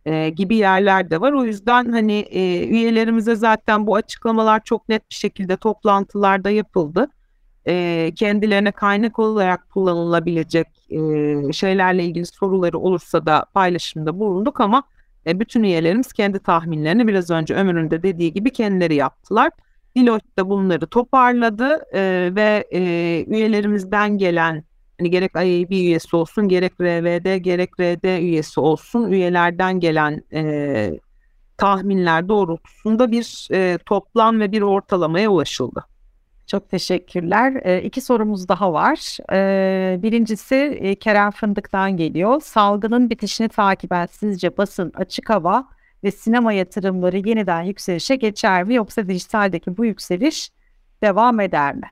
e, 0.06 0.30
gibi 0.30 0.56
yerler 0.56 1.10
de 1.10 1.22
var. 1.22 1.34
O 1.34 1.44
yüzden 1.44 1.92
hani 1.92 2.14
e, 2.14 2.68
üyelerimize 2.68 3.36
zaten 3.36 3.88
bu 3.88 3.96
açıklamalar 3.96 4.64
çok 4.64 4.90
net 4.90 5.10
bir 5.10 5.16
şekilde 5.16 5.58
toplantılarda 5.58 6.50
yapıldı. 6.50 7.08
E, 7.68 8.12
kendilerine 8.16 8.72
kaynak 8.72 9.20
olarak 9.20 9.70
kullanılabilecek 9.70 10.68
e, 10.90 11.54
şeylerle 11.54 12.04
ilgili 12.06 12.26
soruları 12.26 12.80
olursa 12.80 13.26
da 13.26 13.46
paylaşımda 13.54 14.20
bulunduk 14.20 14.60
ama 14.60 14.84
e, 15.28 15.40
bütün 15.40 15.64
üyelerimiz 15.64 16.14
kendi 16.14 16.40
tahminlerini 16.40 17.08
biraz 17.08 17.30
önce 17.30 17.56
Ömür'ün 17.56 17.92
de 17.92 18.04
dediği 18.04 18.34
gibi 18.34 18.50
kendileri 18.50 18.96
yaptılar. 18.96 19.52
Deloitte 19.98 20.38
de 20.38 20.50
bunları 20.50 20.88
toparladı 20.88 21.86
e, 21.94 22.32
ve 22.36 22.68
e, 22.72 22.80
üyelerimizden 23.28 24.18
gelen 24.18 24.64
hani 25.02 25.10
gerek 25.10 25.32
IAB 25.36 25.72
üyesi 25.72 26.16
olsun 26.16 26.48
gerek 26.48 26.74
RVD 26.82 27.38
gerek 27.38 27.70
RD 27.80 28.22
üyesi 28.22 28.60
olsun 28.60 29.12
üyelerden 29.12 29.80
gelen 29.80 30.24
e, 30.34 30.92
tahminler 31.58 32.30
doğrultusunda 32.30 33.12
bir 33.12 33.48
e, 33.52 33.78
toplam 33.86 34.40
ve 34.40 34.52
bir 34.52 34.62
ortalamaya 34.62 35.30
ulaşıldı. 35.30 35.86
Çok 36.48 36.70
teşekkürler. 36.70 37.62
E, 37.64 37.82
iki 37.82 38.02
sorumuz 38.02 38.48
daha 38.48 38.74
var. 38.74 39.18
E, 39.34 40.02
birincisi 40.02 40.56
e, 40.56 40.96
Kerem 40.96 41.32
Fındık'tan 41.32 41.98
geliyor. 41.98 42.42
Salgının 42.42 43.10
bitişini 43.10 43.50
takiben 43.50 44.06
sizce 44.06 44.58
basın, 44.58 44.92
açık 44.96 45.30
hava 45.30 45.68
ve 46.04 46.12
sinema 46.12 46.54
yatırımları 46.54 47.18
yeniden 47.18 47.62
yükselişe 47.62 48.16
geçer 48.16 48.64
mi 48.64 48.76
yoksa 48.76 49.08
dijitaldeki 49.08 49.78
bu 49.78 49.86
yükseliş 49.86 50.52
devam 51.04 51.40
eder 51.40 51.76
mi? 51.76 51.88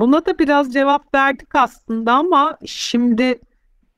Buna 0.00 0.26
da 0.26 0.38
biraz 0.38 0.72
cevap 0.72 1.14
verdik 1.14 1.54
aslında 1.54 2.12
ama 2.12 2.58
şimdi 2.66 3.40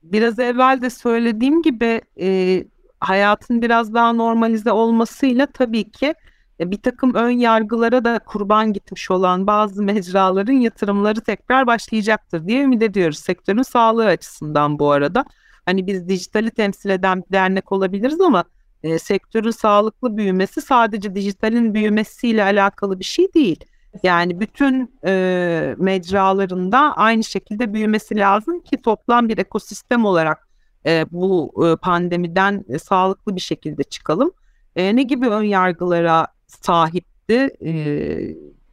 biraz 0.03 0.39
evvel 0.39 0.83
de 0.83 0.91
söylediğim 0.91 1.63
gibi 1.63 2.01
e, 2.21 2.65
hayatın 3.01 3.63
biraz 3.63 3.95
daha 3.95 4.13
normalize 4.13 4.73
olmasıyla 4.73 5.47
tabii 5.47 5.91
ki 5.91 6.15
e, 6.61 6.71
bir 6.71 6.83
takım 6.83 7.15
ön 7.15 7.31
yargılara 7.31 8.05
da 8.05 8.19
kurban 8.19 8.73
gitmiş 8.73 9.11
olan 9.11 9.47
bazı 9.47 9.83
mecraların 9.83 10.53
yatırımları 10.53 11.21
tekrar 11.21 11.67
başlayacaktır 11.67 12.47
diye 12.47 12.63
ümit 12.63 12.83
ediyoruz. 12.83 13.19
Sektörün 13.19 13.63
sağlığı 13.63 14.07
açısından 14.07 14.79
bu 14.79 14.91
arada. 14.91 15.25
Hani 15.67 15.87
biz 15.87 16.09
dijitali 16.09 16.51
temsil 16.51 16.91
eden 16.91 17.23
bir 17.23 17.33
dernek 17.33 17.73
olabiliriz 17.73 18.21
ama 18.21 18.45
e, 18.83 18.99
sektörün 18.99 19.51
sağlıklı 19.51 20.17
büyümesi 20.17 20.61
sadece 20.61 21.15
dijitalin 21.15 21.75
büyümesiyle 21.75 22.45
alakalı 22.45 22.99
bir 22.99 23.05
şey 23.05 23.35
değil. 23.35 23.65
Yani 24.03 24.41
bütün 24.41 24.95
e, 25.07 25.75
mecralarında 25.79 26.79
aynı 26.97 27.25
şekilde 27.25 27.75
büyümesi 27.75 28.17
lazım 28.17 28.61
ki 28.61 28.83
toplam 28.83 29.29
bir 29.29 29.39
ekosistem 29.39 30.05
olarak 30.05 30.49
e, 30.87 31.07
bu 31.13 31.53
e, 31.67 31.77
pandemiden 31.77 32.65
e, 32.69 32.79
sağlıklı 32.79 33.37
bir 33.37 33.41
şekilde 33.41 33.83
çıkalım. 33.83 34.31
E, 34.77 34.97
ne 34.97 35.03
gibi 35.03 35.29
ön 35.29 35.43
yargılara 35.43 36.27
sahipti 36.47 37.51
e, 37.65 37.75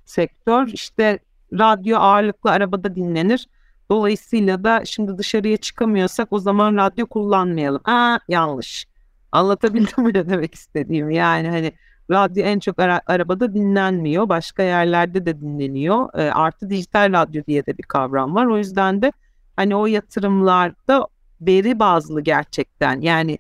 sektör? 0.06 0.68
İşte 0.68 1.20
radyo 1.54 1.98
ağırlıklı 1.98 2.52
arabada 2.52 2.96
dinlenir. 2.96 3.48
Dolayısıyla 3.90 4.64
da 4.64 4.86
şimdi 4.86 5.18
dışarıya 5.18 5.58
çıkamıyorsak 5.58 6.34
o 6.34 6.40
zaman 6.40 6.76
radyo 6.76 7.08
kullanmayalım. 7.08 7.82
Aa 7.86 8.20
yanlış. 8.28 8.88
Anlatabildim 9.32 10.04
mi 10.04 10.14
ne 10.14 10.30
demek 10.30 10.56
istediğimi? 10.56 11.16
Yani 11.16 11.50
hani 11.50 11.72
radyo 12.12 12.44
en 12.44 12.60
çok 12.60 12.80
ara- 12.80 13.02
arabada 13.08 13.54
dinlenmiyor. 13.54 14.30
Başka 14.30 14.64
yerlerde 14.64 15.26
de 15.26 15.42
dinleniyor. 15.42 16.20
E, 16.20 16.32
artı 16.32 16.70
dijital 16.70 17.14
radyo 17.14 17.44
diye 17.48 17.66
de 17.66 17.78
bir 17.78 17.84
kavram 17.84 18.36
var. 18.36 18.46
O 18.46 18.58
yüzden 18.58 19.02
de 19.02 19.12
hani 19.56 19.76
o 19.76 19.86
yatırımlarda 19.86 21.08
veri 21.42 21.80
bazlı 21.80 22.22
gerçekten 22.22 23.02
yani 23.02 23.38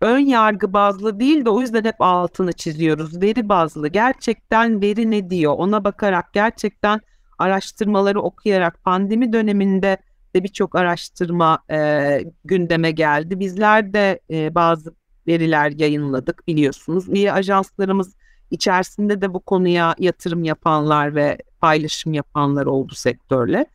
ön 0.00 0.18
yargı 0.18 0.72
bazlı 0.72 1.20
değil 1.20 1.44
de 1.44 1.50
o 1.50 1.60
yüzden 1.60 1.84
hep 1.84 1.96
altını 2.00 2.52
çiziyoruz. 2.52 3.22
Veri 3.22 3.48
bazlı 3.48 3.88
gerçekten 3.88 4.82
veri 4.82 5.10
ne 5.10 5.30
diyor 5.30 5.54
ona 5.56 5.84
bakarak 5.84 6.32
gerçekten 6.32 7.00
araştırmaları 7.38 8.20
okuyarak 8.20 8.84
pandemi 8.84 9.32
döneminde 9.32 9.96
de 10.34 10.42
birçok 10.44 10.74
araştırma 10.74 11.58
e, 11.70 12.20
gündeme 12.44 12.90
geldi. 12.90 13.40
Bizler 13.40 13.92
de 13.92 14.20
e, 14.30 14.54
bazı 14.54 14.94
veriler 15.28 15.70
yayınladık 15.70 16.46
biliyorsunuz. 16.46 17.08
Üye 17.08 17.32
ajanslarımız 17.32 18.14
içerisinde 18.50 19.20
de 19.20 19.34
bu 19.34 19.40
konuya 19.40 19.94
yatırım 19.98 20.44
yapanlar 20.44 21.14
ve 21.14 21.38
paylaşım 21.60 22.12
yapanlar 22.12 22.66
oldu 22.66 22.94
sektörle 22.94 23.66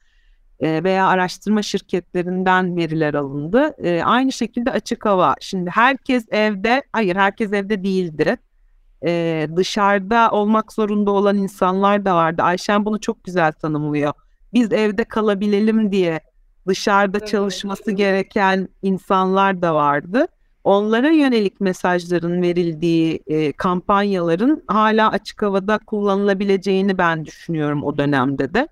veya 0.62 1.08
araştırma 1.08 1.62
şirketlerinden 1.62 2.78
veriler 2.78 3.14
alındı. 3.14 3.76
Aynı 4.04 4.32
şekilde 4.32 4.72
açık 4.72 5.06
hava. 5.06 5.36
Şimdi 5.40 5.70
herkes 5.70 6.26
evde, 6.32 6.84
hayır 6.92 7.16
herkes 7.16 7.54
evde 7.54 7.84
değildi. 7.84 8.38
Dışarıda 9.56 10.32
olmak 10.32 10.74
zorunda 10.74 11.12
olan 11.12 11.38
insanlar 11.38 12.06
da 12.06 12.16
vardı. 12.16 12.42
Ayşen 12.42 12.86
bunu 12.86 13.00
çok 13.00 13.24
güzel 13.24 13.52
tanımlıyor. 13.52 14.14
Biz 14.54 14.74
evde 14.74 15.04
kalabilelim 15.04 15.92
diye 15.92 16.20
dışarıda 16.68 17.26
çalışması 17.26 17.92
gereken 17.92 18.70
insanlar 18.82 19.62
da 19.62 19.76
vardı. 19.76 20.28
Onlara 20.64 21.10
yönelik 21.10 21.62
mesajların 21.62 22.42
verildiği 22.42 23.20
e, 23.28 23.52
kampanyaların 23.52 24.64
hala 24.68 25.12
açık 25.12 25.42
havada 25.42 25.78
kullanılabileceğini 25.78 26.98
ben 26.98 27.26
düşünüyorum 27.26 27.84
o 27.84 27.98
dönemde 27.98 28.54
de. 28.54 28.68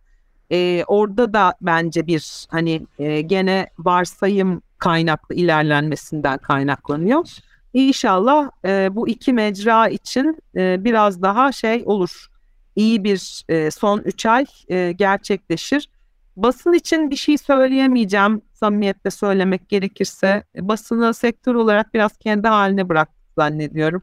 E, 0.52 0.84
orada 0.88 1.34
da 1.34 1.54
bence 1.62 2.08
bir 2.08 2.46
hani 2.50 2.88
e, 3.00 3.22
gene 3.22 3.70
varsayım 3.80 4.62
kaynaklı 4.78 5.36
ilerlenmesinden 5.36 6.38
kaynaklanıyor. 6.38 7.28
İnşallah 7.74 8.50
e, 8.66 8.96
bu 8.96 9.08
iki 9.08 9.34
mecra 9.34 9.88
için 9.88 10.38
e, 10.56 10.84
biraz 10.84 11.22
daha 11.22 11.52
şey 11.52 11.84
olur. 11.86 12.28
İyi 12.76 13.04
bir 13.04 13.44
e, 13.50 13.72
son 13.72 14.00
üç 14.00 14.26
ay 14.26 14.46
e, 14.70 14.92
gerçekleşir. 14.92 15.89
Basın 16.36 16.74
için 16.74 17.10
bir 17.12 17.16
şey 17.16 17.38
söyleyemeyeceğim 17.38 18.42
samimiyetle 18.64 19.12
söylemek 19.12 19.70
gerekirse. 19.70 20.43
Basını 20.55 21.14
sektör 21.14 21.55
olarak 21.55 21.93
biraz 21.93 22.18
kendi 22.18 22.47
haline 22.47 22.89
bıraktık 22.89 23.34
zannediyorum. 23.38 24.01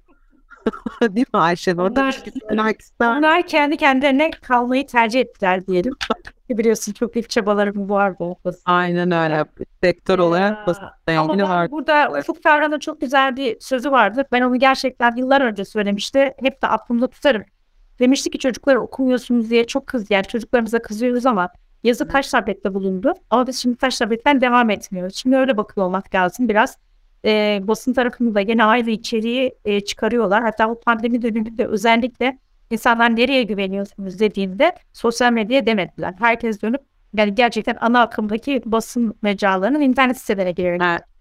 Değil 1.03 1.27
mi? 1.35 1.41
Orada 1.83 2.01
onlar, 2.01 2.23
onlar, 3.01 3.47
kendi 3.47 3.77
kendilerine 3.77 4.31
kalmayı 4.31 4.87
tercih 4.87 5.21
ettiler 5.21 5.67
diyelim. 5.67 5.95
Biliyorsun 6.51 6.93
çok 6.93 7.17
ilk 7.17 7.31
çabalarım 7.31 7.91
var 7.91 8.19
bu. 8.19 8.37
Aynen 8.65 9.11
öyle. 9.11 9.45
Sektör 9.83 10.19
olarak 10.19 10.67
basında 10.67 10.93
ilgili 11.09 11.43
var. 11.43 11.71
Burada 11.71 12.13
Ufuk 12.19 12.43
Ferhan'ın 12.43 12.79
çok 12.79 13.01
güzel 13.01 13.37
bir 13.37 13.61
sözü 13.61 13.91
vardı. 13.91 14.25
Ben 14.33 14.43
onu 14.43 14.59
gerçekten 14.59 15.17
yıllar 15.17 15.41
önce 15.41 15.65
söylemişti. 15.65 16.35
Hep 16.43 16.63
de 16.63 16.67
aklımda 16.67 17.07
tutarım. 17.07 17.45
Demişti 17.99 18.31
ki 18.31 18.39
çocuklar 18.39 18.77
okumuyorsunuz 18.77 19.51
diye 19.51 19.67
çok 19.67 19.87
kız 19.87 20.11
yani 20.11 20.25
çocuklarımıza 20.25 20.79
kızıyoruz 20.79 21.27
ama 21.27 21.49
yazı 21.85 22.09
taş 22.09 22.31
tablette 22.31 22.75
bulundu. 22.75 23.15
Ama 23.31 23.47
biz 23.47 23.63
şimdi 23.63 23.77
taş 23.77 23.99
tabletten 23.99 24.41
devam 24.41 24.71
etmiyoruz. 24.71 25.17
Şimdi 25.17 25.37
öyle 25.37 25.57
bakıyor 25.57 25.87
olmak 25.87 26.15
lazım 26.15 26.49
biraz. 26.49 26.79
E, 27.25 27.61
basın 27.63 27.93
tarafında 27.93 28.41
yine 28.41 28.65
ayrı 28.65 28.91
içeriği 28.91 29.55
e, 29.65 29.81
çıkarıyorlar. 29.81 30.43
Hatta 30.43 30.71
bu 30.71 30.81
pandemi 30.81 31.23
döneminde 31.23 31.67
özellikle 31.67 32.39
insanlar 32.71 33.17
nereye 33.17 33.43
güveniyorsunuz 33.43 34.19
dediğinde 34.19 34.73
sosyal 34.93 35.33
medyaya 35.33 35.67
demediler. 35.67 36.15
Herkes 36.19 36.63
dönüp 36.63 36.81
yani 37.17 37.35
gerçekten 37.35 37.77
ana 37.81 38.01
akımdaki 38.03 38.63
basın 38.65 39.15
mecralarının 39.23 39.81
internet 39.81 40.19
sitelerine 40.19 40.53
girerek 40.53 40.83
evet. 40.85 41.18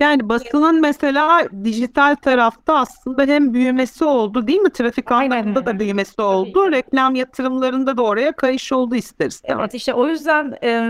Yani 0.00 0.28
basının 0.28 0.80
mesela 0.80 1.48
dijital 1.64 2.14
tarafta 2.14 2.78
aslında 2.78 3.22
hem 3.22 3.54
büyümesi 3.54 4.04
oldu 4.04 4.46
değil 4.46 4.58
mi? 4.58 4.70
Trafik 4.70 5.12
anlamında 5.12 5.66
da 5.66 5.78
büyümesi 5.78 6.22
oldu. 6.22 6.72
Reklam 6.72 7.14
yatırımlarında 7.14 7.96
da 7.96 8.02
oraya 8.02 8.32
kayış 8.32 8.72
oldu 8.72 8.94
isteriz. 8.94 9.42
Evet 9.44 9.74
işte 9.74 9.94
o 9.94 10.08
yüzden 10.08 10.54
e, 10.62 10.80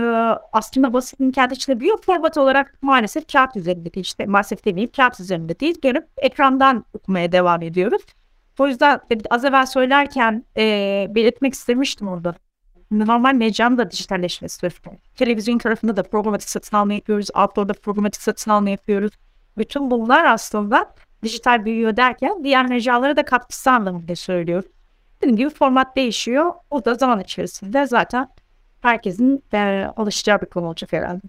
aslında 0.53 0.93
basının 0.93 1.31
kendi 1.31 1.53
içinde 1.53 1.79
büyük 1.79 2.05
format 2.05 2.37
olarak 2.37 2.77
maalesef 2.81 3.31
kağıt 3.31 3.55
üzerinde 3.55 3.93
değil. 3.93 4.05
İşte 4.05 4.25
maalesef 4.25 4.65
demeyeyim 4.65 4.91
kağıt 4.97 5.19
üzerinde 5.19 5.59
değil. 5.59 5.81
Görüp 5.81 6.05
ekrandan 6.17 6.85
okumaya 6.93 7.31
devam 7.31 7.61
ediyoruz. 7.61 8.01
O 8.59 8.67
yüzden 8.67 8.99
az 9.29 9.45
evvel 9.45 9.65
söylerken 9.65 10.43
e, 10.57 11.05
belirtmek 11.09 11.53
istemiştim 11.53 12.07
orada. 12.07 12.35
Normal 12.91 13.33
mecranın 13.33 13.77
da 13.77 13.91
dijitalleşmesi 13.91 14.57
söz 14.57 14.73
Televizyon 15.15 15.57
tarafında 15.57 15.97
da 15.97 16.03
programatik 16.03 16.49
satın 16.49 16.77
alma 16.77 16.93
yapıyoruz. 16.93 17.27
Outdoor'da 17.35 17.73
programatik 17.73 18.21
satın 18.21 18.51
alma 18.51 18.69
yapıyoruz. 18.69 19.11
Bütün 19.57 19.91
bunlar 19.91 20.25
aslında 20.25 20.95
dijital 21.23 21.65
büyüyor 21.65 21.97
derken 21.97 22.43
diğer 22.43 22.67
mecralara 22.67 23.15
da 23.17 23.25
katkısı 23.25 23.71
anlamında 23.71 24.15
söylüyor. 24.15 24.63
Dediğim 25.21 25.37
gibi 25.37 25.49
format 25.49 25.95
değişiyor. 25.95 26.53
O 26.69 26.85
da 26.85 26.95
zaman 26.95 27.19
içerisinde 27.19 27.87
zaten 27.87 28.27
herkesin 28.81 29.43
e, 29.53 29.85
alışacağı 29.97 30.41
bir 30.41 30.45
konu 30.45 30.67
olacak 30.67 30.93
herhalde. 30.93 31.21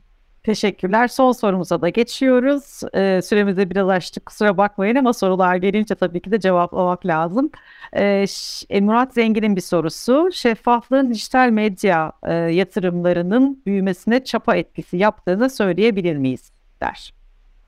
Teşekkürler. 0.43 1.09
Son 1.09 1.33
sorumuza 1.33 1.83
da 1.83 1.89
geçiyoruz. 1.89 2.81
Ee, 2.95 3.21
süremizi 3.23 3.71
biraz 3.71 3.89
açtık 3.89 4.27
kusura 4.27 4.57
bakmayın 4.57 4.97
ama 4.97 5.13
sorular 5.13 5.57
gelince 5.57 5.95
tabii 5.95 6.21
ki 6.21 6.31
de 6.31 6.41
cevaplamak 6.41 7.07
lazım. 7.07 7.51
Ee, 7.93 8.25
e, 8.71 8.81
Murat 8.81 9.15
Zengin'in 9.15 9.57
bir 9.57 9.61
sorusu. 9.61 10.29
Şeffaflığın 10.33 11.11
dijital 11.11 11.51
medya 11.51 12.13
e, 12.23 12.35
yatırımlarının 12.35 13.63
büyümesine 13.67 14.25
çapa 14.25 14.57
etkisi 14.57 14.97
yaptığını 14.97 15.51
söyleyebilir 15.51 16.17
miyiz? 16.17 16.53
der. 16.81 17.15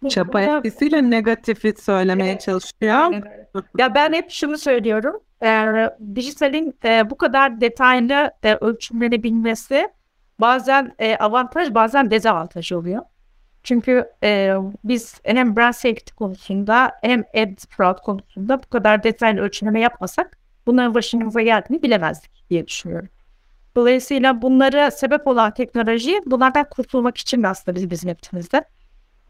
Çapa 0.08 0.40
etkisiyle 0.40 1.10
negatifi 1.10 1.74
söylemeye 1.78 2.38
çalışıyor. 2.38 3.22
ya 3.78 3.94
ben 3.94 4.12
hep 4.12 4.30
şunu 4.30 4.58
söylüyorum. 4.58 5.20
E, 5.42 5.66
dijitalin 6.14 6.74
e, 6.84 7.10
bu 7.10 7.16
kadar 7.16 7.60
detaylı 7.60 8.30
e, 8.42 8.54
ölçümlenebilmesi 8.54 9.88
bazen 10.40 10.94
e, 10.98 11.16
avantaj 11.16 11.74
bazen 11.74 12.10
dezavantaj 12.10 12.72
oluyor. 12.72 13.02
Çünkü 13.62 14.10
e, 14.22 14.54
biz 14.84 15.20
hem 15.24 15.56
brand 15.56 15.74
safety 15.74 16.14
konusunda 16.14 16.92
hem 17.02 17.20
ad 17.20 17.66
fraud 17.68 17.98
konusunda 17.98 18.62
bu 18.62 18.68
kadar 18.68 19.02
detaylı 19.02 19.40
ölçümleme 19.40 19.80
yapmasak 19.80 20.38
bunların 20.66 20.94
başımıza 20.94 21.42
geldiğini 21.42 21.82
bilemezdik 21.82 22.50
diye 22.50 22.66
düşünüyorum. 22.66 23.08
Dolayısıyla 23.76 24.42
bunlara 24.42 24.90
sebep 24.90 25.26
olan 25.26 25.54
teknoloji 25.54 26.20
bunlardan 26.26 26.68
kurtulmak 26.70 27.16
için 27.16 27.42
de 27.42 27.48
aslında 27.48 27.74
bizim 27.74 27.90
hizmetimizde. 27.90 28.64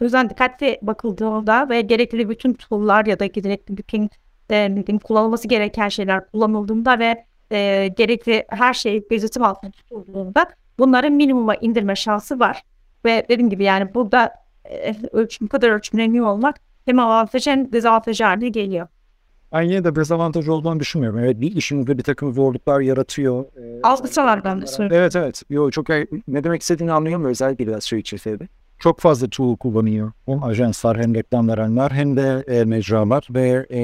O 0.00 0.04
yüzden 0.04 0.30
dikkatli 0.30 0.78
bakıldığında 0.82 1.68
ve 1.68 1.80
gerekli 1.80 2.28
bütün 2.28 2.54
tool'lar 2.54 3.06
ya 3.06 3.18
da 3.20 3.26
gerekli 3.26 3.76
bütün 3.76 4.10
e, 4.50 4.98
kullanılması 5.04 5.48
gereken 5.48 5.88
şeyler 5.88 6.26
kullanıldığında 6.30 6.98
ve 6.98 7.24
e, 7.52 7.88
gerekli 7.96 8.44
her 8.48 8.74
şey 8.74 9.08
gözetim 9.08 9.42
altında 9.42 9.70
tutulduğunda 9.70 10.46
bunların 10.80 11.12
minimuma 11.12 11.54
indirme 11.54 11.96
şansı 11.96 12.40
var. 12.40 12.62
Ve 13.04 13.26
dediğim 13.28 13.50
gibi 13.50 13.64
yani 13.64 13.94
burada 13.94 14.32
e, 14.64 14.96
ölçüm, 15.12 15.46
bu 15.46 15.48
kadar 15.48 15.70
ölçümleniyor 15.70 16.26
olmak 16.26 16.56
hem 16.84 16.98
avantajı 16.98 17.50
hem 17.50 17.72
dezavantajı 17.72 18.24
haline 18.24 18.48
geliyor. 18.48 18.86
Ben 19.52 19.62
yine 19.62 19.84
de 19.84 19.96
dezavantaj 19.96 20.48
olduğunu 20.48 20.80
düşünmüyorum. 20.80 21.18
Evet 21.18 21.40
bir 21.40 21.56
işimizde 21.56 21.98
bir 21.98 22.02
takım 22.02 22.34
zorluklar 22.34 22.80
yaratıyor. 22.80 23.44
Ee, 23.44 23.80
Algısalar 23.82 24.44
ben 24.44 24.62
de 24.62 24.66
söylüyorum. 24.66 25.02
Evet 25.02 25.16
evet. 25.16 25.42
Yo, 25.50 25.70
çok 25.70 25.88
ne 26.28 26.44
demek 26.44 26.62
istediğini 26.62 26.92
anlıyorum 26.92 27.24
özellikle 27.24 27.66
biraz 27.66 27.84
şey 27.84 27.98
içerisinde. 27.98 28.48
Çok 28.78 29.00
fazla 29.00 29.28
tool 29.28 29.56
kullanıyor. 29.56 30.12
Hem 30.26 30.44
ajanslar 30.44 30.98
hem 30.98 31.14
reklam 31.14 31.48
verenler 31.48 31.90
hem 31.90 32.16
de 32.16 32.44
e, 32.48 32.64
mecralar 32.64 33.28
ve 33.30 33.66
e, 33.70 33.82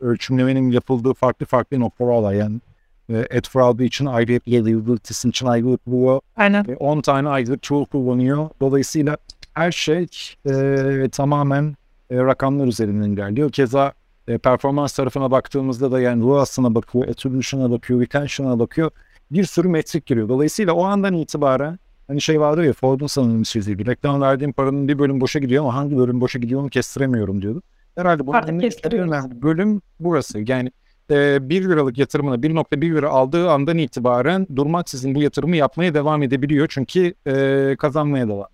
ölçümlemenin 0.00 0.70
yapıldığı 0.70 1.14
farklı 1.14 1.46
farklı 1.46 1.80
noktalar 1.80 2.22
var. 2.22 2.32
Yani 2.32 2.60
e, 3.08 3.38
Adfralby 3.38 3.84
için 3.84 4.06
ayrı 4.06 4.32
reliability'sin 4.32 5.30
için 5.30 5.46
ayrı 5.46 5.78
bu 5.86 6.20
Aynen. 6.36 6.64
10 6.64 7.00
tane 7.00 7.28
ayrı 7.28 7.58
tool 7.58 7.84
kullanıyor. 7.84 8.48
Dolayısıyla 8.60 9.16
her 9.54 9.72
şey 9.72 10.06
e, 10.50 11.08
tamamen 11.12 11.76
e, 12.10 12.16
rakamlar 12.16 12.66
üzerinden 12.66 13.10
ilerliyor. 13.10 13.50
Keza 13.50 13.92
e, 14.28 14.38
performans 14.38 14.92
tarafına 14.92 15.30
baktığımızda 15.30 15.92
da 15.92 16.00
yani 16.00 16.24
ROAS'ına 16.24 16.74
bakıyor, 16.74 17.08
attribution'a 17.08 17.70
bakıyor, 17.70 18.00
retention'a 18.00 18.58
bakıyor. 18.58 18.90
Bir 19.30 19.44
sürü 19.44 19.68
metrik 19.68 20.06
giriyor. 20.06 20.28
Dolayısıyla 20.28 20.72
o 20.72 20.84
andan 20.84 21.14
itibaren 21.14 21.78
hani 22.06 22.20
şey 22.20 22.40
vardı 22.40 22.64
ya 22.64 22.72
Ford'un 22.72 23.06
sanırım 23.06 23.42
çizdiği 23.42 23.86
reklam 23.86 24.20
verdiğim 24.20 24.52
paranın 24.52 24.88
bir 24.88 24.98
bölüm 24.98 25.20
boşa 25.20 25.38
gidiyor 25.38 25.64
ama 25.64 25.74
hangi 25.74 25.96
bölüm 25.96 26.20
boşa 26.20 26.38
gidiyor 26.38 26.60
onu 26.60 26.68
kestiremiyorum 26.68 27.42
diyordu. 27.42 27.62
Herhalde 27.94 28.26
bunun 28.26 28.38
en 28.38 28.92
önemli 28.92 29.42
bölüm 29.42 29.82
burası. 30.00 30.38
Yani 30.46 30.72
e, 31.10 31.48
1 31.48 31.64
liralık 31.64 31.98
yatırımını 31.98 32.36
1.1 32.36 32.94
lira 32.94 33.10
aldığı 33.10 33.50
andan 33.50 33.78
itibaren 33.78 34.46
durmaksızın 34.56 35.14
bu 35.14 35.22
yatırımı 35.22 35.56
yapmaya 35.56 35.94
devam 35.94 36.22
edebiliyor. 36.22 36.66
Çünkü 36.70 37.14
e, 37.26 37.76
kazanmaya 37.78 38.28
devam. 38.28 38.46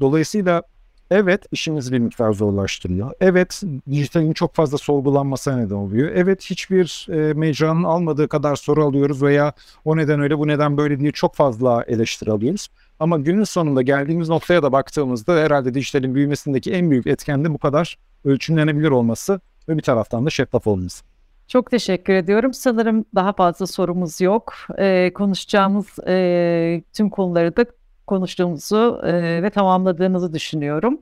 Dolayısıyla 0.00 0.62
evet 1.10 1.46
işimizi 1.52 1.92
bir 1.92 1.98
miktar 1.98 2.32
zorlaştırıyor. 2.32 3.12
Evet 3.20 3.62
dijitalin 3.90 4.32
çok 4.32 4.54
fazla 4.54 4.78
sorgulanmasına 4.78 5.56
neden 5.56 5.74
oluyor. 5.74 6.10
Evet 6.14 6.50
hiçbir 6.50 7.06
e, 7.10 7.32
mecranın 7.32 7.82
almadığı 7.82 8.28
kadar 8.28 8.56
soru 8.56 8.84
alıyoruz 8.84 9.22
veya 9.22 9.52
o 9.84 9.96
neden 9.96 10.20
öyle 10.20 10.38
bu 10.38 10.48
neden 10.48 10.76
böyle 10.76 11.00
diye 11.00 11.12
çok 11.12 11.34
fazla 11.34 11.84
eleştiri 11.84 12.30
alıyoruz. 12.30 12.68
Ama 13.00 13.18
günün 13.18 13.44
sonunda 13.44 13.82
geldiğimiz 13.82 14.28
noktaya 14.28 14.62
da 14.62 14.72
baktığımızda 14.72 15.34
herhalde 15.34 15.74
dijitalin 15.74 16.14
büyümesindeki 16.14 16.72
en 16.72 16.90
büyük 16.90 17.06
etken 17.06 17.44
de 17.44 17.54
bu 17.54 17.58
kadar 17.58 17.98
ölçümlenebilir 18.24 18.90
olması 18.90 19.40
ve 19.68 19.76
bir 19.76 19.82
taraftan 19.82 20.26
da 20.26 20.30
şeffaf 20.30 20.66
olması. 20.66 21.11
Çok 21.48 21.70
teşekkür 21.70 22.14
ediyorum. 22.14 22.54
Sanırım 22.54 23.04
daha 23.14 23.32
fazla 23.32 23.66
sorumuz 23.66 24.20
yok. 24.20 24.54
Ee, 24.78 25.12
konuşacağımız 25.14 25.98
e, 26.08 26.82
tüm 26.92 27.10
konuları 27.10 27.56
da 27.56 27.64
konuştuğumuzu 28.06 29.00
e, 29.04 29.42
ve 29.42 29.50
tamamladığınızı 29.50 30.32
düşünüyorum. 30.32 31.00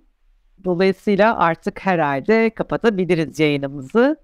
Dolayısıyla 0.65 1.39
artık 1.39 1.87
herhalde 1.87 2.51
kapatabiliriz 2.51 3.41
yayınımızı. 3.41 4.17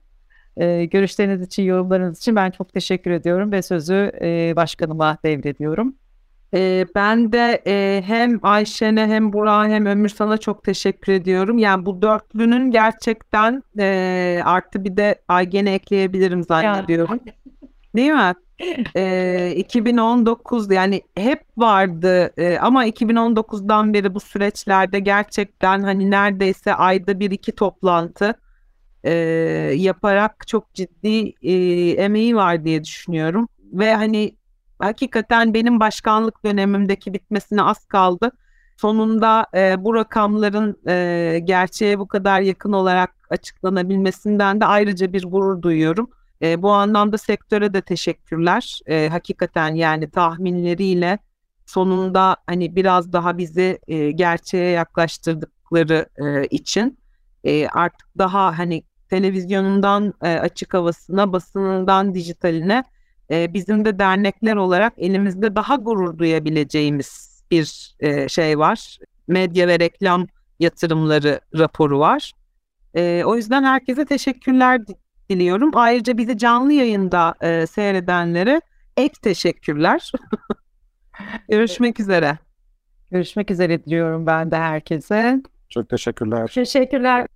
Ee, 0.57 0.85
görüşleriniz 0.85 1.43
için, 1.47 1.63
yorumlarınız 1.63 2.19
için 2.19 2.37
ben 2.37 2.51
çok 2.51 2.73
teşekkür 2.73 3.11
ediyorum 3.11 3.53
ve 3.53 3.63
sözü 3.63 4.13
e, 4.21 4.53
başkanıma 4.57 5.19
devrediyorum. 5.25 5.95
Ee, 6.55 6.87
ben 6.95 7.33
de 7.33 7.63
e, 7.67 8.03
hem 8.07 8.39
Ayşen'e 8.43 9.07
hem 9.07 9.33
Burak'a 9.33 9.69
hem 9.69 9.87
Ömür 9.87 10.09
sana 10.09 10.39
çok 10.39 10.65
teşekkür 10.65 11.13
ediyorum. 11.13 11.59
Yani 11.59 11.87
bu 11.87 12.03
dörtlünün 12.03 12.71
gerçekten 12.71 13.63
e, 13.79 14.41
artı 14.45 14.85
bir 14.85 14.97
de 14.97 15.15
Aygen'i 15.29 15.71
ekleyebilirim 15.71 16.43
zannediyorum. 16.43 17.21
Değil 17.97 18.13
mi? 18.13 18.35
Ee, 18.97 19.55
2019 19.57 20.71
yani 20.71 21.03
hep 21.17 21.43
vardı 21.57 22.33
e, 22.37 22.59
ama 22.59 22.87
2019'dan 22.87 23.95
beri 23.95 24.15
bu 24.15 24.21
süreçlerde 24.21 25.01
gerçekten 25.01 25.83
hani 25.83 26.11
neredeyse 26.11 26.75
ayda 26.75 27.21
bir 27.21 27.31
iki 27.31 27.53
toplantı 27.53 28.35
e, 29.05 29.13
yaparak 29.77 30.49
çok 30.49 30.75
ciddi 30.75 31.33
e, 31.43 31.55
emeği 31.91 32.37
var 32.37 32.65
diye 32.65 32.85
düşünüyorum 32.85 33.49
ve 33.73 33.95
hani 33.95 34.37
hakikaten 34.79 35.55
benim 35.55 35.81
başkanlık 35.81 36.45
dönemimdeki 36.45 37.13
bitmesine 37.13 37.63
az 37.63 37.85
kaldı. 37.85 38.31
Sonunda 38.77 39.47
e, 39.55 39.85
bu 39.85 39.95
rakamların 39.95 40.81
e, 40.89 41.39
gerçeğe 41.45 41.99
bu 41.99 42.09
kadar 42.09 42.41
yakın 42.41 42.73
olarak 42.73 43.11
açıklanabilmesinden 43.31 44.61
de 44.61 44.65
ayrıca 44.67 45.13
bir 45.13 45.25
gurur 45.25 45.63
duyuyorum. 45.63 46.11
E, 46.43 46.63
bu 46.63 46.73
anlamda 46.73 47.19
sektöre 47.19 47.75
de 47.75 47.81
teşekkürler. 47.81 48.81
E, 48.87 49.09
hakikaten 49.09 49.75
yani 49.75 50.11
tahminleriyle 50.11 51.19
sonunda 51.67 52.37
hani 52.47 52.77
biraz 52.77 53.13
daha 53.13 53.39
bizi 53.39 53.79
e, 53.87 54.11
gerçeğe 54.11 54.71
yaklaştırdıkları 54.71 56.07
e, 56.19 56.47
için 56.47 56.99
e, 57.45 57.69
artık 57.69 58.09
daha 58.19 58.59
hani 58.59 58.83
televizyonundan 59.09 60.15
e, 60.23 60.29
açık 60.29 60.75
havasına, 60.75 61.33
basınından 61.33 62.15
dijitaline 62.15 62.85
e, 63.31 63.55
bizim 63.55 63.85
de 63.85 63.99
dernekler 63.99 64.57
olarak 64.57 64.93
elimizde 64.97 65.57
daha 65.57 65.77
gurur 65.77 66.19
duyabileceğimiz 66.19 67.43
bir 67.51 67.95
e, 68.01 68.29
şey 68.29 68.59
var. 68.59 68.99
Medya 69.29 69.69
ve 69.69 69.79
reklam 69.79 70.27
yatırımları 70.61 71.41
raporu 71.59 71.99
var. 71.99 72.33
E, 72.95 73.23
o 73.25 73.37
yüzden 73.37 73.63
herkese 73.65 74.05
teşekkürler 74.05 74.87
di- 74.87 74.95
diliyorum. 75.31 75.71
Ayrıca 75.75 76.19
bizi 76.19 76.39
canlı 76.39 76.73
yayında 76.73 77.35
e, 77.41 77.67
seyredenlere 77.67 78.61
ek 78.97 79.15
teşekkürler. 79.23 80.13
Görüşmek 81.49 82.01
üzere. 82.01 82.39
Görüşmek 83.11 83.51
üzere 83.51 83.85
diliyorum 83.85 84.27
ben 84.27 84.51
de 84.51 84.57
herkese. 84.57 85.43
Çok 85.69 85.89
teşekkürler. 85.89 86.47
Teşekkürler. 86.47 87.27